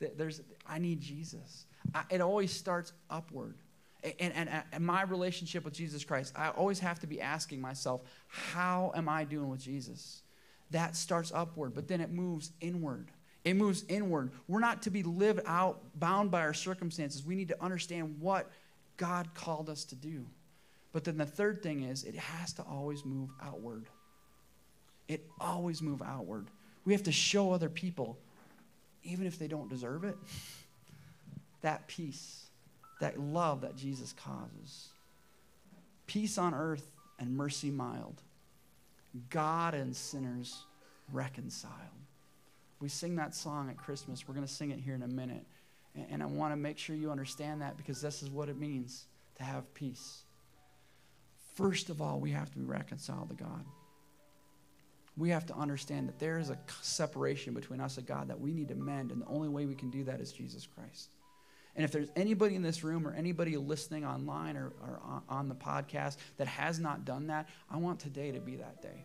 There's, 0.00 0.40
I 0.66 0.78
need 0.78 1.00
Jesus. 1.00 1.66
I, 1.94 2.04
it 2.10 2.20
always 2.20 2.52
starts 2.52 2.92
upward. 3.10 3.56
And, 4.02 4.32
and, 4.32 4.62
and, 4.72 4.84
my 4.84 5.02
relationship 5.02 5.64
with 5.64 5.74
Jesus 5.74 6.04
Christ, 6.04 6.32
I 6.36 6.50
always 6.50 6.78
have 6.78 7.00
to 7.00 7.08
be 7.08 7.20
asking 7.20 7.60
myself, 7.60 8.02
how 8.28 8.92
am 8.94 9.08
I 9.08 9.24
doing 9.24 9.48
with 9.48 9.60
Jesus? 9.60 10.22
That 10.70 10.94
starts 10.94 11.32
upward, 11.34 11.74
but 11.74 11.88
then 11.88 12.00
it 12.00 12.10
moves 12.10 12.52
inward. 12.60 13.10
It 13.44 13.54
moves 13.54 13.84
inward. 13.88 14.30
We're 14.46 14.60
not 14.60 14.82
to 14.82 14.90
be 14.90 15.02
lived 15.02 15.40
out 15.46 15.80
bound 15.98 16.30
by 16.30 16.42
our 16.42 16.54
circumstances. 16.54 17.24
We 17.24 17.34
need 17.34 17.48
to 17.48 17.62
understand 17.62 18.20
what 18.20 18.50
God 18.96 19.34
called 19.34 19.68
us 19.68 19.84
to 19.86 19.96
do. 19.96 20.26
But 20.92 21.04
then 21.04 21.16
the 21.16 21.26
third 21.26 21.62
thing 21.62 21.82
is, 21.82 22.04
it 22.04 22.14
has 22.14 22.52
to 22.54 22.62
always 22.62 23.04
move 23.04 23.30
outward. 23.42 23.86
It 25.08 25.24
always 25.40 25.82
move 25.82 26.02
outward. 26.02 26.48
We 26.84 26.92
have 26.92 27.02
to 27.04 27.12
show 27.12 27.52
other 27.52 27.68
people, 27.68 28.18
even 29.02 29.26
if 29.26 29.38
they 29.38 29.48
don't 29.48 29.68
deserve 29.68 30.04
it, 30.04 30.16
that 31.62 31.86
peace 31.86 32.48
that 33.00 33.18
love 33.18 33.60
that 33.62 33.76
Jesus 33.76 34.12
causes. 34.12 34.88
Peace 36.06 36.38
on 36.38 36.54
earth 36.54 36.90
and 37.18 37.36
mercy 37.36 37.70
mild. 37.70 38.22
God 39.30 39.74
and 39.74 39.94
sinners 39.94 40.64
reconciled. 41.12 41.72
We 42.80 42.88
sing 42.88 43.16
that 43.16 43.34
song 43.34 43.70
at 43.70 43.76
Christmas. 43.76 44.26
We're 44.26 44.34
going 44.34 44.46
to 44.46 44.52
sing 44.52 44.70
it 44.70 44.78
here 44.78 44.94
in 44.94 45.02
a 45.02 45.08
minute. 45.08 45.44
And 46.10 46.22
I 46.22 46.26
want 46.26 46.52
to 46.52 46.56
make 46.56 46.78
sure 46.78 46.94
you 46.94 47.10
understand 47.10 47.60
that 47.62 47.76
because 47.76 48.00
this 48.00 48.22
is 48.22 48.30
what 48.30 48.48
it 48.48 48.56
means 48.56 49.06
to 49.36 49.42
have 49.42 49.72
peace. 49.74 50.22
First 51.54 51.90
of 51.90 52.00
all, 52.00 52.20
we 52.20 52.30
have 52.30 52.50
to 52.52 52.58
be 52.58 52.64
reconciled 52.64 53.30
to 53.30 53.34
God. 53.34 53.64
We 55.18 55.30
have 55.30 55.46
to 55.46 55.54
understand 55.54 56.08
that 56.08 56.18
there 56.18 56.38
is 56.38 56.50
a 56.50 56.58
separation 56.80 57.52
between 57.52 57.80
us 57.80 57.98
and 57.98 58.06
God 58.06 58.28
that 58.28 58.40
we 58.40 58.52
need 58.52 58.68
to 58.68 58.76
mend, 58.76 59.10
and 59.10 59.20
the 59.20 59.26
only 59.26 59.48
way 59.48 59.66
we 59.66 59.74
can 59.74 59.90
do 59.90 60.04
that 60.04 60.20
is 60.20 60.32
Jesus 60.32 60.66
Christ. 60.66 61.10
And 61.74 61.84
if 61.84 61.92
there's 61.92 62.08
anybody 62.16 62.54
in 62.54 62.62
this 62.62 62.82
room 62.82 63.06
or 63.06 63.12
anybody 63.12 63.56
listening 63.56 64.04
online 64.04 64.56
or, 64.56 64.72
or 64.80 65.22
on 65.28 65.48
the 65.48 65.54
podcast 65.54 66.16
that 66.36 66.46
has 66.46 66.78
not 66.78 67.04
done 67.04 67.28
that, 67.28 67.48
I 67.70 67.76
want 67.76 68.00
today 68.00 68.32
to 68.32 68.40
be 68.40 68.56
that 68.56 68.80
day 68.82 69.04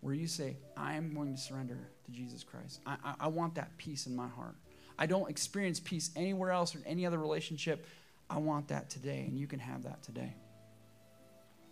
where 0.00 0.14
you 0.14 0.26
say, 0.26 0.56
I 0.76 0.94
am 0.94 1.14
going 1.14 1.34
to 1.34 1.40
surrender 1.40 1.90
to 2.04 2.10
Jesus 2.12 2.44
Christ. 2.44 2.80
I, 2.86 2.96
I, 3.04 3.14
I 3.20 3.26
want 3.28 3.56
that 3.56 3.76
peace 3.78 4.06
in 4.06 4.14
my 4.14 4.28
heart. 4.28 4.54
I 4.98 5.06
don't 5.06 5.28
experience 5.28 5.80
peace 5.80 6.10
anywhere 6.16 6.50
else 6.50 6.74
or 6.74 6.78
in 6.78 6.86
any 6.86 7.06
other 7.06 7.18
relationship. 7.18 7.86
I 8.30 8.38
want 8.38 8.68
that 8.68 8.90
today, 8.90 9.24
and 9.26 9.38
you 9.38 9.46
can 9.46 9.58
have 9.58 9.84
that 9.84 10.02
today. 10.02 10.34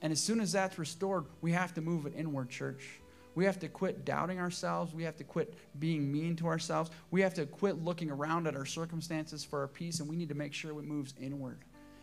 And 0.02 0.12
as 0.12 0.20
soon 0.20 0.40
as 0.40 0.52
that's 0.52 0.78
restored, 0.78 1.24
we 1.40 1.52
have 1.52 1.74
to 1.74 1.80
move 1.80 2.06
it 2.06 2.14
inward, 2.16 2.50
church. 2.50 3.00
We 3.36 3.44
have 3.44 3.60
to 3.60 3.68
quit 3.68 4.06
doubting 4.06 4.40
ourselves. 4.40 4.94
We 4.94 5.04
have 5.04 5.16
to 5.18 5.24
quit 5.24 5.54
being 5.78 6.10
mean 6.10 6.36
to 6.36 6.46
ourselves. 6.46 6.90
We 7.10 7.20
have 7.20 7.34
to 7.34 7.44
quit 7.44 7.84
looking 7.84 8.10
around 8.10 8.46
at 8.46 8.56
our 8.56 8.64
circumstances 8.64 9.44
for 9.44 9.60
our 9.60 9.68
peace, 9.68 10.00
and 10.00 10.08
we 10.08 10.16
need 10.16 10.30
to 10.30 10.34
make 10.34 10.54
sure 10.54 10.70
it 10.70 10.84
moves 10.84 11.12
inward. 11.20 11.58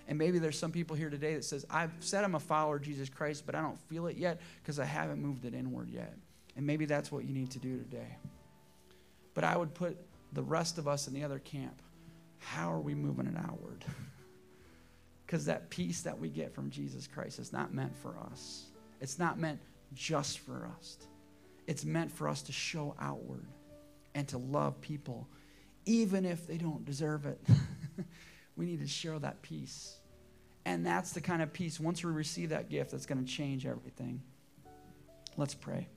And 0.08 0.16
maybe 0.16 0.38
there's 0.38 0.60
some 0.60 0.72
people 0.72 0.96
here 0.96 1.10
today 1.10 1.34
that 1.34 1.44
says, 1.44 1.66
I've 1.72 1.92
said 2.02 2.24
I'm 2.24 2.36
a 2.36 2.40
follower 2.40 2.76
of 2.76 2.84
Jesus 2.84 3.10
Christ, 3.10 3.48
but 3.48 3.56
I 3.56 3.62
don't 3.62 3.80
feel 3.90 4.06
it 4.06 4.16
yet 4.16 4.42
because 4.62 4.78
I 4.78 4.86
haven't 4.86 5.22
moved 5.22 5.46
it 5.46 5.56
inward 5.56 5.90
yet. 5.90 6.14
And 6.56 6.68
maybe 6.68 6.86
that's 6.86 7.12
what 7.12 7.26
you 7.26 7.34
need 7.34 7.50
to 7.52 7.60
do 7.60 7.80
today. 7.80 8.16
But 9.34 9.44
I 9.44 9.58
would 9.58 9.74
put 9.74 9.98
the 10.34 10.44
rest 10.44 10.78
of 10.78 10.88
us 10.88 11.08
in 11.08 11.16
the 11.16 11.24
other 11.24 11.40
camp. 11.40 11.82
How 12.38 12.72
are 12.72 12.80
we 12.80 12.94
moving 12.94 13.28
it 13.28 13.36
outward? 13.38 13.84
Because 15.26 15.46
that 15.46 15.72
peace 15.72 16.02
that 16.02 16.20
we 16.20 16.30
get 16.30 16.54
from 16.54 16.70
Jesus 16.70 17.08
Christ 17.08 17.40
is 17.40 17.52
not 17.52 17.74
meant 17.74 17.96
for 17.96 18.16
us. 18.32 18.66
It's 19.02 19.18
not 19.18 19.40
meant 19.40 19.60
just 19.96 20.40
for 20.40 20.70
us. 20.78 20.98
It's 21.68 21.86
meant 21.86 22.12
for 22.12 22.28
us 22.28 22.42
to 22.44 22.52
show 22.52 22.96
outward 23.00 23.46
and 24.16 24.28
to 24.30 24.38
love 24.38 24.82
people, 24.82 25.28
even 25.86 26.26
if 26.26 26.46
they 26.48 26.58
don't 26.58 26.86
deserve 26.86 27.26
it. 27.26 27.42
we 28.56 28.66
need 28.66 28.82
to 28.82 28.88
share 28.88 29.18
that 29.20 29.42
peace. 29.42 29.98
And 30.66 30.86
that's 30.86 31.12
the 31.12 31.22
kind 31.22 31.42
of 31.42 31.52
peace, 31.52 31.80
once 31.80 32.04
we 32.04 32.12
receive 32.12 32.50
that 32.50 32.70
gift, 32.70 32.92
that's 32.92 33.06
going 33.06 33.24
to 33.24 33.30
change 33.30 33.66
everything. 33.66 34.22
Let's 35.36 35.54
pray. 35.54 35.88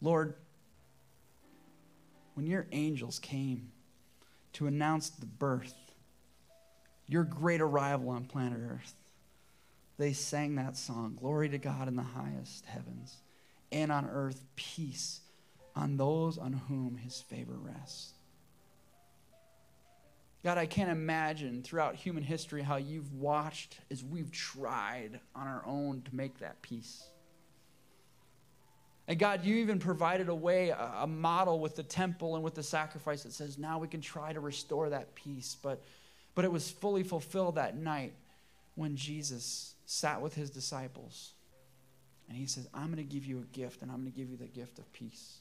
Lord, 0.00 0.34
when 2.34 2.46
your 2.46 2.66
angels 2.72 3.20
came 3.20 3.70
to 4.54 4.66
announce 4.66 5.10
the 5.10 5.26
birth, 5.26 5.74
your 7.06 7.22
great 7.22 7.60
arrival 7.60 8.10
on 8.10 8.24
planet 8.24 8.58
Earth, 8.60 8.94
they 10.02 10.12
sang 10.12 10.56
that 10.56 10.76
song 10.76 11.16
Glory 11.18 11.48
to 11.48 11.58
God 11.58 11.86
in 11.86 11.94
the 11.94 12.02
highest 12.02 12.66
heavens, 12.66 13.22
and 13.70 13.92
on 13.92 14.08
earth 14.10 14.42
peace 14.56 15.20
on 15.76 15.96
those 15.96 16.38
on 16.38 16.52
whom 16.52 16.96
his 16.96 17.20
favor 17.20 17.54
rests. 17.54 18.12
God, 20.44 20.58
I 20.58 20.66
can't 20.66 20.90
imagine 20.90 21.62
throughout 21.62 21.94
human 21.94 22.24
history 22.24 22.62
how 22.62 22.76
you've 22.76 23.12
watched 23.14 23.78
as 23.90 24.02
we've 24.02 24.32
tried 24.32 25.20
on 25.36 25.46
our 25.46 25.62
own 25.64 26.02
to 26.02 26.16
make 26.16 26.40
that 26.40 26.60
peace. 26.62 27.04
And 29.06 29.18
God, 29.18 29.44
you 29.44 29.56
even 29.56 29.78
provided 29.78 30.28
a 30.28 30.34
way, 30.34 30.70
a, 30.70 31.06
model 31.06 31.60
with 31.60 31.76
the 31.76 31.82
temple 31.82 32.34
and 32.34 32.42
with 32.42 32.54
the 32.54 32.62
sacrifice 32.62 33.22
that 33.22 33.32
says 33.32 33.56
now 33.56 33.78
we 33.78 33.86
can 33.86 34.00
try 34.00 34.32
to 34.32 34.40
restore 34.40 34.90
that 34.90 35.14
peace. 35.14 35.56
But, 35.62 35.80
but 36.34 36.44
it 36.44 36.50
was 36.50 36.70
fully 36.70 37.04
fulfilled 37.04 37.54
that 37.54 37.76
night 37.76 38.14
when 38.74 38.96
Jesus 38.96 39.74
sat 39.84 40.20
with 40.20 40.34
his 40.34 40.50
disciples 40.50 41.32
and 42.28 42.36
he 42.36 42.46
says, 42.46 42.68
I'm 42.72 42.86
going 42.86 42.96
to 42.96 43.02
give 43.02 43.26
you 43.26 43.40
a 43.40 43.56
gift 43.56 43.82
and 43.82 43.90
I'm 43.90 43.98
going 43.98 44.12
to 44.12 44.16
give 44.16 44.30
you 44.30 44.36
the 44.36 44.46
gift 44.46 44.78
of 44.78 44.90
peace. 44.92 45.38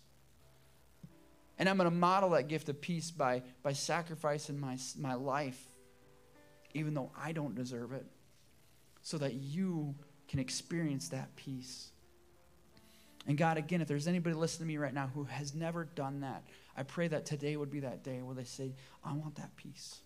And 1.58 1.70
I'm 1.70 1.78
going 1.78 1.90
to 1.90 1.96
model 1.96 2.32
that 2.32 2.48
gift 2.48 2.70
of 2.70 2.82
peace 2.82 3.12
by, 3.12 3.44
by 3.62 3.74
sacrificing 3.74 4.60
my, 4.60 4.78
my 4.98 5.14
life, 5.14 5.70
even 6.74 6.94
though 6.94 7.12
I 7.18 7.34
don't 7.34 7.56
deserve 7.56 7.94
it, 7.94 8.06
so 9.04 9.18
that 9.20 9.36
you 9.36 9.96
can 10.28 10.40
experience 10.40 11.10
that 11.10 11.36
peace. 11.36 11.92
And 13.28 13.38
God, 13.38 13.58
again, 13.58 13.82
if 13.82 13.88
there's 13.88 14.08
anybody 14.08 14.36
listening 14.36 14.68
to 14.68 14.74
me 14.74 14.78
right 14.78 14.94
now 14.94 15.12
who 15.14 15.26
has 15.26 15.54
never 15.54 15.86
done 15.86 16.22
that, 16.22 16.44
I 16.76 16.84
pray 16.84 17.08
that 17.10 17.26
today 17.26 17.56
would 17.56 17.70
be 17.70 17.82
that 17.82 18.04
day 18.04 18.22
where 18.22 18.34
they 18.34 18.44
say, 18.44 18.74
I 19.04 19.14
want 19.14 19.36
that 19.36 19.56
peace. 19.56 20.00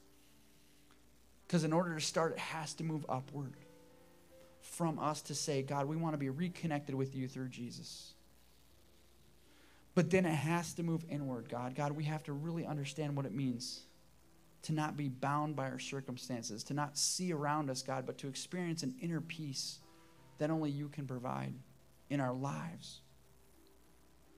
Because 1.48 1.64
in 1.64 1.72
order 1.72 1.96
to 1.96 2.02
start, 2.02 2.34
it 2.34 2.40
has 2.40 2.74
to 2.76 2.84
move 2.84 3.06
upward 3.08 3.54
from 4.66 5.00
us 5.00 5.22
to 5.24 5.36
say, 5.36 5.62
God, 5.62 5.88
we 5.88 5.96
want 5.96 6.14
to 6.14 6.18
be 6.18 6.30
reconnected 6.30 6.96
with 6.96 7.16
you 7.16 7.28
through 7.28 7.50
Jesus. 7.50 8.14
But 9.94 10.10
then 10.10 10.26
it 10.26 10.36
has 10.36 10.74
to 10.74 10.84
move 10.84 11.06
inward, 11.10 11.48
God. 11.50 11.76
God, 11.76 11.94
we 11.94 12.04
have 12.06 12.24
to 12.24 12.34
really 12.34 12.66
understand 12.66 13.16
what 13.16 13.26
it 13.26 13.34
means 13.34 13.84
to 14.64 14.74
not 14.74 14.98
be 14.98 15.08
bound 15.08 15.56
by 15.56 15.70
our 15.70 15.80
circumstances, 15.80 16.64
to 16.66 16.74
not 16.74 16.98
see 16.98 17.32
around 17.32 17.70
us, 17.70 17.84
God, 17.84 18.06
but 18.06 18.18
to 18.18 18.28
experience 18.28 18.82
an 18.82 18.96
inner 19.00 19.22
peace 19.22 19.80
that 20.40 20.50
only 20.50 20.72
you 20.72 20.90
can 20.90 21.06
provide 21.06 21.54
in 22.10 22.20
our 22.20 22.34
lives. 22.34 23.02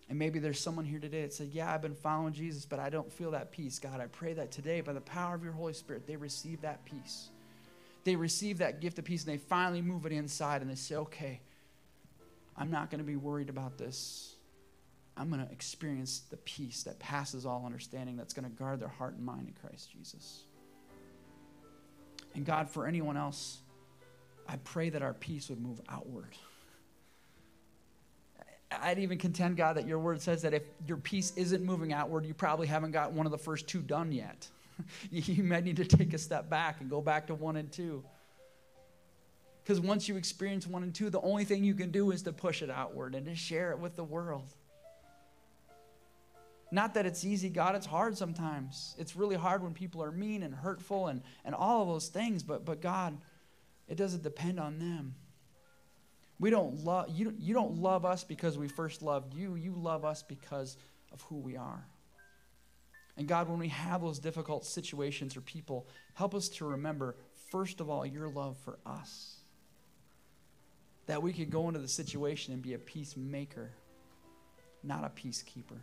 And 0.09 0.19
maybe 0.19 0.39
there's 0.39 0.59
someone 0.59 0.85
here 0.85 0.99
today 0.99 1.23
that 1.23 1.33
said, 1.33 1.49
Yeah, 1.51 1.73
I've 1.73 1.81
been 1.81 1.95
following 1.95 2.33
Jesus, 2.33 2.65
but 2.65 2.79
I 2.79 2.89
don't 2.89 3.11
feel 3.11 3.31
that 3.31 3.51
peace. 3.51 3.79
God, 3.79 3.99
I 3.99 4.07
pray 4.07 4.33
that 4.33 4.51
today, 4.51 4.81
by 4.81 4.93
the 4.93 5.01
power 5.01 5.35
of 5.35 5.43
your 5.43 5.53
Holy 5.53 5.73
Spirit, 5.73 6.05
they 6.05 6.15
receive 6.15 6.61
that 6.61 6.85
peace. 6.85 7.29
They 8.07 8.15
receive 8.15 8.59
that 8.59 8.79
gift 8.79 8.97
of 8.99 9.03
peace 9.03 9.25
and 9.25 9.33
they 9.33 9.37
finally 9.37 9.81
move 9.81 10.05
it 10.05 10.13
inside 10.13 10.61
and 10.61 10.71
they 10.71 10.75
say, 10.75 10.95
Okay, 10.95 11.41
I'm 12.55 12.71
not 12.71 12.89
going 12.89 12.99
to 12.99 13.05
be 13.05 13.17
worried 13.17 13.49
about 13.49 13.77
this. 13.77 14.35
I'm 15.17 15.29
going 15.29 15.45
to 15.45 15.51
experience 15.51 16.21
the 16.29 16.37
peace 16.37 16.83
that 16.83 16.99
passes 16.99 17.45
all 17.45 17.63
understanding 17.65 18.15
that's 18.15 18.33
going 18.33 18.49
to 18.49 18.55
guard 18.55 18.79
their 18.79 18.87
heart 18.87 19.15
and 19.15 19.25
mind 19.25 19.49
in 19.49 19.55
Christ 19.55 19.91
Jesus. 19.91 20.43
And 22.33 22.45
God, 22.45 22.69
for 22.69 22.87
anyone 22.87 23.17
else, 23.17 23.57
I 24.47 24.55
pray 24.63 24.89
that 24.89 25.01
our 25.01 25.13
peace 25.13 25.49
would 25.49 25.59
move 25.59 25.81
outward. 25.89 26.33
I'd 28.71 28.99
even 28.99 29.17
contend, 29.17 29.57
God, 29.57 29.75
that 29.75 29.85
your 29.85 29.99
word 29.99 30.21
says 30.21 30.43
that 30.43 30.53
if 30.53 30.63
your 30.87 30.95
peace 30.95 31.33
isn't 31.35 31.61
moving 31.61 31.91
outward, 31.91 32.25
you 32.25 32.33
probably 32.33 32.67
haven't 32.67 32.91
got 32.91 33.11
one 33.11 33.25
of 33.25 33.33
the 33.33 33.37
first 33.37 33.67
two 33.67 33.81
done 33.81 34.13
yet. 34.13 34.47
you 35.11 35.43
might 35.43 35.63
need 35.63 35.77
to 35.77 35.85
take 35.85 36.13
a 36.13 36.17
step 36.17 36.49
back 36.49 36.81
and 36.81 36.89
go 36.89 37.01
back 37.01 37.27
to 37.27 37.35
one 37.35 37.55
and 37.55 37.71
two. 37.71 38.03
Because 39.63 39.81
once 39.81 40.07
you 40.07 40.15
experience 40.15 40.65
one 40.65 40.83
and 40.83 40.95
two, 40.95 41.09
the 41.09 41.21
only 41.21 41.43
thing 41.43 41.63
you 41.63 41.73
can 41.73 41.91
do 41.91 42.11
is 42.11 42.23
to 42.23 42.31
push 42.31 42.61
it 42.61 42.69
outward 42.69 43.15
and 43.15 43.25
to 43.25 43.35
share 43.35 43.71
it 43.71 43.79
with 43.79 43.95
the 43.95 44.03
world. 44.03 44.53
Not 46.71 46.93
that 46.95 47.05
it's 47.05 47.23
easy, 47.23 47.49
God, 47.49 47.75
it's 47.75 47.85
hard 47.85 48.17
sometimes. 48.17 48.95
It's 48.97 49.15
really 49.15 49.35
hard 49.35 49.63
when 49.63 49.73
people 49.73 50.03
are 50.03 50.11
mean 50.11 50.43
and 50.43 50.53
hurtful 50.53 51.07
and, 51.07 51.21
and 51.45 51.55
all 51.55 51.81
of 51.81 51.87
those 51.87 52.07
things, 52.09 52.43
but, 52.43 52.65
but 52.65 52.81
God, 52.81 53.17
it 53.87 53.95
doesn't 53.95 54.23
depend 54.23 54.59
on 54.59 54.79
them. 54.79 55.15
We 56.39 56.49
don't 56.49 56.83
love 56.83 57.09
you, 57.09 57.33
you 57.39 57.53
don't 57.53 57.77
love 57.77 58.05
us 58.05 58.23
because 58.23 58.57
we 58.57 58.67
first 58.67 59.01
loved 59.01 59.33
you. 59.33 59.55
You 59.55 59.73
love 59.75 60.05
us 60.05 60.23
because 60.23 60.77
of 61.11 61.21
who 61.23 61.37
we 61.37 61.57
are. 61.57 61.85
And 63.17 63.27
God, 63.27 63.49
when 63.49 63.57
we 63.57 63.69
have 63.69 64.01
those 64.01 64.19
difficult 64.19 64.63
situations 64.65 65.35
or 65.35 65.41
people, 65.41 65.87
help 66.13 66.35
us 66.35 66.49
to 66.49 66.65
remember, 66.65 67.15
first 67.51 67.81
of 67.81 67.89
all, 67.89 68.05
your 68.05 68.29
love 68.29 68.57
for 68.63 68.77
us. 68.85 69.37
That 71.07 71.23
we 71.23 71.33
could 71.33 71.49
go 71.49 71.67
into 71.67 71.79
the 71.79 71.87
situation 71.87 72.53
and 72.53 72.61
be 72.61 72.73
a 72.75 72.77
peacemaker, 72.77 73.71
not 74.83 75.03
a 75.03 75.09
peacekeeper. 75.09 75.79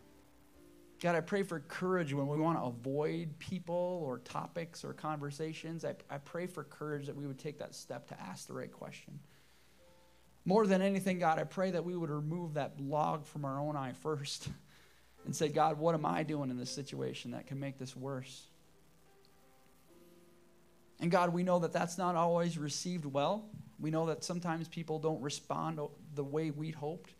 God, 1.02 1.16
I 1.16 1.20
pray 1.20 1.42
for 1.42 1.60
courage 1.60 2.14
when 2.14 2.28
we 2.28 2.38
want 2.38 2.58
to 2.58 2.64
avoid 2.64 3.38
people 3.38 4.00
or 4.06 4.18
topics 4.20 4.84
or 4.84 4.92
conversations. 4.92 5.84
I, 5.84 5.96
I 6.08 6.18
pray 6.18 6.46
for 6.46 6.62
courage 6.62 7.06
that 7.06 7.16
we 7.16 7.26
would 7.26 7.38
take 7.38 7.58
that 7.58 7.74
step 7.74 8.06
to 8.08 8.20
ask 8.20 8.46
the 8.46 8.54
right 8.54 8.72
question. 8.72 9.18
More 10.44 10.66
than 10.66 10.82
anything, 10.82 11.18
God, 11.18 11.38
I 11.38 11.44
pray 11.44 11.72
that 11.72 11.84
we 11.84 11.96
would 11.96 12.10
remove 12.10 12.54
that 12.54 12.80
log 12.80 13.26
from 13.26 13.44
our 13.44 13.58
own 13.58 13.76
eye 13.76 13.92
first 13.92 14.48
and 15.24 15.34
say, 15.34 15.48
God, 15.48 15.78
what 15.78 15.94
am 15.94 16.04
I 16.04 16.22
doing 16.22 16.50
in 16.50 16.58
this 16.58 16.70
situation 16.70 17.30
that 17.32 17.46
can 17.46 17.58
make 17.58 17.78
this 17.78 17.96
worse? 17.96 18.46
And 21.00 21.10
God, 21.10 21.32
we 21.32 21.42
know 21.42 21.58
that 21.60 21.72
that's 21.72 21.98
not 21.98 22.14
always 22.14 22.56
received 22.56 23.04
well. 23.04 23.46
We 23.78 23.90
know 23.90 24.06
that 24.06 24.22
sometimes 24.22 24.68
people 24.68 24.98
don't 24.98 25.20
respond 25.20 25.80
the 26.14 26.24
way 26.24 26.50
we'd 26.50 26.74
hoped. 26.74 27.10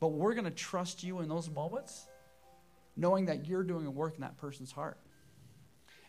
But 0.00 0.08
we're 0.08 0.34
going 0.34 0.44
to 0.44 0.50
trust 0.50 1.02
you 1.02 1.20
in 1.20 1.28
those 1.28 1.50
moments, 1.50 2.06
knowing 2.96 3.26
that 3.26 3.46
you're 3.46 3.62
doing 3.62 3.86
a 3.86 3.90
work 3.90 4.14
in 4.14 4.22
that 4.22 4.36
person's 4.36 4.72
heart. 4.72 4.98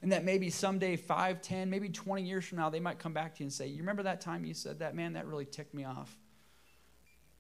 And 0.02 0.12
that 0.12 0.26
maybe 0.26 0.50
someday, 0.50 0.98
5, 0.98 1.42
10, 1.42 1.70
maybe 1.70 1.90
20 1.90 2.24
years 2.24 2.44
from 2.44 2.58
now, 2.58 2.70
they 2.70 2.82
might 2.82 3.00
come 3.00 3.14
back 3.14 3.36
to 3.36 3.40
you 3.40 3.46
and 3.46 3.54
say, 3.54 3.68
You 3.68 3.78
remember 3.78 4.04
that 4.04 4.20
time 4.20 4.44
you 4.44 4.54
said 4.54 4.80
that? 4.80 4.96
Man, 4.96 5.14
that 5.14 5.28
really 5.28 5.46
ticked 5.46 5.74
me 5.74 5.86
off. 5.86 6.14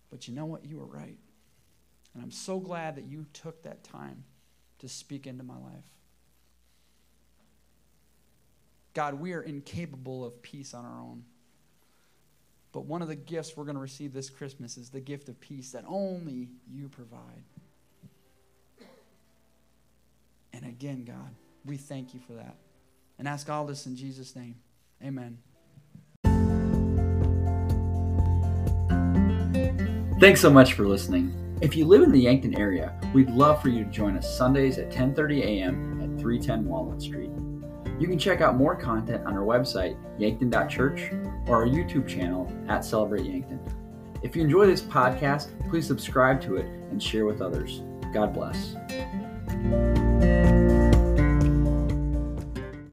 But 0.09 0.27
you 0.27 0.33
know 0.33 0.45
what? 0.45 0.63
You 0.63 0.77
were 0.77 0.85
right. 0.85 1.17
And 2.13 2.23
I'm 2.23 2.31
so 2.31 2.59
glad 2.59 2.95
that 2.95 3.05
you 3.05 3.25
took 3.33 3.63
that 3.63 3.83
time 3.83 4.23
to 4.79 4.87
speak 4.87 5.25
into 5.25 5.43
my 5.43 5.57
life. 5.57 5.85
God, 8.93 9.15
we 9.15 9.33
are 9.33 9.41
incapable 9.41 10.23
of 10.23 10.41
peace 10.41 10.73
on 10.73 10.85
our 10.85 10.99
own. 10.99 11.23
But 12.71 12.85
one 12.85 13.01
of 13.01 13.07
the 13.07 13.15
gifts 13.15 13.55
we're 13.55 13.65
going 13.65 13.75
to 13.75 13.81
receive 13.81 14.13
this 14.13 14.29
Christmas 14.29 14.77
is 14.77 14.89
the 14.89 14.99
gift 14.99 15.29
of 15.29 15.39
peace 15.39 15.71
that 15.71 15.85
only 15.87 16.49
you 16.71 16.89
provide. 16.89 17.43
And 20.51 20.65
again, 20.65 21.03
God, 21.03 21.35
we 21.65 21.77
thank 21.77 22.13
you 22.13 22.19
for 22.19 22.33
that. 22.33 22.55
And 23.17 23.27
ask 23.27 23.49
all 23.49 23.65
this 23.65 23.85
in 23.85 23.95
Jesus' 23.95 24.35
name. 24.35 24.55
Amen. 25.03 25.37
Thanks 30.19 30.41
so 30.41 30.49
much 30.49 30.73
for 30.73 30.87
listening. 30.87 31.42
If 31.63 31.77
you 31.77 31.85
live 31.85 32.03
in 32.03 32.11
the 32.11 32.19
Yankton 32.19 32.59
area, 32.59 32.93
we'd 33.13 33.29
love 33.29 33.61
for 33.61 33.69
you 33.69 33.85
to 33.85 33.89
join 33.89 34.17
us 34.17 34.37
Sundays 34.37 34.77
at 34.77 34.91
10:30 34.91 35.43
a.m. 35.43 36.01
at 36.01 36.19
310 36.19 36.65
Walnut 36.65 37.01
Street. 37.01 37.31
You 37.97 38.05
can 38.05 38.19
check 38.19 38.41
out 38.41 38.57
more 38.57 38.75
content 38.75 39.25
on 39.25 39.31
our 39.31 39.45
website, 39.45 39.95
yankton.church, 40.19 41.13
or 41.47 41.63
our 41.63 41.65
YouTube 41.65 42.05
channel 42.05 42.51
at 42.67 42.83
Celebrate 42.83 43.23
Yankton. 43.23 43.61
If 44.23 44.35
you 44.35 44.41
enjoy 44.43 44.65
this 44.65 44.81
podcast, 44.81 45.51
please 45.69 45.87
subscribe 45.87 46.41
to 46.41 46.57
it 46.57 46.65
and 46.65 47.01
share 47.01 47.25
with 47.25 47.41
others. 47.41 47.81
God 48.11 48.33
bless. 48.33 48.75